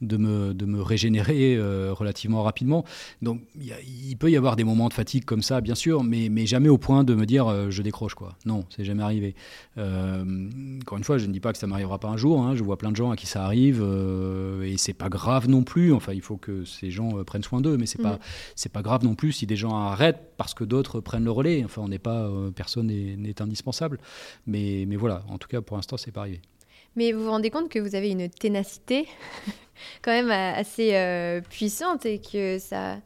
de 0.00 0.16
me, 0.16 0.54
de 0.54 0.64
me 0.64 0.80
régénérer 0.80 1.58
relativement 1.90 2.44
rapidement. 2.44 2.84
Donc, 3.20 3.40
il 3.56 4.16
peut 4.16 4.30
y 4.30 4.36
avoir 4.36 4.54
des 4.54 4.62
moments 4.62 4.88
de 4.88 4.94
fatigue 4.94 5.24
comme 5.24 5.42
ça, 5.42 5.60
bien 5.60 5.74
sûr, 5.74 6.04
mais, 6.04 6.28
mais 6.28 6.46
jamais 6.46 6.68
au 6.68 6.78
point 6.78 7.02
de 7.02 7.16
me 7.16 7.26
dire 7.26 7.70
je 7.72 7.82
décroche 7.82 8.14
quoi. 8.14 8.36
Non, 8.46 8.64
c'est 8.70 8.84
jamais 8.84 9.02
arrivé. 9.02 9.34
Encore 10.82 10.98
une 10.98 11.04
fois, 11.04 11.18
je 11.18 11.26
ne 11.26 11.32
dis 11.32 11.40
pas 11.40 11.52
que 11.52 11.58
ça 11.58 11.66
m'arrivera 11.66 11.98
pas 11.98 12.08
un 12.08 12.16
jour. 12.16 12.42
Hein. 12.42 12.54
je 12.54 12.62
vois 12.62 12.76
plein 12.76 12.90
de 12.90 12.96
gens 12.96 13.10
à 13.10 13.16
qui 13.16 13.26
ça 13.26 13.44
arrive 13.44 13.80
euh, 13.82 14.62
et 14.62 14.76
c'est 14.76 14.92
pas 14.92 15.08
grave 15.08 15.48
non 15.48 15.62
plus. 15.62 15.92
Enfin, 15.92 16.12
il 16.12 16.20
faut 16.20 16.36
que 16.36 16.64
ces 16.64 16.90
gens 16.90 17.18
euh, 17.18 17.24
prennent 17.24 17.42
soin 17.42 17.60
d'eux, 17.60 17.76
mais 17.76 17.86
c'est 17.86 18.02
pas 18.02 18.14
mm. 18.14 18.20
c'est 18.54 18.72
pas 18.72 18.82
grave 18.82 19.04
non 19.04 19.14
plus 19.14 19.32
si 19.32 19.46
des 19.46 19.56
gens 19.56 19.76
arrêtent 19.76 20.32
parce 20.36 20.54
que 20.54 20.64
d'autres 20.64 21.00
prennent 21.00 21.24
le 21.24 21.30
relais. 21.30 21.62
Enfin, 21.64 21.82
on 21.82 21.88
n'est 21.88 21.98
pas 21.98 22.30
personne 22.54 22.86
n'est 22.86 23.42
indispensable. 23.42 23.98
Mais 24.46 24.84
mais 24.86 24.96
voilà, 24.96 25.24
en 25.28 25.38
tout 25.38 25.48
cas 25.48 25.60
pour 25.60 25.76
l'instant, 25.76 25.96
c'est 25.96 26.12
pas 26.12 26.22
arrivé. 26.22 26.40
Mais 26.96 27.12
vous 27.12 27.24
vous 27.24 27.30
rendez 27.30 27.50
compte 27.50 27.68
que 27.68 27.78
vous 27.78 27.94
avez 27.94 28.10
une 28.10 28.28
ténacité 28.28 29.06
quand 30.02 30.10
même 30.10 30.30
assez 30.30 31.40
puissante 31.50 32.06
et 32.06 32.20
que 32.20 32.58
ça 32.58 32.98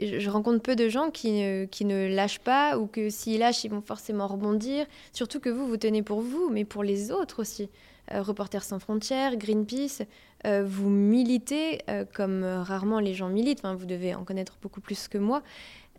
je 0.00 0.30
rencontre 0.30 0.60
peu 0.60 0.76
de 0.76 0.88
gens 0.88 1.10
qui 1.10 1.32
ne, 1.32 1.64
qui 1.66 1.84
ne 1.84 2.08
lâchent 2.08 2.40
pas 2.40 2.78
ou 2.78 2.86
que 2.86 3.10
s'ils 3.10 3.38
lâchent, 3.38 3.64
ils 3.64 3.70
vont 3.70 3.82
forcément 3.82 4.26
rebondir. 4.26 4.86
Surtout 5.12 5.40
que 5.40 5.48
vous, 5.48 5.66
vous 5.66 5.76
tenez 5.76 6.02
pour 6.02 6.20
vous, 6.20 6.50
mais 6.50 6.64
pour 6.64 6.82
les 6.82 7.10
autres 7.10 7.40
aussi. 7.40 7.68
Euh, 8.12 8.22
Reporters 8.22 8.64
sans 8.64 8.78
frontières, 8.78 9.36
Greenpeace, 9.36 10.02
euh, 10.46 10.62
vous 10.66 10.90
militez 10.90 11.80
euh, 11.88 12.04
comme 12.12 12.44
rarement 12.44 13.00
les 13.00 13.14
gens 13.14 13.28
militent. 13.28 13.60
Enfin, 13.60 13.74
vous 13.74 13.86
devez 13.86 14.14
en 14.14 14.24
connaître 14.24 14.58
beaucoup 14.60 14.80
plus 14.80 15.08
que 15.08 15.18
moi. 15.18 15.42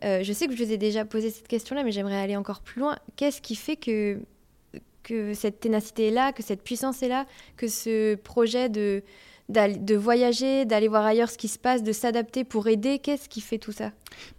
je 0.02 0.32
sais 0.32 0.46
que 0.46 0.54
je 0.54 0.62
vous 0.62 0.72
ai 0.72 0.76
déjà 0.76 1.04
posé 1.04 1.30
cette 1.30 1.48
question-là, 1.48 1.82
mais 1.82 1.90
j'aimerais 1.90 2.20
aller 2.20 2.36
encore 2.36 2.60
plus 2.60 2.80
loin. 2.80 2.96
Qu'est-ce 3.16 3.40
qui 3.40 3.56
fait 3.56 3.76
que, 3.76 4.20
que 5.02 5.34
cette 5.34 5.60
ténacité 5.60 6.08
est 6.08 6.10
là, 6.10 6.32
que 6.32 6.42
cette 6.42 6.62
puissance 6.62 7.02
est 7.02 7.08
là, 7.08 7.26
que 7.56 7.66
ce 7.66 8.14
projet 8.14 8.68
de 8.68 9.02
de 9.48 9.96
voyager, 9.96 10.64
d'aller 10.64 10.88
voir 10.88 11.04
ailleurs 11.04 11.30
ce 11.30 11.38
qui 11.38 11.48
se 11.48 11.58
passe, 11.58 11.82
de 11.82 11.92
s'adapter 11.92 12.44
pour 12.44 12.66
aider. 12.68 12.98
Qu'est-ce 12.98 13.28
qui 13.28 13.40
fait 13.40 13.58
tout 13.58 13.72
ça? 13.72 13.92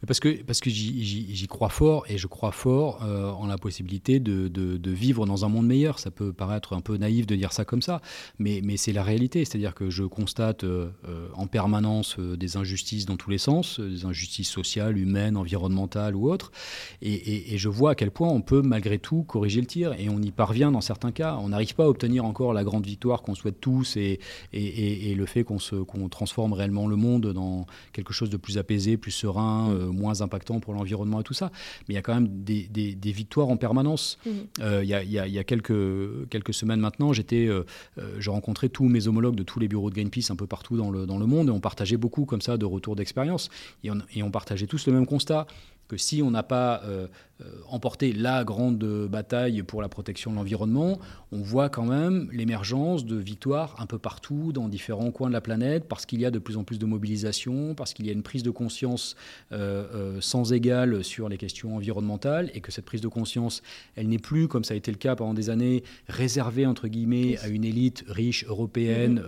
Parce 0.06 0.20
que, 0.20 0.44
parce 0.44 0.60
que 0.60 0.70
j'y 0.70 1.48
crois 1.48 1.70
fort 1.70 2.06
et 2.08 2.18
je 2.18 2.28
crois 2.28 2.52
fort 2.52 3.04
euh, 3.04 3.30
en 3.32 3.48
la 3.48 3.58
possibilité 3.58 4.20
de, 4.20 4.90
vivre 4.90 5.26
dans 5.26 5.46
un 5.46 5.50
monde 5.50 5.68
meilleur. 5.68 6.00
Ça 6.00 6.12
peut 6.12 6.34
paraître 6.34 6.74
un 6.74 6.82
peu 6.82 6.98
naïf 6.98 7.26
de 7.26 7.36
dire 7.36 7.52
ça 7.54 7.66
comme 7.66 7.82
ça, 7.82 8.02
mais, 8.40 8.62
c'est 8.78 8.94
la 8.94 9.04
réalité. 9.04 9.44
C'est-à-dire 9.44 9.74
que 9.74 9.90
je 9.90 10.04
constate 10.04 10.64
euh, 10.64 10.90
euh, 11.08 11.28
en 11.34 11.48
permanence 11.48 12.20
des 12.20 12.58
injustices 12.58 13.06
dans 13.06 13.18
tous 13.18 13.30
les 13.30 13.38
sens, 13.38 13.80
des 13.80 14.06
injustices 14.06 14.50
sociales, 14.50 14.98
humaines, 14.98 15.36
environnementales 15.36 16.16
ou 16.16 16.30
autres, 16.30 16.52
et, 17.02 17.58
je 17.58 17.70
vois 17.70 17.92
à 17.92 17.96
quel 17.96 18.12
point 18.12 18.30
on 18.30 18.42
peut 18.42 18.62
malgré 18.62 19.00
tout 19.00 19.24
corriger 19.24 19.62
le 19.62 19.68
tir 19.68 19.94
et 19.98 20.10
on 20.10 20.22
y 20.22 20.32
parvient 20.32 20.72
dans 20.72 20.82
certains 20.82 21.12
cas. 21.12 21.38
On 21.42 21.50
n'arrive 21.50 21.74
pas 21.74 21.86
à 21.86 21.88
obtenir 21.88 22.24
encore 22.26 22.54
la 22.54 22.64
grande 22.64 22.86
victoire 22.86 23.24
qu'on 23.24 23.34
souhaite 23.34 23.60
tous 23.60 23.98
et, 23.98 24.20
le 24.54 25.26
fait 25.26 25.44
qu'on 25.44 25.58
qu'on 25.88 26.10
transforme 26.10 26.54
réellement 26.54 26.88
le 26.88 26.96
monde 26.96 27.34
dans 27.34 27.66
quelque 27.94 28.14
chose 28.14 28.30
de 28.30 28.38
plus 28.38 28.58
apaisé, 28.58 28.98
plus 28.98 29.12
serein, 29.12 29.67
euh, 29.72 29.92
moins 29.92 30.22
impactant 30.22 30.60
pour 30.60 30.74
l'environnement 30.74 31.22
et 31.22 31.24
tout 31.24 31.34
ça. 31.34 31.52
Mais 31.88 31.94
il 31.94 31.96
y 31.96 32.00
a 32.00 32.02
quand 32.02 32.14
même 32.14 32.44
des, 32.44 32.68
des, 32.68 33.12
victoires 33.12 33.50
en 33.50 33.58
permanence. 33.58 34.18
Mmh. 34.26 34.30
Euh, 34.62 34.84
il, 34.84 34.90
y 34.90 34.94
a, 34.94 35.04
il, 35.04 35.12
y 35.12 35.40
a, 35.40 35.44
quelques, 35.44 36.30
quelques 36.30 36.54
semaines 36.54 36.80
maintenant, 36.80 37.14
j'étais, 37.14 37.48
euh, 37.48 37.64
je 38.20 38.30
rencontrais 38.30 38.70
tous 38.70 38.86
mes 38.86 39.08
homologues 39.08 39.36
de 39.36 39.44
tous 39.44 39.60
les 39.60 39.68
bureaux 39.68 39.90
de 39.90 39.96
Greenpeace 39.96 40.32
un 40.32 40.36
peu 40.36 40.48
partout 40.48 40.78
dans 40.78 40.92
le, 40.92 41.06
dans 41.06 41.18
le 41.18 41.26
monde 41.26 41.48
et 41.48 41.52
on 41.52 41.60
partageait 41.60 41.98
beaucoup 41.98 42.26
comme 42.26 42.42
ça 42.42 42.58
de 42.58 42.66
retours 42.66 42.96
d'expérience. 42.96 43.50
Et 43.84 43.92
on, 43.92 43.98
et 44.14 44.24
on 44.24 44.32
partageait 44.32 44.68
tous 44.68 44.88
le 44.88 44.94
même 44.94 45.06
constat 45.06 45.48
que 45.88 45.98
si 45.98 46.22
on 46.22 46.32
n'a 46.32 46.44
pas 46.44 46.82
euh, 46.84 47.08
euh, 47.42 47.46
emporté 47.70 48.14
la 48.14 48.44
grande 48.44 48.84
bataille 49.08 49.64
pour 49.64 49.82
la 49.82 49.90
protection 49.90 50.32
de 50.32 50.36
l'environnement, 50.36 51.00
on 51.32 51.42
voit 51.42 51.70
quand 51.70 51.86
même 51.86 52.30
l'émergence 52.32 53.06
de 53.06 53.16
victoires 53.16 53.76
un 53.80 53.86
peu 53.86 53.98
partout, 53.98 54.52
dans 54.52 54.68
différents 54.68 55.12
coins 55.12 55.28
de 55.28 55.34
la 55.34 55.42
planète, 55.42 55.88
parce 55.88 56.06
qu'il 56.06 56.20
y 56.20 56.26
a 56.26 56.32
de 56.32 56.40
plus 56.40 56.58
en 56.58 56.64
plus 56.64 56.80
de 56.80 56.86
mobilisation, 56.86 57.76
parce 57.76 57.94
qu'il 57.94 58.06
y 58.06 58.10
a 58.10 58.14
une 58.14 58.24
prise 58.24 58.44
de 58.44 58.50
conscience 58.50 59.16
euh, 59.52 60.18
sans 60.20 60.52
égale 60.52 61.04
sur 61.04 61.30
les 61.30 61.38
questions 61.38 61.76
environnementales, 61.76 62.52
et 62.54 62.62
que 62.62 62.72
cette 62.72 62.86
prise 62.86 63.02
de 63.02 63.08
conscience, 63.08 63.62
elle 63.96 64.08
n'est 64.08 64.18
plus, 64.18 64.48
comme 64.48 64.64
ça 64.64 64.74
a 64.74 64.78
été 64.78 64.92
le 64.92 64.98
cas 64.98 65.16
pendant 65.16 65.34
des 65.34 65.50
années, 65.50 65.84
réservée, 66.08 66.66
entre 66.66 66.88
guillemets, 66.88 67.38
à 67.40 67.48
une 67.48 67.64
élite 67.64 68.04
riche, 68.08 68.46
européenne, 68.48 69.22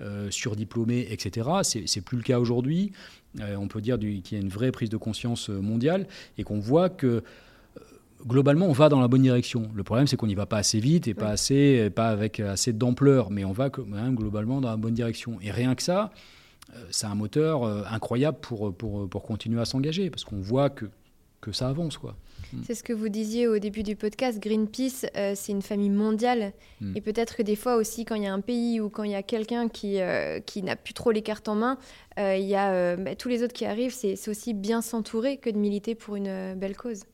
mmh. 0.00 0.30
surdiplômée, 0.30 1.06
etc. 1.10 1.48
C'est 1.62 2.00
plus 2.00 2.16
le 2.16 2.22
cas 2.22 2.38
aujourd'hui. 2.38 2.92
Euh, 3.40 3.56
on 3.56 3.68
peut 3.68 3.80
dire 3.80 3.98
qu'il 3.98 4.32
y 4.32 4.36
a 4.36 4.38
une 4.38 4.48
vraie 4.48 4.72
prise 4.72 4.90
de 4.90 4.96
conscience 4.96 5.48
euh, 5.48 5.60
mondiale 5.60 6.06
et 6.36 6.44
qu'on 6.44 6.58
voit 6.58 6.90
que 6.90 7.06
euh, 7.06 7.80
globalement, 8.26 8.66
on 8.66 8.72
va 8.72 8.88
dans 8.88 9.00
la 9.00 9.08
bonne 9.08 9.22
direction. 9.22 9.70
Le 9.74 9.82
problème, 9.82 10.06
c'est 10.06 10.16
qu'on 10.16 10.26
n'y 10.26 10.34
va 10.34 10.46
pas 10.46 10.58
assez 10.58 10.80
vite 10.80 11.08
et 11.08 11.14
pas, 11.14 11.28
assez, 11.28 11.90
pas 11.90 12.08
avec 12.08 12.40
assez 12.40 12.72
d'ampleur, 12.72 13.30
mais 13.30 13.44
on 13.44 13.52
va 13.52 13.70
quand 13.70 13.86
même 13.86 14.14
globalement 14.14 14.60
dans 14.60 14.70
la 14.70 14.76
bonne 14.76 14.94
direction. 14.94 15.38
Et 15.40 15.50
rien 15.50 15.74
que 15.74 15.82
ça, 15.82 16.10
c'est 16.90 17.06
un 17.06 17.14
moteur 17.14 17.64
incroyable 17.92 18.38
pour, 18.40 18.74
pour, 18.74 19.08
pour 19.08 19.22
continuer 19.22 19.60
à 19.60 19.64
s'engager, 19.64 20.08
parce 20.08 20.24
qu'on 20.24 20.40
voit 20.40 20.70
que, 20.70 20.86
que 21.40 21.52
ça 21.52 21.68
avance. 21.68 21.98
quoi. 21.98 22.16
Mm. 22.52 22.62
C'est 22.66 22.74
ce 22.74 22.82
que 22.82 22.92
vous 22.92 23.08
disiez 23.08 23.46
au 23.46 23.58
début 23.58 23.82
du 23.82 23.96
podcast. 23.96 24.40
Greenpeace, 24.40 25.06
euh, 25.16 25.32
c'est 25.34 25.52
une 25.52 25.62
famille 25.62 25.90
mondiale. 25.90 26.52
Mm. 26.80 26.96
Et 26.96 27.00
peut-être 27.00 27.36
que 27.36 27.42
des 27.42 27.56
fois 27.56 27.76
aussi, 27.76 28.04
quand 28.04 28.14
il 28.14 28.22
y 28.22 28.26
a 28.26 28.32
un 28.32 28.40
pays 28.40 28.80
ou 28.80 28.88
quand 28.88 29.04
il 29.04 29.12
y 29.12 29.16
a 29.16 29.22
quelqu'un 29.22 29.68
qui, 29.68 30.00
euh, 30.00 30.40
qui 30.40 30.62
n'a 30.62 30.76
plus 30.76 30.94
trop 30.94 31.10
les 31.10 31.22
cartes 31.22 31.48
en 31.48 31.54
main, 31.54 31.78
euh, 32.18 32.36
il 32.36 32.46
y 32.46 32.56
a 32.56 32.96
bah, 32.96 33.14
tous 33.14 33.28
les 33.28 33.42
autres 33.42 33.54
qui 33.54 33.64
arrivent. 33.64 33.94
C'est 33.94 34.28
aussi 34.28 34.54
bien 34.54 34.82
s'entourer 34.82 35.36
que 35.36 35.50
de 35.50 35.58
militer 35.58 35.94
pour 35.94 36.16
une 36.16 36.54
belle 36.54 36.76
cause. 36.76 37.04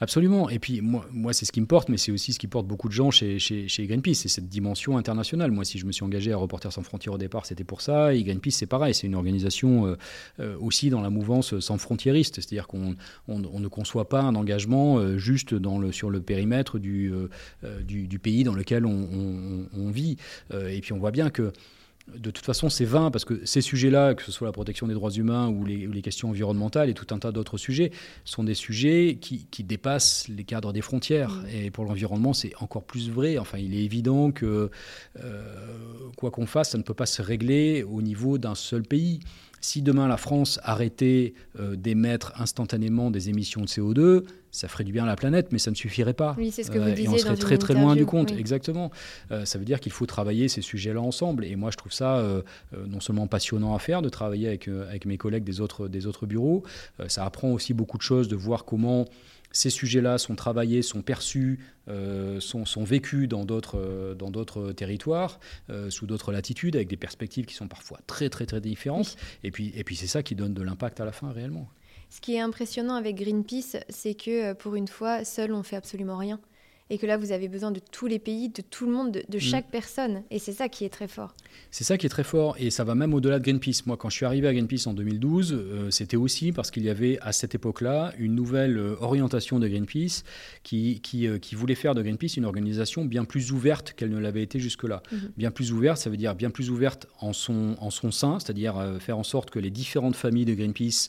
Absolument. 0.00 0.48
Et 0.50 0.58
puis, 0.58 0.80
moi, 0.80 1.06
moi 1.12 1.32
c'est 1.32 1.44
ce 1.44 1.52
qui 1.52 1.60
me 1.60 1.66
porte, 1.66 1.88
mais 1.88 1.96
c'est 1.96 2.12
aussi 2.12 2.32
ce 2.32 2.38
qui 2.38 2.46
porte 2.46 2.66
beaucoup 2.66 2.88
de 2.88 2.92
gens 2.92 3.10
chez, 3.10 3.38
chez, 3.38 3.86
Greenpeace. 3.86 4.14
C'est 4.14 4.28
cette 4.28 4.48
dimension 4.48 4.96
internationale. 4.96 5.50
Moi, 5.50 5.64
si 5.64 5.78
je 5.78 5.86
me 5.86 5.92
suis 5.92 6.04
engagé 6.04 6.32
à 6.32 6.36
Reporters 6.36 6.72
sans 6.72 6.82
frontières 6.82 7.14
au 7.14 7.18
départ, 7.18 7.46
c'était 7.46 7.64
pour 7.64 7.80
ça. 7.80 8.14
Et 8.14 8.22
Greenpeace, 8.22 8.52
c'est 8.52 8.66
pareil. 8.66 8.94
C'est 8.94 9.06
une 9.06 9.14
organisation 9.14 9.86
euh, 9.86 9.96
euh, 10.40 10.56
aussi 10.60 10.90
dans 10.90 11.00
la 11.00 11.10
mouvance 11.10 11.58
sans 11.60 11.78
frontiériste. 11.78 12.36
C'est-à-dire 12.36 12.66
qu'on 12.66 12.96
on, 13.28 13.38
ne 13.38 13.68
conçoit 13.68 14.08
pas 14.08 14.22
un 14.22 14.34
engagement 14.34 14.98
euh, 14.98 15.18
juste 15.18 15.54
dans 15.54 15.78
le, 15.78 15.92
sur 15.92 16.10
le 16.10 16.20
périmètre 16.20 16.78
du, 16.78 17.12
du, 17.84 18.18
pays 18.18 18.44
dans 18.44 18.54
lequel 18.54 18.86
on 18.86 19.90
vit. 19.90 20.16
et 20.52 20.80
puis, 20.80 20.92
on 20.92 20.98
voit 20.98 21.10
bien 21.10 21.30
que 21.30 21.52
de 22.14 22.30
toute 22.30 22.44
façon, 22.44 22.68
c'est 22.68 22.84
vain 22.84 23.10
parce 23.10 23.24
que 23.24 23.44
ces 23.44 23.60
sujets-là, 23.60 24.14
que 24.14 24.22
ce 24.22 24.30
soit 24.30 24.46
la 24.46 24.52
protection 24.52 24.86
des 24.86 24.94
droits 24.94 25.10
humains 25.10 25.48
ou 25.48 25.64
les, 25.64 26.02
questions 26.02 26.30
environnementales 26.30 26.88
et 26.88 26.94
tout 26.94 27.12
un 27.14 27.18
tas 27.18 27.32
d'autres 27.32 27.58
sujets, 27.58 27.90
sont 28.24 28.44
des 28.44 28.54
sujets 28.54 29.18
qui, 29.20 29.64
dépassent 29.64 30.28
les 30.28 30.44
cadres 30.44 30.72
des 30.72 30.82
frontières. 30.82 31.30
Mmh. 31.30 31.48
Et 31.64 31.70
pour 31.70 31.84
l'environnement, 31.84 32.32
c'est 32.32 32.52
encore 32.60 32.84
plus 32.84 33.10
vrai. 33.10 33.38
Enfin, 33.38 33.58
il 33.58 33.74
est 33.74 33.82
évident 33.82 34.30
que 34.30 34.70
quoi 36.16 36.30
qu'on 36.30 36.46
fasse, 36.46 36.70
ça 36.70 36.78
ne 36.78 36.84
peut 36.84 36.94
pas 36.94 37.06
se 37.06 37.22
régler 37.22 37.82
au 37.82 38.02
niveau 38.02 38.38
d'un 38.38 38.54
seul 38.54 38.82
pays. 38.82 39.20
Si 39.66 39.82
demain 39.82 40.06
la 40.06 40.16
France 40.16 40.60
arrêtait 40.62 41.34
euh, 41.58 41.74
d'émettre 41.74 42.32
instantanément 42.40 43.10
des 43.10 43.30
émissions 43.30 43.62
de 43.62 43.66
CO2, 43.66 44.22
ça 44.52 44.68
ferait 44.68 44.84
du 44.84 44.92
bien 44.92 45.02
à 45.02 45.08
la 45.08 45.16
planète, 45.16 45.48
mais 45.50 45.58
ça 45.58 45.72
ne 45.72 45.74
suffirait 45.74 46.14
pas. 46.14 46.36
Oui, 46.38 46.52
c'est 46.52 46.62
ce 46.62 46.70
que 46.70 46.78
vous 46.78 46.90
disiez 46.90 47.08
euh, 47.08 47.10
et 47.10 47.14
on 47.14 47.18
serait 47.18 47.36
très 47.36 47.58
très 47.58 47.74
loin 47.74 47.96
du 47.96 48.06
compte, 48.06 48.30
exactement. 48.30 48.92
Euh, 49.32 49.44
ça 49.44 49.58
veut 49.58 49.64
dire 49.64 49.80
qu'il 49.80 49.90
faut 49.90 50.06
travailler 50.06 50.46
ces 50.46 50.62
sujets-là 50.62 51.00
ensemble. 51.00 51.44
Et 51.44 51.56
moi, 51.56 51.72
je 51.72 51.78
trouve 51.78 51.92
ça 51.92 52.24
non 52.86 53.00
seulement 53.00 53.26
passionnant 53.26 53.74
à 53.74 53.80
faire, 53.80 54.02
de 54.02 54.08
travailler 54.08 54.46
avec, 54.46 54.68
avec 54.68 55.04
mes 55.04 55.18
collègues 55.18 55.42
des 55.42 55.60
autres, 55.60 55.88
des 55.88 56.06
autres 56.06 56.26
bureaux. 56.26 56.62
ça 57.08 57.24
apprend 57.24 57.50
aussi 57.50 57.74
beaucoup 57.74 57.98
de 57.98 58.02
choses, 58.02 58.28
de 58.28 58.36
voir 58.36 58.66
comment 58.66 59.06
ces 59.56 59.70
sujets-là 59.70 60.18
sont 60.18 60.34
travaillés, 60.34 60.82
sont 60.82 61.00
perçus, 61.00 61.60
euh, 61.88 62.40
sont, 62.40 62.84
vécus 62.84 63.26
dans 63.26 63.46
d'autres, 63.46 63.78
euh, 63.78 64.14
dans 64.14 64.30
d'autres 64.30 64.72
territoires, 64.72 65.40
euh, 65.70 65.88
sous 65.88 66.06
d'autres 66.06 66.30
latitudes, 66.30 66.76
avec 66.76 66.88
des 66.88 66.98
perspectives 66.98 67.46
qui 67.46 67.54
sont 67.54 67.66
parfois 67.66 67.98
très 68.06 68.28
très 68.28 68.44
très 68.44 68.60
différentes. 68.60 69.16
Et 69.44 69.50
puis, 69.50 69.72
et 69.74 69.82
puis 69.82 69.96
c'est 69.96 70.06
ça 70.06 70.22
qui 70.22 70.34
donne 70.34 70.52
de 70.52 70.62
l'impact 70.62 71.00
à 71.00 71.06
la 71.06 71.12
fin 71.12 71.32
réellement. 71.32 71.70
Ce 72.10 72.20
qui 72.20 72.34
est 72.34 72.40
impressionnant 72.40 72.96
avec 72.96 73.16
Greenpeace, 73.16 73.78
c'est 73.88 74.14
que 74.14 74.52
pour 74.52 74.74
une 74.74 74.88
fois, 74.88 75.24
seul 75.24 75.54
on 75.54 75.62
fait 75.62 75.76
absolument 75.76 76.18
rien 76.18 76.38
et 76.88 76.98
que 76.98 77.06
là, 77.06 77.16
vous 77.16 77.32
avez 77.32 77.48
besoin 77.48 77.72
de 77.72 77.80
tous 77.90 78.06
les 78.06 78.20
pays, 78.20 78.48
de 78.48 78.62
tout 78.62 78.86
le 78.86 78.92
monde, 78.92 79.10
de, 79.28 79.36
mm. 79.36 79.40
chaque 79.40 79.70
personne. 79.70 80.22
Et 80.30 80.38
c'est 80.38 80.52
ça 80.52 80.68
qui 80.68 80.84
est 80.84 80.88
très 80.88 81.08
fort. 81.08 81.34
C'est 81.70 81.84
ça 81.84 81.98
qui 81.98 82.06
est 82.06 82.10
très 82.10 82.24
fort, 82.24 82.54
et 82.58 82.70
ça 82.70 82.84
va 82.84 82.94
même 82.94 83.12
au-delà 83.12 83.38
de 83.38 83.44
Greenpeace. 83.44 83.82
Moi, 83.86 83.96
quand 83.96 84.08
je 84.08 84.16
suis 84.16 84.24
arrivé 84.24 84.46
à 84.46 84.52
Greenpeace 84.52 84.86
en 84.86 84.94
2012, 84.94 85.52
euh, 85.52 85.90
c'était 85.90 86.16
aussi 86.16 86.52
parce 86.52 86.70
qu'il 86.70 86.84
y 86.84 86.90
avait 86.90 87.18
à 87.22 87.32
cette 87.32 87.54
époque-là 87.54 88.12
une 88.18 88.34
nouvelle 88.34 88.78
euh, 88.78 88.96
orientation 89.00 89.58
de 89.58 89.66
Greenpeace 89.66 90.22
qui, 90.62 91.00
qui, 91.00 91.26
euh, 91.26 91.38
qui, 91.38 91.54
voulait 91.54 91.74
faire 91.74 91.94
de 91.94 92.02
Greenpeace 92.02 92.36
une 92.36 92.44
organisation 92.44 93.04
bien 93.04 93.24
plus 93.24 93.52
ouverte 93.52 93.92
qu'elle 93.94 94.10
ne 94.10 94.18
l'avait 94.18 94.42
été 94.42 94.60
jusque-là. 94.60 95.02
Mm-hmm. 95.12 95.18
Bien 95.36 95.50
plus 95.50 95.72
ouverte, 95.72 95.98
ça 95.98 96.08
veut 96.08 96.16
dire 96.16 96.34
bien 96.34 96.50
plus 96.50 96.70
ouverte 96.70 97.08
en 97.18 97.32
son, 97.32 97.76
en 97.80 97.90
son 97.90 98.12
sein, 98.12 98.38
c'est-à-dire 98.38 98.96
faire 99.00 99.18
en 99.18 99.24
sorte 99.24 99.50
que 99.50 99.58
les 99.58 99.70
différentes 99.70 100.16
familles 100.16 100.44
de 100.44 100.54
Greenpeace 100.54 101.08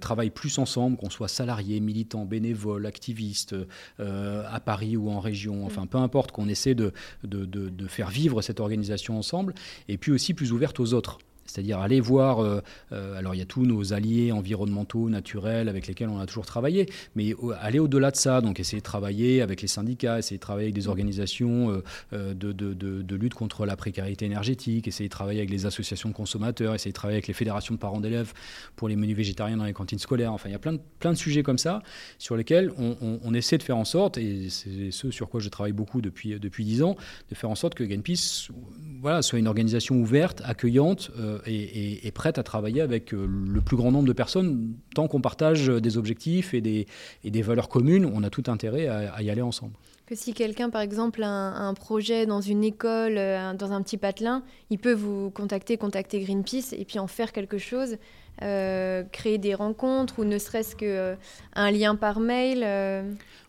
travaillent 0.00 0.30
plus 0.30 0.58
ensemble, 0.58 0.96
qu'on 0.96 1.10
soit 1.10 1.28
salariés, 1.28 1.80
militants, 1.80 2.24
bénévoles, 2.24 2.86
activistes, 2.86 3.54
à 3.98 4.60
Paris 4.60 4.96
ou 4.96 5.10
en 5.10 5.11
région, 5.20 5.64
enfin 5.64 5.86
peu 5.86 5.98
importe, 5.98 6.32
qu'on 6.32 6.48
essaie 6.48 6.74
de, 6.74 6.92
de, 7.24 7.44
de, 7.44 7.86
faire 7.86 8.10
vivre 8.10 8.42
cette 8.42 8.60
organisation 8.60 9.18
ensemble, 9.18 9.54
et 9.88 9.98
puis 9.98 10.12
aussi 10.12 10.34
plus 10.34 10.52
ouverte 10.52 10.80
aux 10.80 10.94
autres. 10.94 11.18
C'est-à-dire 11.52 11.80
aller 11.80 12.00
voir, 12.00 12.42
euh, 12.42 12.62
euh, 12.92 13.18
alors 13.18 13.34
il 13.34 13.38
y 13.38 13.42
a 13.42 13.46
tous 13.46 13.66
nos 13.66 13.92
alliés 13.92 14.32
environnementaux, 14.32 15.10
naturels, 15.10 15.68
avec 15.68 15.86
lesquels 15.86 16.08
on 16.08 16.18
a 16.18 16.24
toujours 16.24 16.46
travaillé, 16.46 16.86
mais 17.14 17.34
aller 17.60 17.78
au-delà 17.78 18.10
de 18.10 18.16
ça, 18.16 18.40
donc 18.40 18.58
essayer 18.58 18.78
de 18.78 18.84
travailler 18.84 19.42
avec 19.42 19.60
les 19.60 19.68
syndicats, 19.68 20.18
essayer 20.18 20.38
de 20.38 20.42
travailler 20.42 20.66
avec 20.66 20.74
des 20.74 20.88
organisations 20.88 21.82
euh, 22.12 22.34
de, 22.34 23.14
lutte 23.14 23.34
contre 23.34 23.66
la 23.66 23.76
précarité 23.76 24.24
énergétique, 24.24 24.88
essayer 24.88 25.08
de 25.08 25.12
travailler 25.12 25.40
avec 25.40 25.50
les 25.50 25.66
associations 25.66 26.08
de 26.08 26.14
consommateurs, 26.14 26.74
essayer 26.74 26.90
de 26.90 26.96
travailler 26.96 27.16
avec 27.16 27.26
les 27.26 27.34
fédérations 27.34 27.74
de 27.74 27.80
parents 27.80 28.00
d'élèves 28.00 28.32
pour 28.74 28.88
les 28.88 28.96
menus 28.96 29.16
végétariens 29.16 29.58
dans 29.58 29.64
les 29.64 29.74
cantines 29.74 29.98
scolaires. 29.98 30.32
Enfin, 30.32 30.48
il 30.48 30.52
y 30.52 30.54
a 30.54 30.58
plein 30.58 30.72
de, 31.12 31.18
sujets 31.18 31.42
comme 31.42 31.58
ça 31.58 31.82
sur 32.18 32.36
lesquels 32.36 32.72
on, 32.78 33.34
essaie 33.34 33.58
de 33.58 33.62
faire 33.62 33.76
en 33.76 33.84
sorte, 33.84 34.16
et 34.16 34.48
c'est 34.48 34.90
ce 34.90 35.10
sur 35.10 35.28
quoi 35.28 35.40
je 35.40 35.50
travaille 35.50 35.72
beaucoup 35.72 36.00
depuis, 36.00 36.38
depuis 36.40 36.64
10 36.64 36.82
ans, 36.82 36.96
de 37.28 37.34
faire 37.34 37.50
en 37.50 37.54
sorte 37.54 37.74
que 37.74 37.84
Greenpeace 37.84 38.48
voilà, 39.00 39.20
soit 39.20 39.38
une 39.38 39.48
organisation 39.48 39.96
ouverte, 39.96 40.40
accueillante 40.44 41.10
est, 41.46 42.10
prête 42.14 42.38
à 42.38 42.42
travailler 42.42 42.80
avec 42.80 43.12
euh, 43.14 43.26
le 43.26 43.60
plus 43.60 43.76
grand 43.76 43.90
nombre 43.90 44.06
de 44.06 44.12
personnes 44.12 44.74
tant 44.94 45.08
qu'on 45.08 45.20
partage 45.20 45.68
des 45.68 45.96
objectifs 45.96 46.54
et 46.54 46.60
des, 46.60 46.86
et 47.24 47.30
des 47.30 47.42
valeurs 47.42 47.68
communes. 47.68 48.10
On 48.12 48.22
a 48.22 48.30
tout 48.30 48.44
intérêt 48.48 48.88
à, 48.88 49.22
y 49.22 49.30
aller 49.30 49.42
ensemble. 49.42 49.74
Que 50.06 50.14
si 50.14 50.34
quelqu'un, 50.34 50.68
par 50.68 50.80
exemple, 50.80 51.22
a 51.22 51.28
un, 51.28 51.74
projet 51.74 52.26
dans 52.26 52.40
une 52.40 52.64
école, 52.64 53.16
euh, 53.16 53.54
dans 53.54 53.72
un 53.72 53.82
petit 53.82 53.96
patelin, 53.96 54.42
il 54.70 54.78
peut 54.78 54.92
vous 54.92 55.30
contacter, 55.30 55.76
contacter 55.76 56.20
Greenpeace 56.20 56.72
et 56.72 56.84
puis 56.84 56.98
en 56.98 57.06
faire 57.06 57.32
quelque 57.32 57.58
chose. 57.58 57.96
Euh, 58.40 59.02
créer 59.12 59.36
des 59.36 59.54
rencontres 59.54 60.18
ou 60.18 60.24
ne 60.24 60.38
serait-ce 60.38 60.74
qu'un 60.74 61.18
un 61.54 61.70
lien 61.70 61.94
par 61.94 62.18
mail 62.18 62.64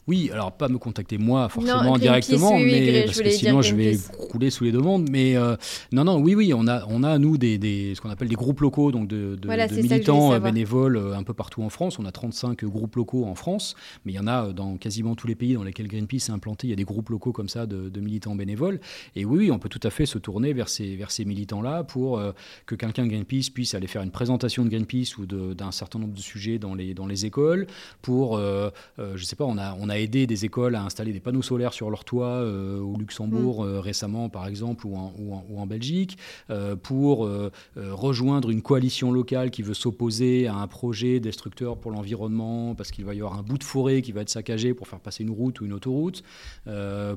oui, 0.08 0.30
alors 0.34 0.52
pas 0.52 0.68
me 0.68 0.78
contacter 0.78 1.18
moi 1.18 1.48
forcément 1.48 1.98
directement, 1.98 2.58
mais 2.58 3.06
parce 3.06 3.22
que 3.22 3.30
sinon 3.30 3.62
je 3.62 3.76
vais 3.76 3.98
couler 4.30 4.50
sous 4.50 4.66
les 4.66 4.72
demandes. 4.72 5.08
Mais 5.10 5.38
euh, 5.38 5.56
non, 5.92 6.04
non, 6.04 6.18
oui, 6.18 6.36
oui, 6.36 6.54
on 6.54 6.68
a, 6.68 6.86
on 6.88 7.04
a 7.04 7.18
nous 7.18 7.38
des, 7.38 7.58
des 7.58 7.94
ce 7.96 8.02
qu'on 8.02 8.10
appelle 8.10 8.28
des 8.28 8.36
groupes 8.36 8.60
locaux, 8.60 8.92
donc 8.92 9.08
de, 9.08 9.36
de, 9.36 9.82
militants 9.82 10.38
bénévoles 10.40 10.98
euh, 10.98 11.16
un 11.16 11.24
peu 11.24 11.34
partout 11.34 11.64
en 11.64 11.70
France. 11.70 12.00
On 12.00 12.06
a 12.06 12.12
35 12.12 12.66
groupes 12.66 12.96
locaux 12.96 13.26
en 13.26 13.36
France, 13.36 13.76
mais 14.06 14.12
il 14.12 14.16
y 14.16 14.20
en 14.20 14.28
a 14.28 14.48
euh, 14.48 14.54
dans 14.54 14.76
quasiment 14.76 15.16
tous 15.16 15.28
les 15.28 15.36
pays 15.36 15.54
dans 15.54 15.64
lesquels 15.64 15.88
Greenpeace 15.88 16.28
est 16.28 16.32
implanté. 16.32 16.68
Il 16.68 16.70
y 16.72 16.74
a 16.74 16.78
des 16.78 16.84
groupes 16.84 17.10
locaux 17.10 17.32
comme 17.32 17.50
ça 17.50 17.66
de, 17.66 18.00
militants 18.00 18.36
bénévoles. 18.36 18.82
Et 19.16 19.24
oui, 19.24 19.52
on 19.52 19.60
peut 19.60 19.70
tout 19.70 19.80
à 19.84 19.90
fait 19.90 20.06
se 20.06 20.18
tourner 20.18 20.52
vers 20.52 20.68
ces, 20.68 20.98
vers 20.98 21.12
ces 21.12 21.24
militants-là 21.24 21.86
pour 21.86 22.22
que 22.66 22.76
quelqu'un 22.76 23.06
de 23.06 23.10
Greenpeace 23.10 23.50
puisse 23.54 23.76
aller 23.76 23.88
faire 23.88 24.02
une 24.02 24.12
présentation 24.12 24.66
de 24.66 24.70
Greenpeace 24.70 25.18
ou 25.18 25.26
d'un 25.26 25.72
certain 25.72 26.00
nombre 26.00 26.14
de 26.14 26.20
sujets 26.20 26.60
dans 26.60 26.76
les, 26.76 26.94
dans 26.94 27.08
les 27.08 27.26
écoles. 27.26 27.68
Pour, 28.02 28.38
je 28.38 29.24
sais 29.24 29.38
pas, 29.38 29.46
on 29.46 29.58
a, 29.58 29.78
on 29.80 29.88
a 29.88 29.93
a 29.94 30.00
aidé 30.00 30.28
des 30.28 30.46
écoles 30.46 30.76
à 30.76 30.84
installer 30.84 31.14
des 31.14 31.20
panneaux 31.20 31.42
solaires 31.42 31.74
sur 31.74 31.90
leur 31.90 32.04
toit 32.04 32.28
euh, 32.28 32.80
au 32.80 32.98
Luxembourg 32.98 33.64
mm. 33.64 33.68
euh, 33.68 33.80
récemment, 33.80 34.30
par 34.30 34.48
exemple, 34.48 34.86
ou 34.88 34.96
en, 34.96 35.14
ou 35.18 35.60
en, 35.60 35.68
Belgique, 35.68 36.18
euh, 36.50 36.76
pour 36.76 37.30
rejoindre 37.76 38.50
une 38.50 38.62
coalition 38.62 39.12
locale 39.12 39.52
qui 39.52 39.62
veut 39.62 39.74
s'opposer 39.74 40.48
à 40.48 40.56
un 40.56 40.68
projet 40.68 41.20
destructeur 41.20 41.78
pour 41.78 41.92
l'environnement, 41.92 42.76
parce 42.76 42.92
qu'il 42.92 43.06
va 43.06 43.14
y 43.14 43.22
avoir 43.22 43.38
un 43.38 43.44
bout 43.44 43.58
de 43.58 43.64
forêt 43.64 44.02
qui 44.02 44.12
va 44.12 44.22
être 44.22 44.30
saccagé 44.30 44.74
pour 44.74 44.88
faire 44.88 45.00
passer 45.00 45.24
une 45.24 45.30
route 45.30 45.62
ou 45.62 45.66
une 45.66 45.74
autoroute, 45.74 46.24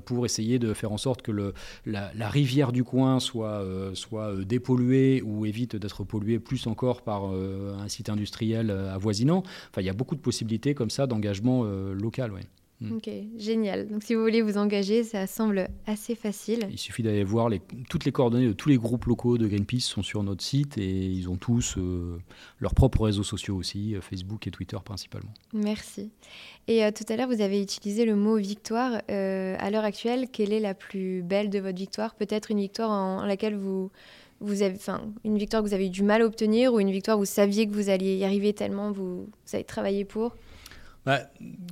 pour 0.05 0.27
essayer 0.27 0.59
de 0.59 0.75
faire 0.75 0.93
en 0.93 0.99
sorte 0.99 1.23
que 1.23 1.33
le, 1.33 1.55
la, 1.87 2.29
rivière 2.29 2.73
du 2.73 2.85
coin 2.85 3.19
soit, 3.21 3.65
soit 3.95 4.37
dépolluée 4.45 5.23
ou 5.23 5.47
évite 5.47 5.77
d'être 5.77 6.05
polluée 6.05 6.39
plus 6.39 6.67
encore 6.67 7.03
par 7.03 7.25
un 7.25 7.89
site 7.89 8.09
industriel 8.09 8.71
avoisinant. 8.71 9.43
Enfin, 9.71 9.81
il 9.81 9.87
y 9.87 9.91
a 9.91 9.95
beaucoup 9.95 10.15
de 10.15 10.21
possibilités 10.21 10.75
comme 10.75 10.91
ça 10.91 11.07
d'engagement 11.07 11.65
local. 11.65 12.33
Ouais. 12.33 12.43
Mm. 12.81 12.97
Ok, 12.97 13.11
génial. 13.39 13.89
Donc 13.89 14.03
si 14.03 14.15
vous 14.15 14.21
voulez 14.21 14.43
vous 14.43 14.59
engager, 14.59 15.03
ça 15.03 15.27
semble 15.27 15.69
assez 15.87 16.15
facile. 16.15 16.67
Il 16.71 16.79
suffit 16.79 17.03
d'aller 17.03 17.25
voir 17.25 17.49
les, 17.49 17.61
toutes 17.89 18.05
les 18.05 18.13
coordonnées 18.13 18.49
de 18.49 18.53
tous 18.53 18.69
les 18.69 18.77
groupes 18.77 19.07
locaux 19.07 19.39
de 19.39 19.47
Greenpeace 19.47 19.81
sont 19.81 20.03
sur 20.03 20.23
notre 20.23 20.45
site 20.45 20.77
et 20.77 21.07
ils 21.07 21.29
ont 21.31 21.37
tous 21.37 21.77
euh, 21.79 22.19
leurs 22.61 22.75
propres 22.75 23.05
réseaux 23.05 23.23
sociaux 23.23 23.57
aussi, 23.57 23.95
euh, 23.95 24.01
Facebook 24.01 24.47
et 24.47 24.51
Twitter 24.51 24.77
principalement. 24.85 25.33
Merci. 25.55 26.11
Et 26.69 26.85
euh, 26.85 26.91
tout 26.91 27.05
à 27.11 27.17
l'heure, 27.17 27.29
vous 27.29 27.41
avez 27.41 27.63
utilisé 27.63 28.05
le 28.05 28.15
mot 28.15 28.37
victoire. 28.37 29.01
à 29.09 29.71
l'heure 29.71 29.85
actuelle, 29.85 30.29
quelle 30.31 30.53
est 30.53 30.61
la 30.61 30.75
plus 30.75 31.23
belle 31.23 31.49
de 31.49 31.59
votre 31.59 31.79
victoire? 31.79 32.15
Peut-être 32.15 32.51
une 32.51 32.61
victoire 32.61 32.91
en, 32.91 33.25
laquelle 33.25 33.57
vous, 33.57 33.91
vous 34.41 34.63
avez, 34.63 34.75
enfin, 34.75 35.01
une 35.25 35.39
victoire 35.39 35.63
que 35.63 35.69
vous 35.69 35.75
avez 35.75 35.87
eu 35.87 35.91
du 35.91 36.03
mal 36.03 36.21
à 36.21 36.27
obtenir 36.27 36.75
ou 36.75 36.81
une 36.81 36.91
victoire 36.91 37.17
où 37.17 37.21
vous 37.21 37.27
saviez 37.27 37.67
que 37.67 37.73
vous 37.73 37.89
alliez 37.89 38.17
y 38.17 38.25
arriver 38.25 38.53
tellement 38.53 38.93
vous, 38.93 39.23
vous 39.25 39.55
avez 39.55 39.65
travaillé 39.65 40.05
pour? 40.05 40.35
Bah, 41.07 41.21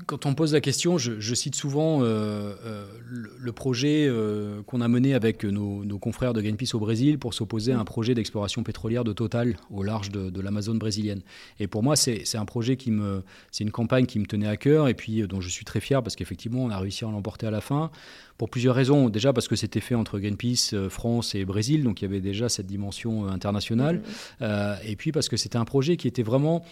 quand 0.06 0.26
on 0.26 0.34
pose 0.34 0.52
la 0.52 0.60
question, 0.60 0.96
je, 0.96 1.34
cite 1.34 1.56
souvent 1.56 2.02
euh, 2.02 2.54
euh, 2.64 2.86
le, 3.08 3.52
projet 3.52 4.06
euh, 4.08 4.62
qu'on 4.62 4.80
a 4.80 4.86
mené 4.86 5.12
avec 5.12 5.42
nos, 5.42 5.98
confrères 5.98 6.32
de 6.34 6.40
Greenpeace 6.40 6.74
au 6.74 6.78
Brésil 6.78 7.18
pour 7.18 7.34
s'opposer 7.34 7.72
à 7.72 7.80
un 7.80 7.84
projet 7.84 8.14
d'exploration 8.14 8.62
pétrolière 8.62 9.02
de 9.02 9.12
Total 9.12 9.56
au 9.70 9.82
large 9.82 10.10
de, 10.10 10.40
l'Amazone 10.40 10.78
brésilienne. 10.78 11.20
Et 11.58 11.66
pour 11.66 11.82
moi, 11.82 11.96
c'est 11.96 12.36
un 12.36 12.44
projet 12.44 12.76
qui 12.76 12.92
me, 12.92 13.24
c'est 13.50 13.64
une 13.64 13.72
campagne 13.72 14.06
qui 14.06 14.20
me 14.20 14.26
tenait 14.26 14.46
à 14.46 14.56
cœur 14.56 14.86
et 14.86 14.94
puis 14.94 15.26
dont 15.26 15.40
je 15.40 15.48
suis 15.48 15.64
très 15.64 15.80
fier 15.80 16.00
parce 16.00 16.14
qu'effectivement, 16.14 16.62
on 16.62 16.70
a 16.70 16.78
réussi 16.78 17.04
à 17.04 17.10
l'emporter 17.10 17.48
à 17.48 17.50
la 17.50 17.60
fin 17.60 17.90
pour 18.38 18.50
plusieurs 18.50 18.76
raisons. 18.76 19.08
Déjà 19.08 19.32
parce 19.32 19.48
que 19.48 19.56
c'était 19.56 19.80
fait 19.80 19.96
entre 19.96 20.20
Greenpeace, 20.20 20.88
France 20.90 21.34
et 21.34 21.44
Brésil, 21.44 21.82
donc 21.82 22.02
il 22.02 22.04
y 22.04 22.08
avait 22.08 22.20
déjà 22.20 22.48
cette 22.48 22.66
dimension 22.66 23.26
internationale. 23.26 24.00
et 24.40 24.94
puis 24.94 25.10
parce 25.10 25.28
que 25.28 25.36
c'était 25.36 25.58
un 25.58 25.64
projet 25.64 25.96
qui 25.96 26.06
était 26.06 26.22
vraiment 26.22 26.64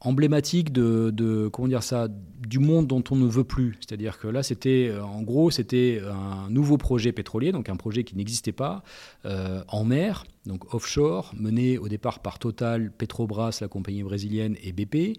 emblématique 0.00 0.72
de, 0.72 1.48
comment 1.52 1.68
dire 1.68 1.82
ça 1.82 2.08
du 2.46 2.58
monde 2.58 2.86
dont 2.86 3.04
on 3.10 3.16
ne 3.16 3.26
veut 3.26 3.44
plus. 3.44 3.76
C'est-à-dire 3.80 4.18
que 4.18 4.28
là 4.28 4.42
c'était 4.42 4.88
euh, 4.90 5.04
en 5.04 5.22
gros 5.22 5.50
c'était 5.50 6.00
un 6.10 6.48
nouveau 6.50 6.78
projet 6.78 7.12
pétrolier 7.12 7.52
donc 7.52 7.68
un 7.68 7.76
projet 7.76 8.02
qui 8.04 8.16
n'existait 8.16 8.52
pas 8.52 8.82
euh, 9.26 9.62
en 9.68 9.84
mer 9.84 10.24
donc 10.46 10.72
offshore 10.74 11.32
mené 11.36 11.76
au 11.76 11.88
départ 11.88 12.20
par 12.20 12.38
Total 12.38 12.90
Petrobras 12.90 13.58
la 13.60 13.68
compagnie 13.68 14.02
brésilienne 14.02 14.56
et 14.62 14.72
BP 14.72 15.18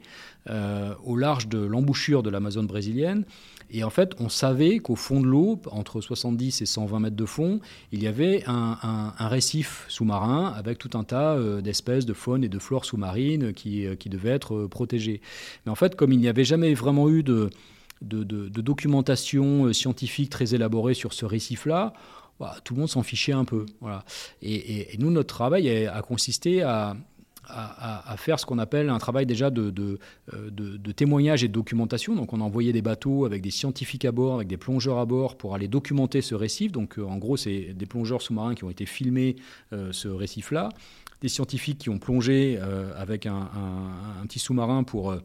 euh, 0.50 0.96
au 1.04 1.16
large 1.16 1.48
de 1.48 1.60
l'embouchure 1.60 2.24
de 2.24 2.32
l'Amazone 2.32 2.66
brésilienne 2.66 3.26
et 3.74 3.84
en 3.84 3.90
fait, 3.90 4.16
on 4.20 4.28
savait 4.28 4.80
qu'au 4.80 4.96
fond 4.96 5.22
de 5.22 5.28
l'eau, 5.28 5.62
entre 5.72 6.02
70 6.02 6.62
et 6.62 6.66
120 6.66 7.00
mètres 7.00 7.16
de 7.16 7.26
fond, 7.26 7.62
il 7.94 8.04
y 8.04 8.08
avait 8.08 8.44
un, 8.46 9.14
récif 9.20 9.86
sous-marin 9.88 10.54
avec 10.58 10.78
tout 10.78 10.98
un 10.98 11.06
tas 11.06 11.36
euh, 11.36 11.62
d'espèces 11.62 12.06
de 12.06 12.14
faune 12.14 12.44
et 12.44 12.50
de 12.50 12.60
flore 12.60 12.84
sous-marine 12.84 13.54
qui, 13.54 13.86
euh, 13.86 13.96
qui 13.96 14.10
devaient 14.10 14.32
être 14.32 14.56
euh, 14.56 14.68
protégées. 14.68 15.22
Mais 15.66 15.72
en 15.72 15.76
fait, 15.76 15.96
comme 15.96 16.12
il 16.12 16.20
n'y 16.20 16.28
avait 16.28 16.44
jamais 16.44 16.74
vraiment 16.74 17.10
eu 17.10 17.24
de, 17.24 17.50
documentation 18.02 19.72
scientifique 19.72 20.30
très 20.30 20.54
élaborée 20.54 20.94
sur 20.94 21.14
ce 21.14 21.26
récif-là, 21.26 21.94
tout 22.64 22.74
le 22.74 22.80
monde 22.80 22.90
s'en 22.90 23.04
fichait 23.04 23.34
un 23.34 23.46
peu. 23.46 23.68
Et, 24.42 24.98
nous, 24.98 25.12
notre 25.12 25.34
travail 25.34 25.88
a 25.88 26.02
consisté 26.02 26.64
à, 26.64 26.98
à, 27.48 28.16
faire 28.18 28.40
ce 28.40 28.46
qu'on 28.46 28.60
appelle 28.60 28.90
un 28.90 28.98
travail 28.98 29.26
déjà 29.26 29.50
de, 29.50 29.70
de, 29.70 30.00
de, 30.32 30.92
témoignage 30.92 31.44
et 31.44 31.48
de 31.48 31.54
documentation. 31.54 32.16
Donc 32.16 32.34
on 32.34 32.42
a 32.42 32.44
envoyé 32.44 32.72
des 32.72 32.82
bateaux 32.82 33.26
avec 33.26 33.42
des 33.42 33.52
scientifiques 33.52 34.06
à 34.06 34.12
bord, 34.12 34.36
avec 34.36 34.48
des 34.48 34.58
plongeurs 34.58 35.00
à 35.00 35.06
bord 35.06 35.38
pour 35.38 35.56
aller 35.56 35.68
documenter 35.68 36.22
ce 36.22 36.36
récif. 36.36 36.72
Donc 36.72 36.98
en 36.98 37.18
gros, 37.18 37.38
c'est 37.38 37.74
des 37.74 37.86
plongeurs 37.86 38.22
sous-marins 38.22 38.56
qui 38.56 38.64
ont 38.64 38.70
été 38.70 38.86
filmés 38.86 39.36
ce 39.72 40.08
récif-là, 40.08 40.70
des 41.22 41.30
scientifiques 41.30 41.80
qui 41.80 41.90
ont 41.90 42.00
plongé 42.00 42.60
avec 42.96 43.26
un, 43.26 43.50
petit 44.24 44.40
sous-marin 44.40 44.84
pour 44.84 45.16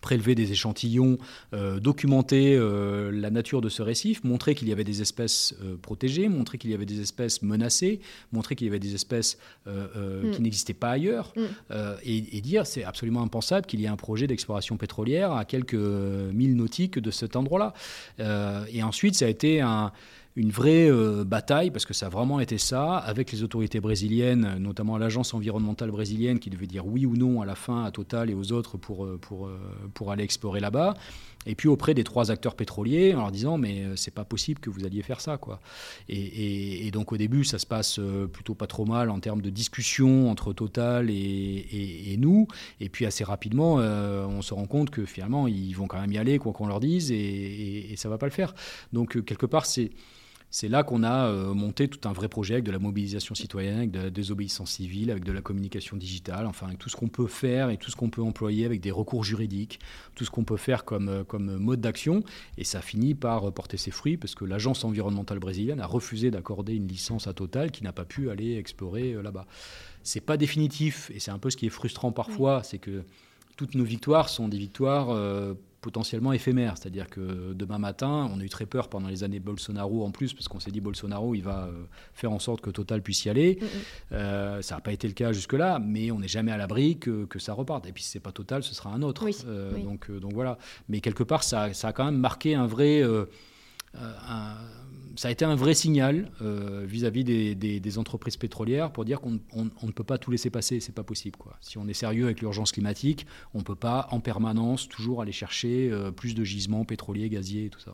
prélever 0.00 0.34
des 0.34 0.52
échantillons, 0.52 1.18
euh, 1.52 1.80
documenter 1.80 2.56
euh, 2.56 3.10
la 3.12 3.30
nature 3.30 3.60
de 3.60 3.68
ce 3.68 3.82
récif, 3.82 4.22
montrer 4.24 4.54
qu'il 4.54 4.68
y 4.68 4.72
avait 4.72 4.84
des 4.84 5.00
espèces 5.02 5.54
euh, 5.62 5.76
protégées, 5.76 6.28
montrer 6.28 6.58
qu'il 6.58 6.70
y 6.70 6.74
avait 6.74 6.86
des 6.86 7.00
espèces 7.00 7.42
menacées, 7.42 8.00
montrer 8.32 8.56
qu'il 8.56 8.66
y 8.66 8.70
avait 8.70 8.78
des 8.78 8.94
espèces 8.94 9.38
mm. 9.66 10.30
qui 10.32 10.42
n'existaient 10.42 10.74
pas 10.74 10.90
ailleurs, 10.90 11.32
mm. 11.36 11.74
et, 12.04 12.36
et, 12.36 12.40
dire 12.40 12.66
c'est 12.66 12.84
absolument 12.84 13.22
impensable 13.22 13.66
qu'il 13.66 13.80
y 13.80 13.84
ait 13.84 13.88
un 13.88 13.96
projet 13.96 14.26
d'exploration 14.26 14.76
pétrolière 14.76 15.32
à 15.32 15.44
quelques 15.44 15.74
milles 15.74 16.56
nautiques 16.56 16.98
de 16.98 17.10
cet 17.10 17.36
endroit-là. 17.36 17.74
et 18.72 18.82
ensuite, 18.82 19.14
ça 19.14 19.26
a 19.26 19.28
été 19.28 19.60
un 19.60 19.92
une 20.36 20.50
vraie 20.50 20.90
euh, 20.90 21.24
bataille, 21.24 21.70
parce 21.70 21.86
que 21.86 21.94
ça 21.94 22.06
a 22.06 22.08
vraiment 22.10 22.40
été 22.40 22.58
ça, 22.58 22.98
avec 22.98 23.32
les 23.32 23.42
autorités 23.42 23.80
brésiliennes, 23.80 24.58
notamment 24.58 24.98
l'agence 24.98 25.32
environnementale 25.32 25.90
brésilienne 25.90 26.38
qui 26.38 26.50
devait 26.50 26.66
dire 26.66 26.86
oui 26.86 27.06
ou 27.06 27.16
non 27.16 27.40
à 27.40 27.46
la 27.46 27.54
fin 27.54 27.84
à 27.84 27.90
Total 27.90 28.28
et 28.28 28.34
aux 28.34 28.52
autres 28.52 28.76
pour, 28.76 29.06
euh, 29.06 29.18
pour, 29.18 29.46
euh, 29.46 29.58
pour 29.94 30.12
aller 30.12 30.22
explorer 30.22 30.60
là-bas. 30.60 30.94
Et 31.48 31.54
puis 31.54 31.68
auprès 31.68 31.94
des 31.94 32.02
trois 32.02 32.32
acteurs 32.32 32.56
pétroliers 32.56 33.14
en 33.14 33.20
leur 33.20 33.30
disant 33.30 33.56
mais 33.56 33.84
c'est 33.94 34.12
pas 34.12 34.24
possible 34.24 34.58
que 34.58 34.68
vous 34.68 34.84
alliez 34.84 35.02
faire 35.02 35.20
ça 35.20 35.36
quoi. 35.36 35.60
Et, 36.08 36.90
donc 36.92 37.12
au 37.12 37.16
début 37.16 37.44
ça 37.44 37.60
se 37.60 37.66
passe 37.66 38.00
plutôt 38.32 38.56
pas 38.56 38.66
trop 38.66 38.84
mal 38.84 39.10
en 39.10 39.20
termes 39.20 39.40
de 39.40 39.48
discussion 39.48 40.28
entre 40.28 40.52
Total 40.52 41.08
et, 41.08 41.14
et, 42.10 42.16
nous. 42.16 42.48
Et 42.80 42.88
puis 42.88 43.06
assez 43.06 43.22
rapidement 43.22 43.74
on 43.74 44.42
se 44.42 44.54
rend 44.54 44.66
compte 44.66 44.90
que 44.90 45.04
finalement 45.04 45.46
ils 45.46 45.72
vont 45.74 45.86
quand 45.86 46.00
même 46.00 46.10
y 46.10 46.18
aller 46.18 46.40
quoi 46.40 46.52
qu'on 46.52 46.66
leur 46.66 46.80
dise 46.80 47.12
et, 47.12 47.94
ça 47.96 48.08
va 48.08 48.18
pas 48.18 48.26
le 48.26 48.32
faire. 48.32 48.52
Donc 48.92 49.24
quelque 49.24 49.46
part 49.46 49.66
c'est 49.66 49.92
c'est 50.50 50.68
là 50.68 50.84
qu'on 50.84 51.02
a 51.02 51.28
euh, 51.28 51.54
monté 51.54 51.88
tout 51.88 52.08
un 52.08 52.12
vrai 52.12 52.28
projet 52.28 52.54
avec 52.54 52.64
de 52.64 52.70
la 52.70 52.78
mobilisation 52.78 53.34
citoyenne, 53.34 53.78
avec 53.78 53.90
de 53.90 53.98
la 54.00 54.10
désobéissance 54.10 54.72
civile, 54.72 55.10
avec 55.10 55.24
de 55.24 55.32
la 55.32 55.40
communication 55.40 55.96
digitale, 55.96 56.46
enfin 56.46 56.68
avec 56.68 56.78
tout 56.78 56.88
ce 56.88 56.96
qu'on 56.96 57.08
peut 57.08 57.26
faire 57.26 57.70
et 57.70 57.76
tout 57.76 57.90
ce 57.90 57.96
qu'on 57.96 58.10
peut 58.10 58.22
employer 58.22 58.64
avec 58.64 58.80
des 58.80 58.90
recours 58.90 59.24
juridiques, 59.24 59.80
tout 60.14 60.24
ce 60.24 60.30
qu'on 60.30 60.44
peut 60.44 60.56
faire 60.56 60.84
comme, 60.84 61.08
euh, 61.08 61.24
comme 61.24 61.56
mode 61.56 61.80
d'action. 61.80 62.22
Et 62.58 62.64
ça 62.64 62.80
finit 62.80 63.14
par 63.14 63.52
porter 63.52 63.76
ses 63.76 63.90
fruits 63.90 64.16
parce 64.16 64.34
que 64.34 64.44
l'agence 64.44 64.84
environnementale 64.84 65.40
brésilienne 65.40 65.80
a 65.80 65.86
refusé 65.86 66.30
d'accorder 66.30 66.74
une 66.74 66.88
licence 66.88 67.26
à 67.26 67.32
Total 67.32 67.70
qui 67.70 67.82
n'a 67.82 67.92
pas 67.92 68.04
pu 68.04 68.30
aller 68.30 68.56
explorer 68.56 69.12
euh, 69.12 69.22
là-bas. 69.22 69.46
C'est 70.04 70.20
pas 70.20 70.36
définitif 70.36 71.10
et 71.14 71.18
c'est 71.18 71.32
un 71.32 71.38
peu 71.38 71.50
ce 71.50 71.56
qui 71.56 71.66
est 71.66 71.70
frustrant 71.70 72.12
parfois, 72.12 72.62
c'est 72.62 72.78
que 72.78 73.02
toutes 73.56 73.74
nos 73.74 73.84
victoires 73.84 74.28
sont 74.28 74.48
des 74.48 74.58
victoires 74.58 75.08
potentiellement 75.86 76.32
éphémère. 76.32 76.74
C'est-à-dire 76.76 77.08
que 77.08 77.52
demain 77.52 77.78
matin, 77.78 78.28
on 78.34 78.40
a 78.40 78.42
eu 78.42 78.48
très 78.48 78.66
peur 78.66 78.88
pendant 78.88 79.06
les 79.06 79.22
années 79.22 79.38
Bolsonaro 79.38 80.04
en 80.04 80.10
plus, 80.10 80.34
parce 80.34 80.48
qu'on 80.48 80.58
s'est 80.58 80.72
dit 80.72 80.80
Bolsonaro, 80.80 81.36
il 81.36 81.42
va 81.42 81.66
euh, 81.66 81.84
faire 82.12 82.32
en 82.32 82.40
sorte 82.40 82.60
que 82.60 82.70
Total 82.70 83.02
puisse 83.02 83.24
y 83.24 83.30
aller. 83.30 83.60
Euh, 84.10 84.60
ça 84.62 84.74
n'a 84.74 84.80
pas 84.80 84.90
été 84.90 85.06
le 85.06 85.14
cas 85.14 85.30
jusque-là, 85.30 85.78
mais 85.78 86.10
on 86.10 86.18
n'est 86.18 86.26
jamais 86.26 86.50
à 86.50 86.56
l'abri 86.56 86.98
que, 86.98 87.28
ça 87.38 87.52
reparte. 87.52 87.86
Et 87.86 87.92
puis 87.92 88.02
si 88.02 88.10
c'est 88.10 88.20
pas 88.20 88.32
Total, 88.32 88.64
ce 88.64 88.74
sera 88.74 88.90
un 88.90 89.00
autre. 89.02 89.24
Euh, 89.46 89.78
donc, 89.78 90.10
donc 90.10 90.32
voilà. 90.32 90.58
Mais 90.88 90.98
quelque 90.98 91.22
part, 91.22 91.44
ça, 91.44 91.72
ça, 91.72 91.88
a 91.88 91.92
quand 91.92 92.04
même 92.04 92.18
marqué 92.18 92.56
un 92.56 92.66
vrai... 92.66 93.04
Un, 93.94 94.56
ça 95.16 95.28
a 95.28 95.30
été 95.30 95.44
un 95.44 95.54
vrai 95.54 95.74
signal 95.74 96.30
euh, 96.42 96.84
vis-à-vis 96.86 97.24
des, 97.24 97.98
entreprises 97.98 98.36
pétrolières 98.36 98.92
pour 98.92 99.04
dire 99.04 99.20
qu'on 99.20 99.32
ne 99.32 99.92
peut 99.92 100.04
pas 100.04 100.18
tout 100.18 100.30
laisser 100.30 100.50
passer, 100.50 100.80
c'est 100.80 100.94
pas 100.94 101.02
possible. 101.02 101.36
Quoi. 101.38 101.56
Si 101.60 101.78
on 101.78 101.88
est 101.88 101.94
sérieux 101.94 102.24
avec 102.24 102.40
l'urgence 102.40 102.72
climatique, 102.72 103.26
on 103.54 103.58
ne 103.58 103.64
peut 103.64 103.74
pas 103.74 104.08
en 104.10 104.20
permanence 104.20 104.88
toujours 104.88 105.22
aller 105.22 105.32
chercher 105.32 105.88
euh, 105.90 106.10
plus 106.10 106.34
de 106.34 106.44
gisements 106.44 106.84
pétroliers, 106.84 107.28
gaziers 107.28 107.66
et 107.66 107.70
tout 107.70 107.80
ça. 107.80 107.92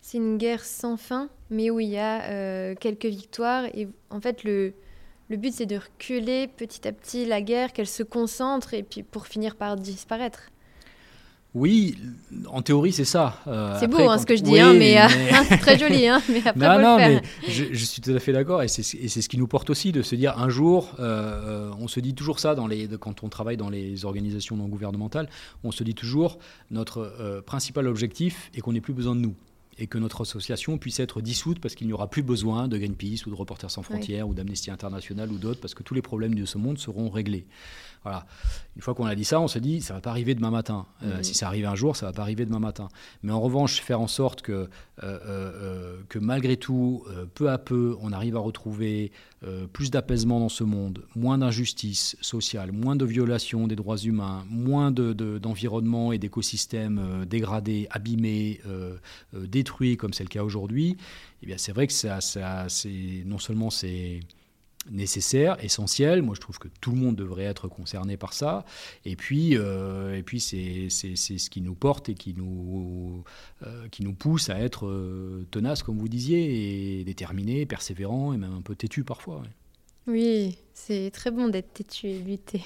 C'est 0.00 0.18
une 0.18 0.38
guerre 0.38 0.64
sans 0.64 0.96
fin, 0.96 1.28
mais 1.50 1.70
où 1.70 1.78
il 1.80 1.90
y 1.90 1.98
a 1.98 2.24
euh, 2.30 2.74
quelques 2.74 3.06
victoires. 3.06 3.66
Et 3.74 3.88
en 4.10 4.20
fait, 4.20 4.42
le, 4.42 4.72
le 5.28 5.36
but, 5.36 5.52
c'est 5.52 5.66
de 5.66 5.76
reculer 5.76 6.48
petit 6.48 6.88
à 6.88 6.92
petit 6.92 7.26
la 7.26 7.42
guerre, 7.42 7.72
qu'elle 7.72 7.86
se 7.86 8.02
concentre, 8.02 8.74
et 8.74 8.82
puis 8.82 9.02
pour 9.02 9.26
finir 9.26 9.56
par 9.56 9.76
disparaître. 9.76 10.51
Oui, 11.54 11.98
en 12.46 12.62
théorie, 12.62 12.92
c'est 12.92 13.04
ça. 13.04 13.36
Euh, 13.46 13.76
c'est 13.78 13.86
beau 13.86 14.08
hein, 14.08 14.16
ce 14.16 14.24
que 14.24 14.34
je 14.34 14.42
dis, 14.42 14.58
hein, 14.58 14.72
mais, 14.72 14.98
euh, 14.98 15.06
c'est 15.48 15.58
très 15.60 15.78
joli. 15.78 16.06
Hein, 16.06 16.22
mais 16.30 16.46
après, 16.46 16.78
non, 16.78 16.82
non, 16.82 16.96
mais 16.96 17.20
je, 17.46 17.84
suis 17.84 18.00
tout 18.00 18.10
à 18.10 18.18
fait 18.20 18.32
d'accord. 18.32 18.62
Et 18.62 18.68
c'est 18.68 18.82
ce 18.82 19.28
qui 19.28 19.36
nous 19.36 19.46
porte 19.46 19.68
aussi 19.68 19.92
de 19.92 20.00
se 20.00 20.14
dire 20.14 20.38
un 20.38 20.48
jour, 20.48 20.94
euh, 20.98 21.70
on 21.78 21.88
se 21.88 22.00
dit 22.00 22.14
toujours 22.14 22.40
ça 22.40 22.54
dans 22.54 22.66
les, 22.66 22.88
quand 22.98 23.22
on 23.22 23.28
travaille 23.28 23.58
dans 23.58 23.68
les 23.68 24.06
organisations 24.06 24.56
non 24.56 24.66
gouvernementales, 24.66 25.28
on 25.62 25.72
se 25.72 25.84
dit 25.84 25.94
toujours 25.94 26.38
notre 26.70 27.42
principal 27.44 27.86
objectif 27.86 28.50
est 28.54 28.60
qu'on 28.60 28.72
n'ait 28.72 28.80
plus 28.80 28.94
besoin 28.94 29.14
de 29.14 29.20
nous 29.20 29.34
et 29.78 29.86
que 29.86 29.98
notre 29.98 30.22
association 30.22 30.78
puisse 30.78 31.00
être 31.00 31.20
dissoute 31.20 31.58
parce 31.60 31.74
qu'il 31.74 31.86
n'y 31.86 31.92
aura 31.92 32.08
plus 32.08 32.22
besoin 32.22 32.68
de 32.68 32.76
Greenpeace 32.76 33.26
ou 33.26 33.30
de 33.30 33.34
Reporters 33.34 33.70
sans 33.70 33.82
frontières 33.82 34.28
ou 34.28 34.34
d'Amnesty 34.34 34.70
International 34.70 35.30
ou 35.30 35.38
d'autres 35.38 35.60
parce 35.60 35.74
que 35.74 35.82
tous 35.82 35.94
les 35.94 36.02
problèmes 36.02 36.34
de 36.34 36.44
ce 36.44 36.58
monde 36.58 36.78
seront 36.78 37.08
réglés. 37.08 37.46
Voilà. 38.02 38.26
Une 38.76 38.82
fois 38.82 38.94
qu'on 38.94 39.06
a 39.06 39.14
dit 39.14 39.24
ça, 39.24 39.40
on 39.40 39.48
se 39.48 39.58
dit 39.58 39.80
ça 39.80 39.94
va 39.94 40.00
pas 40.00 40.10
arriver 40.10 40.34
demain 40.34 40.50
matin. 40.50 40.86
Euh, 41.02 41.18
mhm. 41.18 41.24
Si 41.24 41.34
ça 41.34 41.46
arrive 41.46 41.66
un 41.66 41.74
jour, 41.74 41.96
ça 41.96 42.06
va 42.06 42.12
pas 42.12 42.22
arriver 42.22 42.44
demain 42.44 42.58
matin. 42.58 42.88
Mais 43.22 43.32
en 43.32 43.40
revanche, 43.40 43.80
faire 43.80 44.00
en 44.00 44.08
sorte 44.08 44.42
que, 44.42 44.52
euh, 44.52 44.66
euh, 45.02 46.02
que 46.08 46.18
malgré 46.18 46.56
tout, 46.56 47.04
peu 47.34 47.50
à 47.50 47.58
peu, 47.58 47.96
on 48.00 48.12
arrive 48.12 48.36
à 48.36 48.40
retrouver 48.40 49.12
plus 49.72 49.90
d'apaisement 49.90 50.40
dans 50.40 50.48
ce 50.48 50.64
monde, 50.64 51.04
moins 51.14 51.38
d'injustice 51.38 52.16
sociale, 52.20 52.72
moins 52.72 52.96
de 52.96 53.04
violations 53.04 53.66
des 53.66 53.76
droits 53.76 53.96
humains, 53.96 54.44
moins 54.48 54.90
d'environnement 54.90 56.10
de, 56.10 56.14
et 56.14 56.18
d'écosystèmes 56.18 57.24
dégradés, 57.28 57.86
abîmés, 57.90 58.60
détruits, 59.32 59.96
comme 59.96 60.12
c'est 60.12 60.24
le 60.24 60.28
cas 60.28 60.44
aujourd'hui. 60.44 60.96
Eh 61.42 61.46
bien, 61.46 61.58
c'est 61.58 61.72
vrai 61.72 61.86
que 61.86 61.92
ça, 61.92 62.20
ça 62.20 62.66
c'est 62.68 63.22
non 63.26 63.38
seulement 63.38 63.70
c'est 63.70 64.20
nécessaire, 64.90 65.62
essentiel. 65.62 66.22
Moi, 66.22 66.34
je 66.34 66.40
trouve 66.40 66.58
que 66.58 66.68
tout 66.80 66.90
le 66.92 66.96
monde 66.96 67.16
devrait 67.16 67.44
être 67.44 67.68
concerné 67.68 68.16
par 68.16 68.32
ça. 68.32 68.64
Et 69.04 69.16
puis, 69.16 69.56
euh, 69.56 70.16
et 70.16 70.22
puis 70.22 70.40
c'est, 70.40 70.88
ce 70.90 71.50
qui 71.50 71.60
nous 71.60 71.74
porte 71.74 72.08
et 72.08 72.14
qui 72.14 72.34
nous, 72.34 73.24
euh, 73.66 73.88
qui 73.88 74.02
nous 74.02 74.14
pousse 74.14 74.50
à 74.50 74.58
être 74.58 74.86
euh, 74.86 75.46
tenace, 75.50 75.82
comme 75.82 75.98
vous 75.98 76.08
disiez, 76.08 77.00
et 77.00 77.04
déterminé, 77.04 77.66
persévérant 77.66 78.32
et 78.32 78.36
même 78.36 78.54
un 78.54 78.62
peu 78.62 78.74
têtu 78.74 79.04
parfois. 79.04 79.42
Oui, 80.06 80.58
c'est 80.74 81.10
très 81.12 81.30
bon 81.30 81.48
d'être 81.48 81.72
têtu 81.72 82.08
et 82.08 82.18
lutter. 82.18 82.62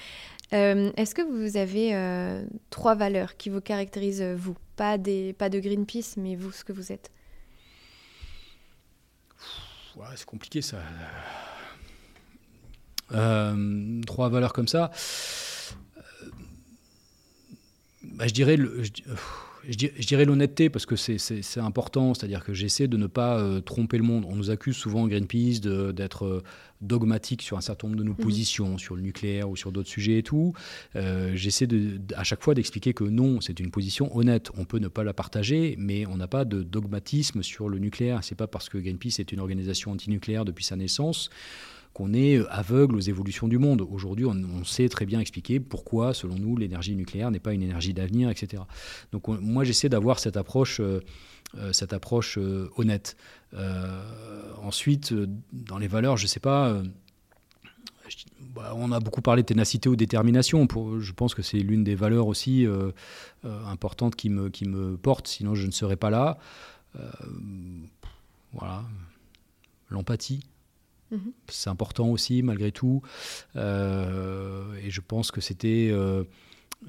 est-ce 0.50 1.14
que 1.14 1.22
vous 1.22 1.56
avez 1.58 2.44
trois 2.70 2.94
valeurs 2.94 3.36
qui 3.36 3.50
vous 3.50 3.60
caractérisent, 3.60 4.22
vous? 4.22 4.56
Pas, 4.76 4.96
des, 4.96 5.32
pas 5.32 5.48
de 5.48 5.58
Greenpeace, 5.58 6.16
mais 6.16 6.36
vous, 6.36 6.52
ce 6.52 6.62
que 6.62 6.72
vous 6.72 6.92
êtes 6.92 7.10
c'est 10.16 10.26
compliqué 10.26 10.62
ça. 10.62 10.78
Euh, 13.12 14.00
trois 14.06 14.28
valeurs 14.28 14.52
comme 14.52 14.68
ça. 14.68 14.90
Euh, 15.96 16.02
bah, 18.02 18.26
je 18.26 18.32
dirais 18.32 18.56
le, 18.56 18.82
je, 18.82 20.06
dirais 20.06 20.24
l'honnêteté 20.24 20.70
parce 20.70 20.86
que 20.86 20.96
c'est 20.96 21.60
important, 21.60 22.14
c'est-à-dire 22.14 22.44
que 22.44 22.52
j'essaie 22.52 22.88
de 22.88 22.96
ne 22.96 23.06
pas 23.06 23.38
euh, 23.38 23.60
tromper 23.60 23.98
le 23.98 24.04
monde. 24.04 24.24
On 24.28 24.36
nous 24.36 24.50
accuse 24.50 24.76
souvent 24.76 25.06
Greenpeace 25.06 25.60
d'être 25.92 26.42
dogmatique 26.80 27.42
sur 27.42 27.56
un 27.56 27.60
certain 27.60 27.88
nombre 27.88 27.98
de 27.98 28.04
nos 28.04 28.12
mhm. 28.12 28.18
positions, 28.18 28.78
sur 28.78 28.94
le 28.94 29.02
nucléaire 29.02 29.50
ou 29.50 29.56
sur 29.56 29.72
d'autres 29.72 29.88
sujets 29.88 30.18
et 30.18 30.22
tout. 30.22 30.52
j'essaie 30.94 31.66
à 32.14 32.24
chaque 32.24 32.42
fois 32.42 32.54
d'expliquer 32.54 32.94
que 32.94 33.04
non, 33.04 33.40
c'est 33.40 33.58
une 33.58 33.70
position 33.70 34.16
honnête. 34.16 34.50
On 34.56 34.64
peut 34.64 34.78
ne 34.78 34.88
pas 34.88 35.02
la 35.02 35.12
partager, 35.12 35.74
mais 35.78 36.06
on 36.06 36.16
n'a 36.16 36.28
pas 36.28 36.44
de 36.44 36.62
dogmatisme 36.62 37.42
sur 37.42 37.68
le 37.68 37.78
nucléaire. 37.78 38.22
C'est 38.22 38.36
pas 38.36 38.46
parce 38.46 38.68
que 38.68 38.78
Greenpeace 38.78 39.18
est 39.18 39.32
une 39.32 39.40
organisation 39.40 39.90
antinucléaire 39.90 40.44
depuis 40.44 40.64
sa 40.64 40.76
naissance 40.76 41.30
qu'on 41.98 42.14
est 42.14 42.38
aveugle 42.48 42.94
aux 42.94 43.00
évolutions 43.00 43.48
du 43.48 43.58
monde. 43.58 43.84
Aujourd'hui, 43.90 44.24
on, 44.24 44.62
sait 44.62 44.88
très 44.88 45.04
bien 45.04 45.18
expliquer 45.18 45.58
pourquoi, 45.58 46.14
selon 46.14 46.36
nous, 46.36 46.56
l'énergie 46.56 46.94
nucléaire 46.94 47.32
n'est 47.32 47.40
pas 47.40 47.52
une 47.52 47.62
énergie 47.62 47.92
d'avenir, 47.92 48.30
etc. 48.30 48.62
Donc 49.10 49.26
moi, 49.26 49.64
j'essaie 49.64 49.88
d'avoir 49.88 50.20
cette 50.20 50.36
approche, 50.36 50.78
euh, 50.78 51.00
euh, 51.56 51.72
cette 51.72 51.92
approche 51.92 52.38
euh, 52.38 52.70
honnête. 52.76 53.16
ensuite, 54.62 55.12
dans 55.52 55.78
les 55.78 55.88
valeurs, 55.88 56.16
je 56.16 56.24
ne 56.24 56.28
sais 56.28 56.38
pas... 56.38 56.80
Bah, 58.54 58.74
on 58.76 58.92
a 58.92 59.00
beaucoup 59.00 59.20
parlé 59.20 59.42
de 59.42 59.46
ténacité 59.46 59.88
ou 59.88 59.96
détermination. 59.96 60.68
Je 61.00 61.12
pense 61.12 61.34
que 61.34 61.42
c'est 61.42 61.58
l'une 61.58 61.82
des 61.82 61.96
valeurs 61.96 62.28
aussi 62.28 62.64
importantes 63.44 64.14
qui 64.14 64.30
me, 64.30 64.50
qui 64.50 64.68
me 64.68 64.96
porte, 64.96 65.26
sinon 65.26 65.56
je 65.56 65.66
ne 65.66 65.72
serais 65.72 65.96
pas 65.96 66.10
là. 66.10 66.38
voilà. 68.52 68.84
L'empathie, 69.90 70.44
Mhm. 71.10 71.32
C'est 71.48 71.70
important 71.70 72.08
aussi, 72.08 72.42
malgré 72.42 72.72
tout. 72.72 73.02
Euh, 73.56 74.74
et 74.82 74.90
je 74.90 75.00
pense 75.00 75.30
que 75.30 75.40
c'était 75.40 75.88
euh, 75.90 76.24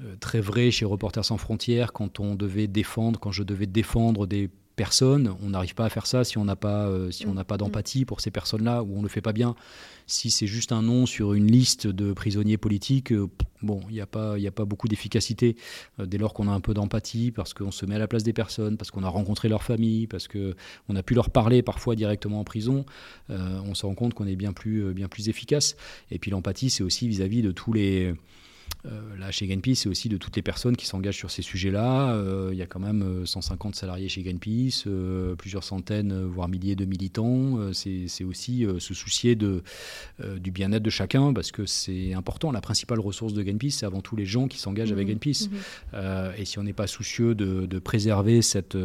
euh, 0.00 0.16
très 0.20 0.40
vrai 0.40 0.70
chez 0.70 0.84
Reporters 0.84 1.24
sans 1.24 1.38
frontières 1.38 1.92
quand 1.92 2.20
on 2.20 2.34
devait 2.34 2.66
défendre, 2.66 3.18
quand 3.18 3.32
je 3.32 3.42
devais 3.42 3.66
défendre 3.66 4.26
des 4.26 4.50
personnes. 4.76 5.34
On 5.42 5.50
n'arrive 5.50 5.74
pas 5.74 5.84
à 5.84 5.88
faire 5.88 6.06
ça 6.06 6.24
si 6.24 6.38
on 6.38 6.44
n'a 6.44 6.56
pas, 6.56 6.90
si 7.10 7.26
on 7.26 7.34
n'a 7.34 7.44
pas 7.44 7.56
d'empathie 7.56 8.04
pour 8.04 8.20
ces 8.20 8.30
personnes-là 8.30 8.82
ou 8.82 8.94
on 8.94 8.98
ne 8.98 9.02
le 9.02 9.08
fait 9.08 9.20
pas 9.20 9.32
bien. 9.32 9.54
Si 10.06 10.30
c'est 10.30 10.46
juste 10.46 10.72
un 10.72 10.82
nom 10.82 11.06
sur 11.06 11.34
une 11.34 11.50
liste 11.50 11.86
de 11.86 12.12
prisonniers 12.12 12.56
politiques, 12.56 13.12
bon, 13.62 13.80
il 13.88 13.94
n'y 13.94 14.00
a, 14.00 14.06
pas, 14.06 14.34
a 14.34 14.50
pas 14.50 14.64
beaucoup 14.64 14.88
d'efficacité 14.88 15.54
dès 15.98 16.18
lors 16.18 16.34
qu'on 16.34 16.48
a 16.48 16.50
un 16.50 16.60
peu 16.60 16.74
d'empathie, 16.74 17.30
parce 17.30 17.54
qu'on 17.54 17.70
se 17.70 17.86
met 17.86 17.94
à 17.94 17.98
la 17.98 18.08
place 18.08 18.24
des 18.24 18.32
personnes, 18.32 18.76
parce 18.76 18.90
qu'on 18.90 19.04
a 19.04 19.08
rencontré 19.08 19.48
leur 19.48 19.62
famille, 19.62 20.08
parce 20.08 20.26
qu'on 20.26 20.96
a 20.96 21.02
pu 21.04 21.14
leur 21.14 21.30
parler 21.30 21.62
parfois 21.62 21.94
directement 21.94 22.40
en 22.40 22.44
prison. 22.44 22.84
on 23.28 23.74
se 23.74 23.86
rend 23.86 23.94
compte 23.94 24.14
qu'on 24.14 24.26
est 24.26 24.36
bien 24.36 24.52
plus, 24.52 24.92
bien 24.92 25.06
plus 25.06 25.28
efficace. 25.28 25.76
Et 26.10 26.18
puis 26.18 26.30
l'empathie, 26.30 26.70
c'est 26.70 26.82
aussi 26.82 27.08
vis-à-vis 27.08 27.42
de 27.42 27.52
tous 27.52 27.72
les 27.72 28.06
euh, 28.06 28.16
là, 28.84 29.30
chez 29.30 29.46
Greenpeace, 29.46 29.76
c'est 29.76 29.88
aussi 29.88 30.08
de 30.08 30.16
toutes 30.16 30.36
les 30.36 30.42
personnes 30.42 30.76
qui 30.76 30.86
s'engagent 30.86 31.16
sur 31.16 31.30
ces 31.30 31.42
sujets-là. 31.42 32.14
Euh, 32.14 32.50
il 32.52 32.58
y 32.58 32.62
a 32.62 32.66
quand 32.66 32.80
même 32.80 33.26
150 33.26 33.74
euh, 33.74 33.78
salariés 33.78 34.08
chez 34.08 34.22
Greenpeace, 34.22 34.88
plusieurs 35.36 35.64
centaines, 35.64 36.24
voire 36.24 36.48
milliers 36.48 36.76
de 36.76 36.84
militants. 36.84 37.72
c'est 37.72 38.24
aussi 38.24 38.66
se 38.78 38.94
soucier 38.94 39.34
de, 39.34 39.62
du 40.38 40.50
bien-être 40.50 40.82
de 40.82 40.90
chacun, 40.90 41.32
parce 41.32 41.52
que 41.52 41.66
c'est 41.66 42.14
important. 42.14 42.52
La 42.52 42.60
principale 42.60 43.00
ressource 43.00 43.32
de 43.32 43.42
Greenpeace, 43.42 43.70
c'est 43.70 43.86
avant 43.86 44.00
tout 44.00 44.16
les 44.16 44.26
gens 44.26 44.48
qui 44.48 44.58
s'engagent 44.58 44.92
avec 44.92 45.06
mmh. 45.06 45.10
Greenpeace. 45.10 45.48
Mmh. 45.50 45.96
et 46.38 46.44
si 46.44 46.58
on 46.58 46.62
n'est 46.62 46.72
pas 46.72 46.86
soucieux 46.86 47.34
de, 47.34 47.78
préserver 47.78 48.42
cette, 48.42 48.76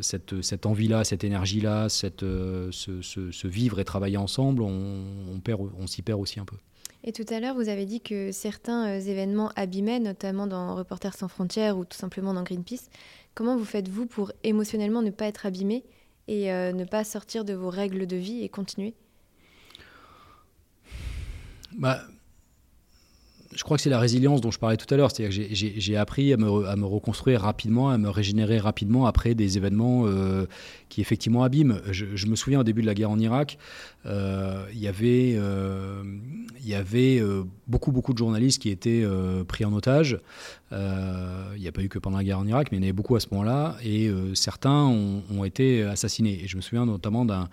cette, 0.00 0.42
cette 0.42 0.66
envie-là, 0.66 1.04
cette 1.04 1.24
énergie-là, 1.24 1.88
cette, 1.88 2.20
ce, 2.20 3.46
vivre 3.46 3.80
et 3.80 3.84
travailler 3.84 4.16
ensemble, 4.16 4.62
on, 4.62 4.68
on, 4.68 5.70
on 5.78 5.86
s'y 5.86 6.02
perd 6.02 6.20
aussi 6.20 6.40
un 6.40 6.44
peu. 6.44 6.56
Et 7.04 7.12
tout 7.12 7.24
à 7.28 7.38
l'heure, 7.40 7.54
vous 7.54 7.68
avez 7.68 7.86
dit 7.86 8.00
que 8.00 8.32
certains 8.32 8.88
euh, 8.88 9.00
événements 9.00 9.52
abîmaient, 9.56 10.00
notamment 10.00 10.46
dans 10.46 10.74
Reporters 10.74 11.14
sans 11.14 11.28
frontières 11.28 11.78
ou 11.78 11.84
tout 11.84 11.96
simplement 11.96 12.34
dans 12.34 12.42
Greenpeace. 12.42 12.90
Comment 13.34 13.56
vous 13.56 13.64
faites-vous 13.64 14.06
pour 14.06 14.32
émotionnellement 14.42 15.02
ne 15.02 15.10
pas 15.10 15.26
être 15.26 15.46
abîmé 15.46 15.84
et 16.26 16.52
euh, 16.52 16.72
ne 16.72 16.84
pas 16.84 17.04
sortir 17.04 17.44
de 17.44 17.54
vos 17.54 17.70
règles 17.70 18.06
de 18.06 18.16
vie 18.16 18.42
et 18.42 18.48
continuer? 18.48 18.94
Bah, 21.72 22.02
je 23.58 23.64
crois 23.64 23.76
que 23.76 23.82
c'est 23.82 23.90
la 23.90 23.98
résilience 23.98 24.40
dont 24.40 24.52
je 24.52 24.58
parlais 24.60 24.76
tout 24.76 24.86
à 24.94 24.96
l'heure. 24.96 25.10
C'est-à-dire 25.10 25.36
que 25.36 25.44
j'ai 25.52 25.96
appris 25.96 26.32
à 26.32 26.36
me, 26.36 26.84
reconstruire 26.84 27.40
rapidement, 27.40 27.90
à 27.90 27.98
me 27.98 28.08
régénérer 28.08 28.58
rapidement 28.58 29.06
après 29.06 29.34
des 29.34 29.56
événements 29.56 30.04
euh, 30.06 30.46
qui 30.88 31.00
effectivement 31.00 31.42
abîment. 31.42 31.80
Je, 31.90 32.26
me 32.28 32.36
souviens 32.36 32.60
au 32.60 32.62
début 32.62 32.82
de 32.82 32.86
la 32.86 32.94
guerre 32.94 33.10
en 33.10 33.18
Irak, 33.18 33.58
euh, 34.06 34.64
il 34.72 34.78
y 34.78 34.86
avait, 34.86 35.34
euh, 35.36 36.04
beaucoup, 37.66 37.90
beaucoup 37.90 38.12
de 38.12 38.18
journalistes 38.18 38.62
qui 38.62 38.70
étaient 38.70 39.04
pris 39.48 39.64
en 39.64 39.72
otage. 39.72 40.20
il 40.70 41.60
n'y 41.60 41.66
a 41.66 41.72
pas 41.72 41.82
eu 41.82 41.88
que 41.88 41.98
pendant 41.98 42.18
la 42.18 42.24
guerre 42.24 42.38
en 42.38 42.46
Irak, 42.46 42.68
mais 42.70 42.78
il 42.78 42.80
y 42.80 42.84
en 42.84 42.86
avait 42.86 42.92
beaucoup 42.92 43.16
à 43.16 43.20
ce 43.20 43.26
moment-là. 43.32 43.76
Et 43.82 44.08
certains 44.34 44.84
ont, 44.84 45.24
ont, 45.32 45.42
été 45.42 45.82
assassinés. 45.82 46.42
Et 46.44 46.46
je 46.46 46.56
me 46.56 46.62
souviens 46.62 46.86
notamment 46.86 47.24
d'un 47.24 47.48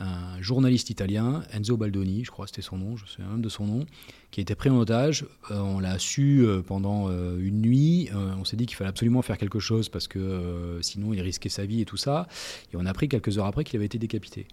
un 0.00 0.40
journaliste 0.40 0.88
italien, 0.90 1.42
Enzo 1.52 1.76
Baldoni, 1.76 2.24
je 2.24 2.30
crois 2.30 2.46
que 2.46 2.50
c'était 2.50 2.62
son 2.62 2.78
nom, 2.78 2.96
je 2.96 3.04
souviens 3.06 3.28
même 3.30 3.42
de 3.42 3.48
son 3.50 3.66
nom, 3.66 3.86
qui 4.30 4.40
a 4.40 4.42
été 4.42 4.54
pris 4.54 4.70
en 4.70 4.78
otage. 4.78 5.26
Euh, 5.50 5.58
on 5.58 5.78
l'a 5.78 5.98
su 5.98 6.42
euh, 6.42 6.62
pendant 6.62 7.08
euh, 7.08 7.38
une 7.38 7.60
nuit. 7.60 8.08
on 8.14 8.44
s'est 8.44 8.56
dit 8.56 8.66
qu'il 8.66 8.76
fallait 8.76 8.90
absolument 8.90 9.22
faire 9.22 9.36
quelque 9.36 9.58
chose 9.58 9.88
parce 9.88 10.08
que 10.08 10.78
sinon 10.80 11.12
il 11.12 11.20
risquait 11.20 11.48
sa 11.48 11.66
vie 11.66 11.82
et 11.82 11.84
tout 11.84 11.98
ça. 11.98 12.28
Et 12.72 12.76
on 12.76 12.86
a 12.86 12.90
appris 12.90 13.08
quelques 13.08 13.38
heures 13.38 13.46
après 13.46 13.64
qu'il 13.64 13.76
avait 13.76 13.86
été 13.86 13.98
décapité. 13.98 14.46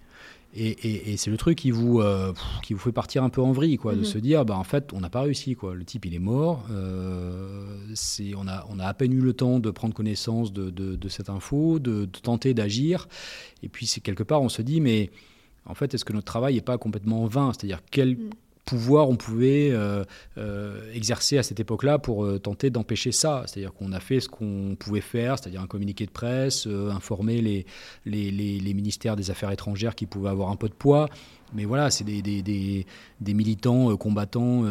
Et, 0.56 1.18
c'est 1.18 1.30
le 1.30 1.38
truc 1.38 1.58
qui 1.58 1.72
vous, 1.72 2.02
qui 2.64 2.74
vous 2.74 2.80
fait 2.80 2.92
partir 2.92 3.24
un 3.24 3.30
peu 3.30 3.42
en 3.42 3.52
vrille, 3.52 3.78
quoi, 3.78 3.94
de 3.94 4.00
mhm. 4.00 4.06
se 4.06 4.18
dire, 4.18 4.46
bah, 4.46 4.56
en 4.56 4.64
fait, 4.64 4.92
on 4.94 5.02
n'a 5.02 5.10
pas 5.10 5.22
réussi. 5.22 5.56
Quoi. 5.56 5.76
Le 5.76 5.84
type, 5.84 6.06
il 6.06 6.16
est 6.16 6.20
mort. 6.20 6.66
c'est, 7.94 8.34
on, 8.36 8.48
a, 8.48 8.66
on 8.70 8.80
a 8.80 8.86
à 8.86 8.94
peine 8.94 9.14
eu 9.14 9.22
le 9.22 9.34
temps 9.34 9.60
de 9.60 9.70
prendre 9.70 9.94
connaissance 9.94 10.52
de, 10.52 10.70
de, 10.70 11.10
cette 11.10 11.30
info, 11.30 11.80
de, 11.80 12.06
de 12.06 12.20
tenter 12.20 12.54
d'agir. 12.54 13.08
Et 13.62 13.70
puis, 13.70 13.86
c'est 13.86 14.02
quelque 14.02 14.24
part, 14.24 14.42
on 14.42 14.50
se 14.50 14.62
dit, 14.62 14.82
mais 14.82 15.12
en 15.68 15.74
fait, 15.74 15.94
est-ce 15.94 16.06
que 16.06 16.14
notre 16.14 16.26
travail 16.26 16.56
n'est 16.56 16.62
pas 16.62 16.78
complètement 16.78 17.26
vain? 17.26 17.52
C'est-à-dire, 17.54 17.82
quel 17.92 18.16
mm. 18.16 18.30
pouvoir 18.66 19.10
on 19.10 19.16
pouvait 19.16 19.70
euh, 19.72 20.04
euh, 20.38 20.92
exercer 20.94 21.38
à 21.38 21.44
cette 21.44 21.60
époque-là 21.60 22.00
pour 22.00 22.26
euh, 22.26 22.40
tenter 22.40 22.70
d'empêcher 22.70 23.12
ça? 23.12 23.44
C'est-à-dire 23.46 23.74
qu'on 23.74 23.92
a 23.92 24.00
fait 24.00 24.20
ce 24.20 24.30
qu'on 24.30 24.76
pouvait 24.80 25.02
faire, 25.02 25.38
c'est-à-dire 25.38 25.62
un 25.62 25.68
communiqué 25.68 26.06
de 26.06 26.12
presse, 26.12 26.68
informer 26.68 27.42
les 27.42 27.66
les, 28.06 28.32
les, 28.32 28.74
ministères 28.74 29.16
des 29.16 29.32
Affaires 29.32 29.52
étrangères 29.52 29.96
qui 29.96 30.06
pouvaient 30.06 30.30
avoir 30.30 30.50
un 30.50 30.56
peu 30.56 30.70
de 30.70 30.74
poids. 30.74 31.10
Mais 31.54 31.66
voilà, 31.66 31.90
c'est 31.90 32.04
des, 32.04 32.22
des, 32.22 32.86
des, 33.22 33.34
militants 33.34 33.96
combattants 33.96 34.64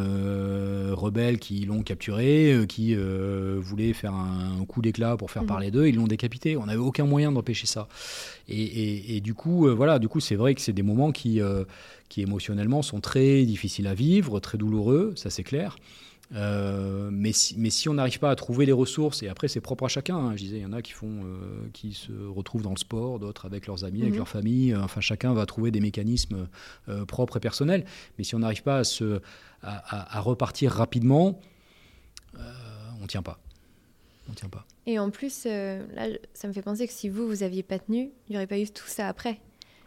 rebelles 0.92 1.38
qui 1.38 1.64
l'ont 1.64 1.82
capturé, 1.82 2.64
qui 2.68 2.94
voulaient 2.94 3.92
faire 3.92 4.14
un, 4.14 4.64
coup 4.66 4.82
d'éclat 4.82 5.16
pour 5.16 5.30
faire 5.30 5.44
mm. 5.44 5.46
parler 5.46 5.70
d'eux, 5.70 5.88
ils 5.88 5.96
l'ont 5.96 6.06
décapité. 6.06 6.56
On 6.56 6.66
n'avait 6.66 6.78
aucun 6.78 7.04
moyen 7.04 7.32
d'empêcher 7.32 7.66
ça. 7.66 7.88
Et, 8.48 9.20
du 9.20 9.34
coup, 9.34 9.66
euh, 9.66 9.74
voilà, 9.74 9.98
du 9.98 10.08
coup, 10.08 10.20
c'est 10.20 10.36
vrai 10.36 10.54
que 10.54 10.60
c'est 10.60 10.72
des 10.72 10.82
moments 10.82 11.12
qui, 11.12 11.40
euh, 11.40 11.64
qui 12.08 12.22
émotionnellement 12.22 12.82
sont 12.82 13.00
très 13.00 13.44
difficiles 13.44 13.86
à 13.86 13.94
vivre, 13.94 14.40
très 14.40 14.58
douloureux, 14.58 15.12
ça 15.16 15.30
c'est 15.30 15.42
clair. 15.42 15.76
Euh, 16.34 17.08
mais, 17.12 17.32
si, 17.32 17.56
mais 17.56 17.70
si 17.70 17.88
on 17.88 17.94
n'arrive 17.94 18.18
pas 18.18 18.30
à 18.30 18.36
trouver 18.36 18.66
les 18.66 18.72
ressources, 18.72 19.22
et 19.22 19.28
après 19.28 19.48
c'est 19.48 19.60
propre 19.60 19.84
à 19.84 19.88
chacun, 19.88 20.16
hein, 20.16 20.32
je 20.36 20.42
disais, 20.42 20.56
il 20.56 20.62
y 20.62 20.66
en 20.66 20.72
a 20.72 20.82
qui, 20.82 20.92
font, 20.92 21.24
qui 21.72 21.92
se 21.92 22.12
retrouvent 22.12 22.62
dans 22.62 22.70
le 22.70 22.78
sport, 22.78 23.18
d'autres 23.18 23.46
avec 23.46 23.66
leurs 23.66 23.84
amis, 23.84 24.02
avec 24.02 24.12
mhm. 24.12 24.18
leur 24.18 24.28
famille, 24.28 24.74
enfin 24.74 25.00
chacun 25.00 25.34
va 25.34 25.46
trouver 25.46 25.70
des 25.70 25.80
mécanismes 25.80 26.48
propres 27.06 27.36
et 27.36 27.40
personnels, 27.40 27.84
mais 28.18 28.24
si 28.24 28.34
on 28.34 28.40
n'arrive 28.40 28.64
pas 28.64 28.78
à, 28.78 28.84
se, 28.84 29.20
à, 29.62 30.18
à, 30.18 30.20
repartir 30.20 30.72
rapidement, 30.72 31.40
on 32.34 33.02
ne 33.02 33.06
tient 33.06 33.22
pas. 33.22 33.38
On 34.28 34.32
tient 34.32 34.48
pas. 34.48 34.66
Et 34.86 34.98
en 34.98 35.10
plus, 35.10 35.44
euh, 35.46 35.84
là, 35.94 36.06
ça 36.34 36.48
me 36.48 36.52
fait 36.52 36.62
penser 36.62 36.86
que 36.86 36.92
si 36.92 37.08
vous, 37.08 37.26
vous 37.26 37.42
aviez 37.42 37.62
pas 37.62 37.78
tenu, 37.78 38.10
il 38.28 38.30
n'y 38.30 38.36
aurait 38.36 38.46
pas 38.46 38.58
eu 38.58 38.68
tout 38.68 38.86
ça 38.86 39.08
après. 39.08 39.40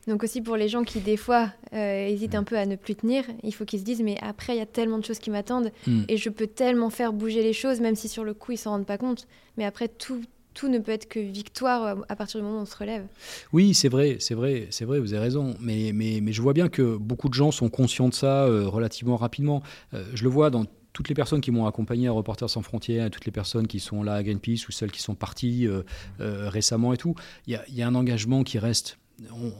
Donc 0.09 0.23
aussi 0.23 0.41
pour 0.41 0.57
les 0.57 0.67
gens 0.67 0.83
qui, 0.83 0.99
des 0.99 1.17
fois, 1.17 1.51
euh, 1.73 2.07
hésitent 2.07 2.35
un 2.35 2.43
peu 2.43 2.57
à 2.57 2.65
ne 2.65 2.75
plus 2.75 2.95
tenir, 2.95 3.23
il 3.43 3.53
faut 3.53 3.63
qu'ils 3.63 3.79
se 3.79 3.85
disent, 3.85 4.01
mais 4.01 4.17
après, 4.21 4.55
il 4.55 4.59
y 4.59 4.61
a 4.61 4.65
tellement 4.65 4.97
de 4.97 5.05
choses 5.05 5.19
qui 5.19 5.29
m'attendent 5.29 5.71
mm. 5.87 6.03
et 6.09 6.17
je 6.17 6.29
peux 6.29 6.47
tellement 6.47 6.89
faire 6.89 7.13
bouger 7.13 7.41
les 7.43 7.53
choses, 7.53 7.79
même 7.79 7.95
si 7.95 8.07
sur 8.07 8.23
le 8.23 8.33
coup, 8.33 8.51
ils 8.51 8.57
s'en 8.57 8.71
rendent 8.71 8.85
pas 8.85 8.97
compte. 8.97 9.27
Mais 9.57 9.65
après, 9.65 9.87
tout, 9.87 10.21
tout 10.53 10.67
ne 10.67 10.79
peut 10.79 10.91
être 10.91 11.07
que 11.07 11.19
victoire 11.19 11.83
euh, 11.85 11.95
à 12.09 12.15
partir 12.15 12.39
du 12.39 12.45
moment 12.45 12.59
où 12.59 12.63
on 12.63 12.65
se 12.65 12.75
relève. 12.75 13.05
Oui, 13.53 13.73
c'est 13.73 13.89
vrai, 13.89 14.17
c'est 14.19 14.35
vrai, 14.35 14.67
c'est 14.71 14.85
vrai, 14.85 14.99
vous 14.99 15.13
avez 15.13 15.23
raison. 15.23 15.55
Mais, 15.61 15.91
mais, 15.93 16.19
mais 16.21 16.33
je 16.33 16.41
vois 16.41 16.53
bien 16.53 16.69
que 16.69 16.97
beaucoup 16.97 17.29
de 17.29 17.35
gens 17.35 17.51
sont 17.51 17.69
conscients 17.69 18.09
de 18.09 18.13
ça 18.13 18.45
relativement 18.45 19.15
rapidement. 19.15 19.61
je 19.93 20.23
le 20.23 20.29
vois 20.29 20.49
dans 20.49 20.65
toutes 20.93 21.09
les 21.09 21.15
personnes 21.15 21.41
qui 21.41 21.51
m'ont 21.51 21.65
accompagné 21.65 22.07
à 22.07 22.11
Reporters 22.11 22.49
sans 22.49 22.61
frontières, 22.61 23.09
toutes 23.09 23.25
les 23.25 23.31
personnes 23.31 23.67
qui 23.67 23.79
sont 23.79 24.03
là 24.03 24.15
à 24.15 24.23
Greenpeace 24.23 24.67
ou 24.67 24.71
celles 24.71 24.91
qui 24.91 25.01
sont 25.01 25.15
parties 25.15 25.67
euh, 25.67 25.83
euh, 26.19 26.49
récemment 26.49 26.93
et 26.93 26.97
tout, 26.97 27.15
il 27.47 27.59
y, 27.69 27.81
a 27.81 27.87
un 27.87 27.95
engagement 27.95 28.43
qui 28.43 28.59
reste 28.59 28.97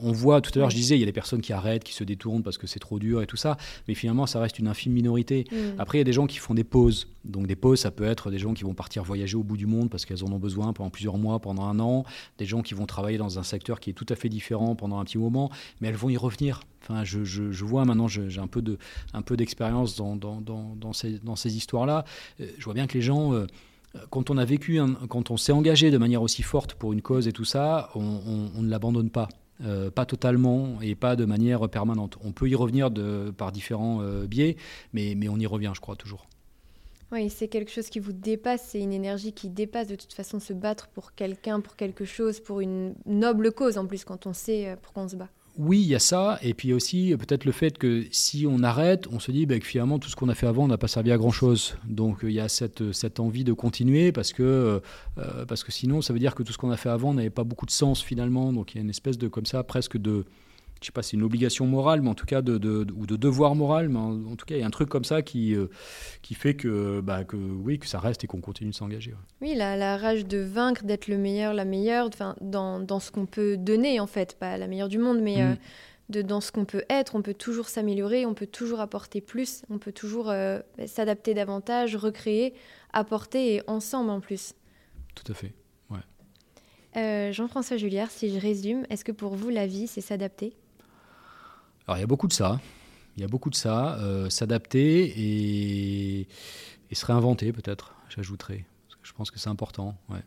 on, 0.02 0.12
voit, 0.12 0.40
tout 0.40 0.50
à 0.54 0.58
l'heure, 0.58 0.70
je 0.70 0.76
disais, 0.76 0.96
il 0.96 1.00
y 1.00 1.02
a 1.02 1.06
des 1.06 1.12
personnes 1.12 1.40
qui 1.40 1.52
arrêtent, 1.52 1.84
qui 1.84 1.92
se 1.92 2.04
détournent 2.04 2.42
parce 2.42 2.58
que 2.58 2.66
c'est 2.66 2.78
trop 2.78 2.98
dur 2.98 3.22
et 3.22 3.26
tout 3.26 3.36
ça, 3.36 3.56
mais 3.88 3.94
finalement, 3.94 4.26
ça 4.26 4.40
reste 4.40 4.58
une 4.58 4.68
infime 4.68 4.92
minorité. 4.92 5.46
Mm. 5.50 5.56
Après, 5.78 5.98
il 5.98 6.00
y 6.00 6.02
a 6.02 6.04
des 6.04 6.12
gens 6.12 6.26
qui 6.26 6.38
font 6.38 6.54
des 6.54 6.64
pauses. 6.64 7.08
Donc, 7.24 7.46
des 7.46 7.56
pauses, 7.56 7.80
ça 7.80 7.90
peut 7.90 8.04
être 8.04 8.30
des 8.30 8.38
gens 8.38 8.54
qui 8.54 8.64
vont 8.64 8.74
partir 8.74 9.04
voyager 9.04 9.36
au 9.36 9.42
bout 9.42 9.56
du 9.56 9.66
monde 9.66 9.90
parce 9.90 10.06
qu'elles 10.06 10.24
en 10.24 10.32
ont 10.32 10.38
besoin 10.38 10.72
pendant 10.72 10.90
plusieurs 10.90 11.18
mois, 11.18 11.38
pendant 11.38 11.64
un 11.64 11.78
an, 11.80 12.04
des 12.38 12.46
gens 12.46 12.62
qui 12.62 12.74
vont 12.74 12.86
travailler 12.86 13.18
dans 13.18 13.38
un 13.38 13.42
secteur 13.42 13.80
qui 13.80 13.90
est 13.90 13.94
tout 13.94 14.06
à 14.08 14.16
fait 14.16 14.28
différent 14.28 14.74
pendant 14.74 14.98
un 14.98 15.04
petit 15.04 15.18
moment, 15.18 15.50
mais 15.80 15.88
elles 15.88 15.96
vont 15.96 16.10
y 16.10 16.16
revenir. 16.16 16.62
Enfin, 16.82 17.04
je, 17.04 17.64
vois 17.64 17.84
maintenant, 17.84 18.08
j'ai 18.08 18.40
un 18.40 18.46
peu 18.46 18.62
de, 18.62 18.78
un 19.12 19.22
peu 19.22 19.36
d'expérience 19.36 19.96
dans, 19.96 20.16
dans, 20.16 20.92
ces, 20.92 21.56
histoires-là. 21.56 22.04
Euh, 22.40 22.46
je 22.58 22.64
vois 22.64 22.74
bien 22.74 22.86
que 22.86 22.94
les 22.94 23.02
gens. 23.02 23.34
Euh, 23.34 23.46
quand 24.08 24.30
on 24.30 24.38
a 24.38 24.44
vécu, 24.44 24.80
quand 25.08 25.32
on 25.32 25.36
s'est 25.36 25.50
engagé 25.50 25.90
de 25.90 25.98
manière 25.98 26.22
aussi 26.22 26.44
forte 26.44 26.74
pour 26.74 26.92
une 26.92 27.02
cause 27.02 27.26
et 27.26 27.32
tout 27.32 27.44
ça, 27.44 27.90
on 27.96 28.62
ne 28.62 28.70
l'abandonne 28.70 29.10
pas. 29.10 29.28
Euh, 29.62 29.90
pas 29.90 30.06
totalement 30.06 30.80
et 30.80 30.94
pas 30.94 31.16
de 31.16 31.24
manière 31.26 31.68
permanente. 31.68 32.16
On 32.24 32.32
peut 32.32 32.48
y 32.48 32.54
revenir 32.54 32.90
par 33.36 33.52
différents 33.52 34.00
euh, 34.00 34.26
biais, 34.26 34.56
mais, 34.92 35.14
mais 35.14 35.28
on 35.28 35.36
y 35.36 35.46
revient, 35.46 35.72
je 35.74 35.80
crois, 35.80 35.96
toujours. 35.96 36.26
Oui, 37.12 37.28
c'est 37.28 37.48
quelque 37.48 37.72
chose 37.72 37.88
qui 37.88 37.98
vous 37.98 38.12
dépasse, 38.12 38.68
c'est 38.68 38.80
une 38.80 38.92
énergie 38.92 39.32
qui 39.32 39.48
dépasse 39.48 39.88
de 39.88 39.96
toute 39.96 40.12
façon 40.12 40.38
se 40.38 40.52
battre 40.52 40.88
pour 40.88 41.14
quelqu'un, 41.14 41.60
pour 41.60 41.74
quelque 41.74 42.04
chose, 42.04 42.38
pour 42.38 42.60
une 42.60 42.94
noble 43.04 43.50
cause 43.52 43.78
en 43.78 43.86
plus 43.86 44.04
quand 44.04 44.26
on 44.26 44.32
sait 44.32 44.68
euh, 44.68 44.76
pourquoi 44.80 45.02
on 45.02 45.08
se 45.08 45.16
bat 45.16 45.28
oui, 45.58 45.80
il 45.80 45.88
y 45.88 45.94
a 45.94 45.98
ça, 45.98 46.38
et 46.42 46.54
puis 46.54 46.72
aussi 46.72 47.14
peut-être 47.18 47.44
le 47.44 47.52
fait 47.52 47.76
que 47.76 48.06
si 48.10 48.46
on 48.48 48.62
arrête, 48.62 49.06
on 49.12 49.18
se 49.18 49.30
dit 49.30 49.46
bah, 49.46 49.58
que 49.58 49.66
finalement 49.66 49.98
tout 49.98 50.08
ce 50.08 50.16
qu'on 50.16 50.28
a 50.28 50.34
fait 50.34 50.46
avant 50.46 50.68
n'a 50.68 50.78
pas 50.78 50.88
servi 50.88 51.12
à 51.12 51.18
grand-chose. 51.18 51.76
Donc 51.84 52.20
il 52.22 52.32
y 52.32 52.40
a 52.40 52.48
cette, 52.48 52.92
cette, 52.92 53.20
envie 53.20 53.44
de 53.44 53.52
continuer 53.52 54.12
parce 54.12 54.32
que, 54.32 54.80
euh, 55.18 55.44
parce 55.46 55.64
que 55.64 55.72
sinon 55.72 56.02
ça 56.02 56.12
veut 56.12 56.18
dire 56.18 56.34
que 56.34 56.42
tout 56.42 56.52
ce 56.52 56.58
qu'on 56.58 56.70
a 56.70 56.76
fait 56.76 56.88
avant 56.88 57.14
n'avait 57.14 57.30
pas 57.30 57.44
beaucoup 57.44 57.66
de 57.66 57.70
sens 57.70 58.02
finalement. 58.02 58.52
Donc 58.52 58.74
il 58.74 58.78
y 58.78 58.80
a 58.80 58.82
une 58.82 58.90
espèce 58.90 59.18
de 59.18 59.28
comme 59.28 59.46
ça 59.46 59.62
presque 59.62 59.98
de 59.98 60.24
je 60.80 60.86
sais 60.86 60.92
pas, 60.92 61.02
c'est 61.02 61.16
une 61.16 61.22
obligation 61.22 61.66
morale, 61.66 62.00
mais 62.00 62.08
en 62.08 62.14
tout 62.14 62.24
cas, 62.24 62.40
de, 62.40 62.54
ou 62.96 63.06
de 63.06 63.16
devoir 63.16 63.54
moral, 63.54 63.90
mais 63.90 63.98
en, 63.98 64.34
tout 64.36 64.46
cas, 64.46 64.56
il 64.56 64.60
y 64.60 64.62
a 64.62 64.66
un 64.66 64.70
truc 64.70 64.88
comme 64.88 65.04
ça 65.04 65.20
qui, 65.20 65.54
euh, 65.54 65.66
qui 66.22 66.34
fait 66.34 66.54
que, 66.54 67.00
bah, 67.02 67.24
que, 67.24 67.36
oui, 67.36 67.78
que 67.78 67.86
ça 67.86 68.00
reste 68.00 68.24
et 68.24 68.26
qu'on 68.26 68.40
continue 68.40 68.70
de 68.70 68.74
s'engager. 68.74 69.14
Oui, 69.42 69.54
la, 69.54 69.76
la, 69.76 69.98
rage 69.98 70.24
de 70.24 70.38
vaincre, 70.38 70.84
d'être 70.84 71.08
le 71.08 71.18
meilleur, 71.18 71.52
la 71.52 71.66
meilleure, 71.66 72.08
dans, 72.40 72.80
dans 72.80 73.00
ce 73.00 73.10
qu'on 73.10 73.26
peut 73.26 73.58
donner, 73.58 74.00
en 74.00 74.06
fait, 74.06 74.38
pas 74.38 74.56
la 74.56 74.66
meilleure 74.68 74.88
du 74.88 74.96
monde, 74.96 75.20
mais 75.20 75.36
mm. 75.36 75.50
euh, 75.50 75.54
de, 76.08 76.22
dans 76.22 76.40
ce 76.40 76.50
qu'on 76.50 76.64
peut 76.64 76.84
être, 76.88 77.14
on 77.14 77.20
peut 77.20 77.34
toujours 77.34 77.68
s'améliorer, 77.68 78.24
on 78.24 78.32
peut 78.32 78.46
toujours 78.46 78.80
apporter 78.80 79.20
plus, 79.20 79.62
on 79.68 79.78
peut 79.78 79.92
toujours 79.92 80.30
euh, 80.30 80.60
s'adapter 80.86 81.34
davantage, 81.34 81.94
recréer, 81.94 82.54
apporter 82.94 83.56
et 83.56 83.62
ensemble 83.66 84.08
en 84.08 84.20
plus. 84.20 84.54
Tout 85.14 85.30
à 85.30 85.34
fait. 85.34 85.52
Jean-François 87.30 87.76
Julliard, 87.76 88.10
si 88.10 88.34
je 88.34 88.40
résume, 88.40 88.84
est-ce 88.90 89.04
que 89.04 89.12
pour 89.12 89.36
vous, 89.36 89.48
la 89.48 89.68
vie, 89.68 89.86
c'est 89.86 90.00
s'adapter? 90.00 90.56
Alors, 91.86 91.98
il 91.98 92.00
y 92.00 92.04
a 92.04 92.06
beaucoup 92.06 92.28
de 92.28 92.32
ça. 92.32 92.60
Il 93.16 93.22
y 93.22 93.24
a 93.24 93.28
beaucoup 93.28 93.50
de 93.50 93.54
ça. 93.54 93.98
s'adapter 94.30 95.02
et, 95.04 96.28
et, 96.90 96.94
se 96.94 97.04
réinventer, 97.06 97.52
peut-être, 97.52 97.94
que 98.14 98.22
je 98.22 99.12
pense 99.12 99.30
que 99.30 99.38
c'est 99.38 99.48
important. 99.48 99.96
Ouais. 100.08 100.22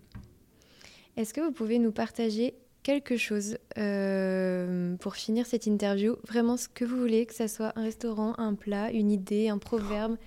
Est-ce 1.15 1.33
que 1.33 1.41
vous 1.41 1.51
pouvez 1.51 1.79
nous 1.79 1.91
partager 1.91 2.55
quelque 2.81 3.17
chose 3.17 3.57
euh, 3.77 4.95
pour 4.97 5.15
finir 5.15 5.45
cette 5.45 5.67
interview? 5.67 6.17
Vraiment 6.27 6.57
ce 6.57 6.67
que 6.67 6.85
vous 6.85 6.97
voulez, 6.97 7.25
que 7.25 7.33
ce 7.33 7.47
soit 7.47 7.71
un 7.77 7.83
restaurant, 7.83 8.33
un 8.37 8.55
plat, 8.55 8.91
une 8.91 9.11
idée, 9.11 9.49
un 9.49 9.57
proverbe? 9.57 10.17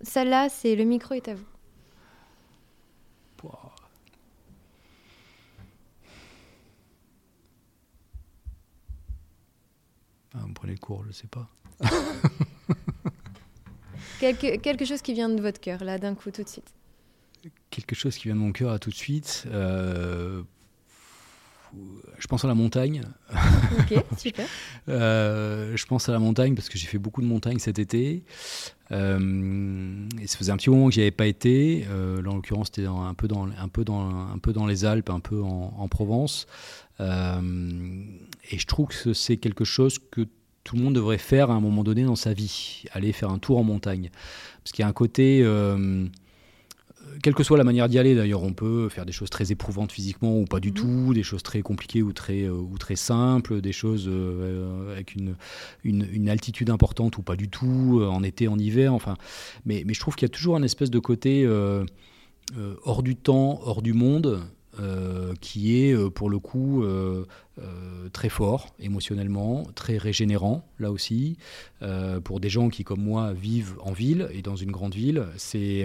Ça 0.00 0.24
là, 0.24 0.48
c'est 0.48 0.74
le 0.74 0.84
micro 0.84 1.14
est 1.14 1.28
à 1.28 1.34
vous. 1.34 1.46
Ah, 10.34 10.38
vous 10.46 10.52
prenez 10.52 10.72
le 10.72 10.78
cours, 10.78 11.02
je 11.02 11.08
ne 11.08 11.12
sais 11.12 11.28
pas. 11.28 11.48
quelque, 14.20 14.56
quelque 14.56 14.84
chose 14.84 15.02
qui 15.02 15.12
vient 15.12 15.28
de 15.28 15.40
votre 15.40 15.60
cœur, 15.60 15.84
là, 15.84 15.98
d'un 15.98 16.14
coup, 16.14 16.30
tout 16.30 16.42
de 16.42 16.48
suite 16.48 16.72
quelque 17.72 17.94
chose 17.94 18.16
qui 18.16 18.28
vient 18.28 18.34
de 18.34 18.40
mon 18.40 18.52
cœur 18.52 18.70
à 18.70 18.78
tout 18.78 18.90
de 18.90 18.94
suite. 18.94 19.44
Euh, 19.48 20.42
je 22.18 22.26
pense 22.26 22.44
à 22.44 22.48
la 22.48 22.54
montagne. 22.54 23.02
Ok, 23.78 24.04
super. 24.18 24.46
Euh, 24.88 25.72
je 25.74 25.86
pense 25.86 26.08
à 26.08 26.12
la 26.12 26.18
montagne 26.18 26.54
parce 26.54 26.68
que 26.68 26.78
j'ai 26.78 26.86
fait 26.86 26.98
beaucoup 26.98 27.22
de 27.22 27.26
montagne 27.26 27.58
cet 27.58 27.78
été. 27.78 28.22
Euh, 28.92 30.06
et 30.20 30.26
ça 30.26 30.36
faisait 30.36 30.52
un 30.52 30.58
petit 30.58 30.68
moment 30.68 30.88
que 30.88 30.92
j'y 30.92 31.00
avais 31.00 31.10
pas 31.10 31.26
été. 31.26 31.86
là, 31.88 32.30
en 32.30 32.34
l'occurrence, 32.34 32.66
c'était 32.66 32.86
un 32.86 33.14
peu 33.14 33.26
dans 33.26 33.46
un 33.46 33.68
peu 33.68 33.84
dans 33.84 34.30
un 34.32 34.38
peu 34.38 34.52
dans 34.52 34.66
les 34.66 34.84
Alpes, 34.84 35.10
un 35.10 35.20
peu 35.20 35.42
en, 35.42 35.88
Provence. 35.88 36.46
Et 38.50 38.58
je 38.58 38.66
trouve 38.66 38.88
que 38.88 39.12
c'est 39.12 39.36
quelque 39.36 39.64
chose 39.64 39.98
que 39.98 40.26
tout 40.64 40.76
le 40.76 40.82
monde 40.82 40.94
devrait 40.94 41.18
faire 41.18 41.50
à 41.50 41.54
un 41.54 41.60
moment 41.60 41.82
donné 41.82 42.04
dans 42.04 42.16
sa 42.16 42.32
vie, 42.32 42.84
aller 42.92 43.12
faire 43.12 43.30
un 43.30 43.38
tour 43.38 43.58
en 43.58 43.64
montagne. 43.64 44.10
Parce 44.62 44.72
qu'il 44.72 44.82
y 44.82 44.86
a 44.86 44.88
un 44.88 44.92
côté 44.92 45.42
quelle 47.22 47.34
que 47.34 47.42
soit 47.42 47.58
la 47.58 47.64
manière 47.64 47.88
d'y 47.88 47.98
aller, 47.98 48.14
d'ailleurs, 48.14 48.42
on 48.42 48.52
peut 48.52 48.88
faire 48.88 49.04
des 49.04 49.12
choses 49.12 49.30
très 49.30 49.52
éprouvantes 49.52 49.92
physiquement 49.92 50.38
ou 50.38 50.44
pas 50.44 50.60
du 50.60 50.68
mhm. 50.68 50.74
tout, 50.74 51.14
des 51.14 51.22
choses 51.22 51.42
très 51.42 51.62
compliquées 51.62 52.02
ou 52.02 52.12
très, 52.12 52.44
euh, 52.44 52.52
ou 52.52 52.78
très 52.78 52.96
simples, 52.96 53.60
des 53.60 53.72
choses 53.72 54.06
euh, 54.08 54.92
avec 54.92 55.14
une, 55.14 55.36
une, 55.84 56.28
altitude 56.28 56.70
importante 56.70 57.18
ou 57.18 57.22
pas 57.22 57.36
du 57.36 57.48
tout, 57.48 57.98
euh, 58.00 58.06
en 58.06 58.22
été, 58.22 58.48
en 58.48 58.58
hiver, 58.58 58.94
enfin. 58.94 59.16
Mais, 59.66 59.82
mais 59.86 59.94
je 59.94 60.00
trouve 60.00 60.14
qu'il 60.14 60.26
y 60.26 60.30
a 60.30 60.34
toujours 60.34 60.56
un 60.56 60.62
espèce 60.62 60.90
de 60.90 60.98
côté 60.98 61.46
hors 62.84 63.02
du 63.02 63.16
temps, 63.16 63.60
hors 63.64 63.82
du 63.82 63.92
monde, 63.92 64.42
euh, 64.80 65.34
qui 65.42 65.82
est 65.82 65.92
euh, 65.92 66.08
pour 66.08 66.30
le 66.30 66.38
coup 66.38 66.82
euh, 66.82 67.26
très 68.14 68.30
fort 68.30 68.74
émotionnellement, 68.78 69.64
très 69.74 69.98
régénérant 69.98 70.64
là 70.78 70.90
aussi. 70.90 71.36
pour 72.24 72.40
des 72.40 72.48
gens 72.48 72.70
qui, 72.70 72.82
comme 72.82 73.02
moi, 73.02 73.34
vivent 73.34 73.76
en 73.80 73.92
ville 73.92 74.28
et 74.32 74.40
dans 74.40 74.56
une 74.56 74.70
grande 74.70 74.94
ville, 74.94 75.26
c'est 75.36 75.84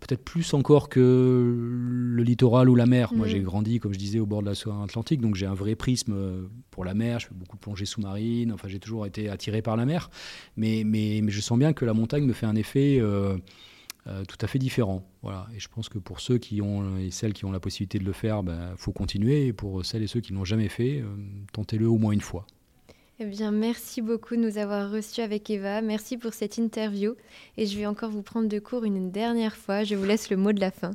peut-être 0.00 0.24
plus 0.24 0.54
encore 0.54 0.88
que 0.88 1.54
le 1.54 2.22
littoral 2.22 2.70
ou 2.70 2.74
la 2.74 2.86
mer. 2.86 3.12
Moi, 3.12 3.28
j'ai 3.28 3.40
grandi, 3.40 3.78
comme 3.78 3.92
je 3.92 3.98
disais, 3.98 4.18
au 4.18 4.26
bord 4.26 4.42
de 4.42 4.46
la 4.46 4.82
Atlantique, 4.82 5.20
donc 5.20 5.34
j'ai 5.34 5.46
un 5.46 5.54
vrai 5.54 5.74
prisme 5.74 6.48
pour 6.70 6.84
la 6.84 6.94
mer. 6.94 7.20
Je 7.20 7.26
fais 7.26 7.34
beaucoup 7.34 7.56
de 7.56 7.60
plongées 7.60 7.84
sous-marines. 7.84 8.50
Enfin, 8.52 8.68
j'ai 8.68 8.80
toujours 8.80 9.04
été 9.06 9.28
attiré 9.28 9.60
par 9.60 9.76
la 9.76 9.84
mer, 9.84 10.10
mais, 10.56 10.82
mais, 10.84 11.20
mais, 11.22 11.30
je 11.30 11.40
sens 11.40 11.58
bien 11.58 11.74
que 11.74 11.84
la 11.84 11.92
montagne 11.92 12.24
me 12.24 12.32
fait 12.32 12.46
un 12.46 12.56
effet 12.56 13.00
euh, 14.08 14.24
tout 14.24 14.38
à 14.40 14.46
fait 14.46 14.58
différent. 14.58 15.04
Voilà. 15.22 15.46
Et 15.54 15.60
je 15.60 15.68
pense 15.68 15.88
que 15.88 15.98
pour 15.98 16.20
ceux 16.20 16.38
qui 16.38 16.62
ont 16.62 16.98
et 16.98 17.10
celles 17.10 17.32
qui 17.32 17.44
ont 17.44 17.52
la 17.52 17.60
possibilité 17.60 17.98
de 17.98 18.04
le 18.04 18.12
faire, 18.12 18.38
il 18.38 18.46
ben, 18.46 18.74
faut 18.76 18.92
continuer. 18.92 19.46
Et 19.46 19.52
pour 19.52 19.84
celles 19.84 20.02
et 20.02 20.06
ceux 20.06 20.20
qui 20.20 20.32
ne 20.32 20.38
l'ont 20.38 20.44
jamais 20.44 20.68
fait, 20.68 21.00
euh, 21.00 21.06
tentez-le 21.52 21.86
au 21.88 21.98
moins 21.98 22.12
une 22.12 22.20
fois. 22.20 22.46
Eh 23.20 23.26
bien, 23.26 23.50
merci 23.50 24.00
beaucoup 24.00 24.36
de 24.36 24.40
nous 24.40 24.58
avoir 24.58 24.90
reçus 24.90 25.20
avec 25.20 25.50
Eva. 25.50 25.82
Merci 25.82 26.16
pour 26.16 26.32
cette 26.32 26.56
interview. 26.56 27.16
Et 27.56 27.66
je 27.66 27.76
vais 27.76 27.86
encore 27.86 28.10
vous 28.10 28.22
prendre 28.22 28.48
de 28.48 28.58
court 28.58 28.84
une 28.84 29.10
dernière 29.10 29.56
fois. 29.56 29.82
Je 29.84 29.96
vous 29.96 30.04
laisse 30.04 30.30
le 30.30 30.36
mot 30.36 30.52
de 30.52 30.60
la 30.60 30.70
fin. 30.70 30.92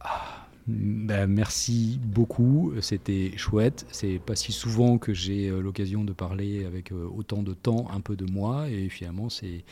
Ah, 0.00 0.46
ben, 0.66 1.26
merci 1.26 2.00
beaucoup. 2.02 2.72
C'était 2.80 3.32
chouette. 3.36 3.86
C'est 3.92 4.18
pas 4.18 4.34
si 4.34 4.50
souvent 4.52 4.98
que 4.98 5.12
j'ai 5.12 5.48
euh, 5.48 5.60
l'occasion 5.60 6.02
de 6.02 6.12
parler 6.12 6.64
avec 6.64 6.92
autant 6.92 7.42
de 7.42 7.52
temps, 7.52 7.88
un 7.92 8.00
peu 8.00 8.16
de 8.16 8.24
moi. 8.24 8.68
Et 8.70 8.88
finalement, 8.88 9.28
c'est 9.28 9.64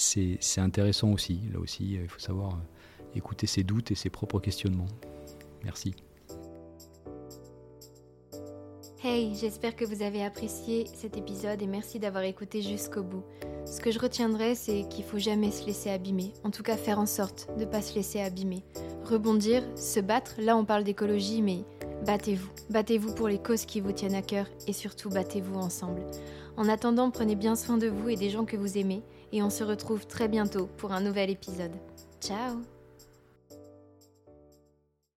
c'est 0.00 0.60
intéressant 0.60 1.12
aussi. 1.12 1.40
Là 1.52 1.60
aussi, 1.60 1.98
il 2.00 2.08
faut 2.08 2.18
savoir 2.18 2.54
euh, 2.54 3.14
écouter 3.14 3.46
ses 3.46 3.62
doutes 3.62 3.90
et 3.90 3.94
ses 3.94 4.10
propres 4.10 4.40
questionnements. 4.40 4.88
Merci. 5.62 5.94
Hey, 9.02 9.34
j'espère 9.34 9.76
que 9.76 9.84
vous 9.84 10.02
avez 10.02 10.22
apprécié 10.22 10.86
cet 10.94 11.16
épisode 11.16 11.62
et 11.62 11.66
merci 11.66 11.98
d'avoir 11.98 12.24
écouté 12.24 12.60
jusqu'au 12.60 13.02
bout. 13.02 13.24
Ce 13.64 13.80
que 13.80 13.90
je 13.90 13.98
retiendrai, 13.98 14.54
c'est 14.54 14.86
qu'il 14.90 15.04
faut 15.04 15.18
jamais 15.18 15.50
se 15.50 15.64
laisser 15.64 15.90
abîmer, 15.90 16.32
en 16.44 16.50
tout 16.50 16.62
cas 16.62 16.76
faire 16.76 16.98
en 16.98 17.06
sorte 17.06 17.48
de 17.56 17.64
ne 17.64 17.70
pas 17.70 17.80
se 17.80 17.94
laisser 17.94 18.20
abîmer. 18.20 18.62
Rebondir, 19.04 19.62
se 19.74 20.00
battre, 20.00 20.34
là 20.38 20.54
on 20.56 20.66
parle 20.66 20.84
d'écologie, 20.84 21.40
mais 21.40 21.64
battez-vous. 22.04 22.50
Battez-vous 22.68 23.14
pour 23.14 23.28
les 23.28 23.38
causes 23.38 23.64
qui 23.64 23.80
vous 23.80 23.92
tiennent 23.92 24.14
à 24.14 24.22
cœur 24.22 24.46
et 24.66 24.74
surtout 24.74 25.08
battez-vous 25.08 25.58
ensemble. 25.58 26.02
En 26.58 26.68
attendant, 26.68 27.10
prenez 27.10 27.36
bien 27.36 27.56
soin 27.56 27.78
de 27.78 27.86
vous 27.86 28.10
et 28.10 28.16
des 28.16 28.28
gens 28.28 28.44
que 28.44 28.58
vous 28.58 28.76
aimez 28.76 29.02
et 29.32 29.42
on 29.42 29.50
se 29.50 29.64
retrouve 29.64 30.06
très 30.06 30.28
bientôt 30.28 30.66
pour 30.76 30.92
un 30.92 31.00
nouvel 31.00 31.30
épisode. 31.30 31.72
Ciao 32.20 32.62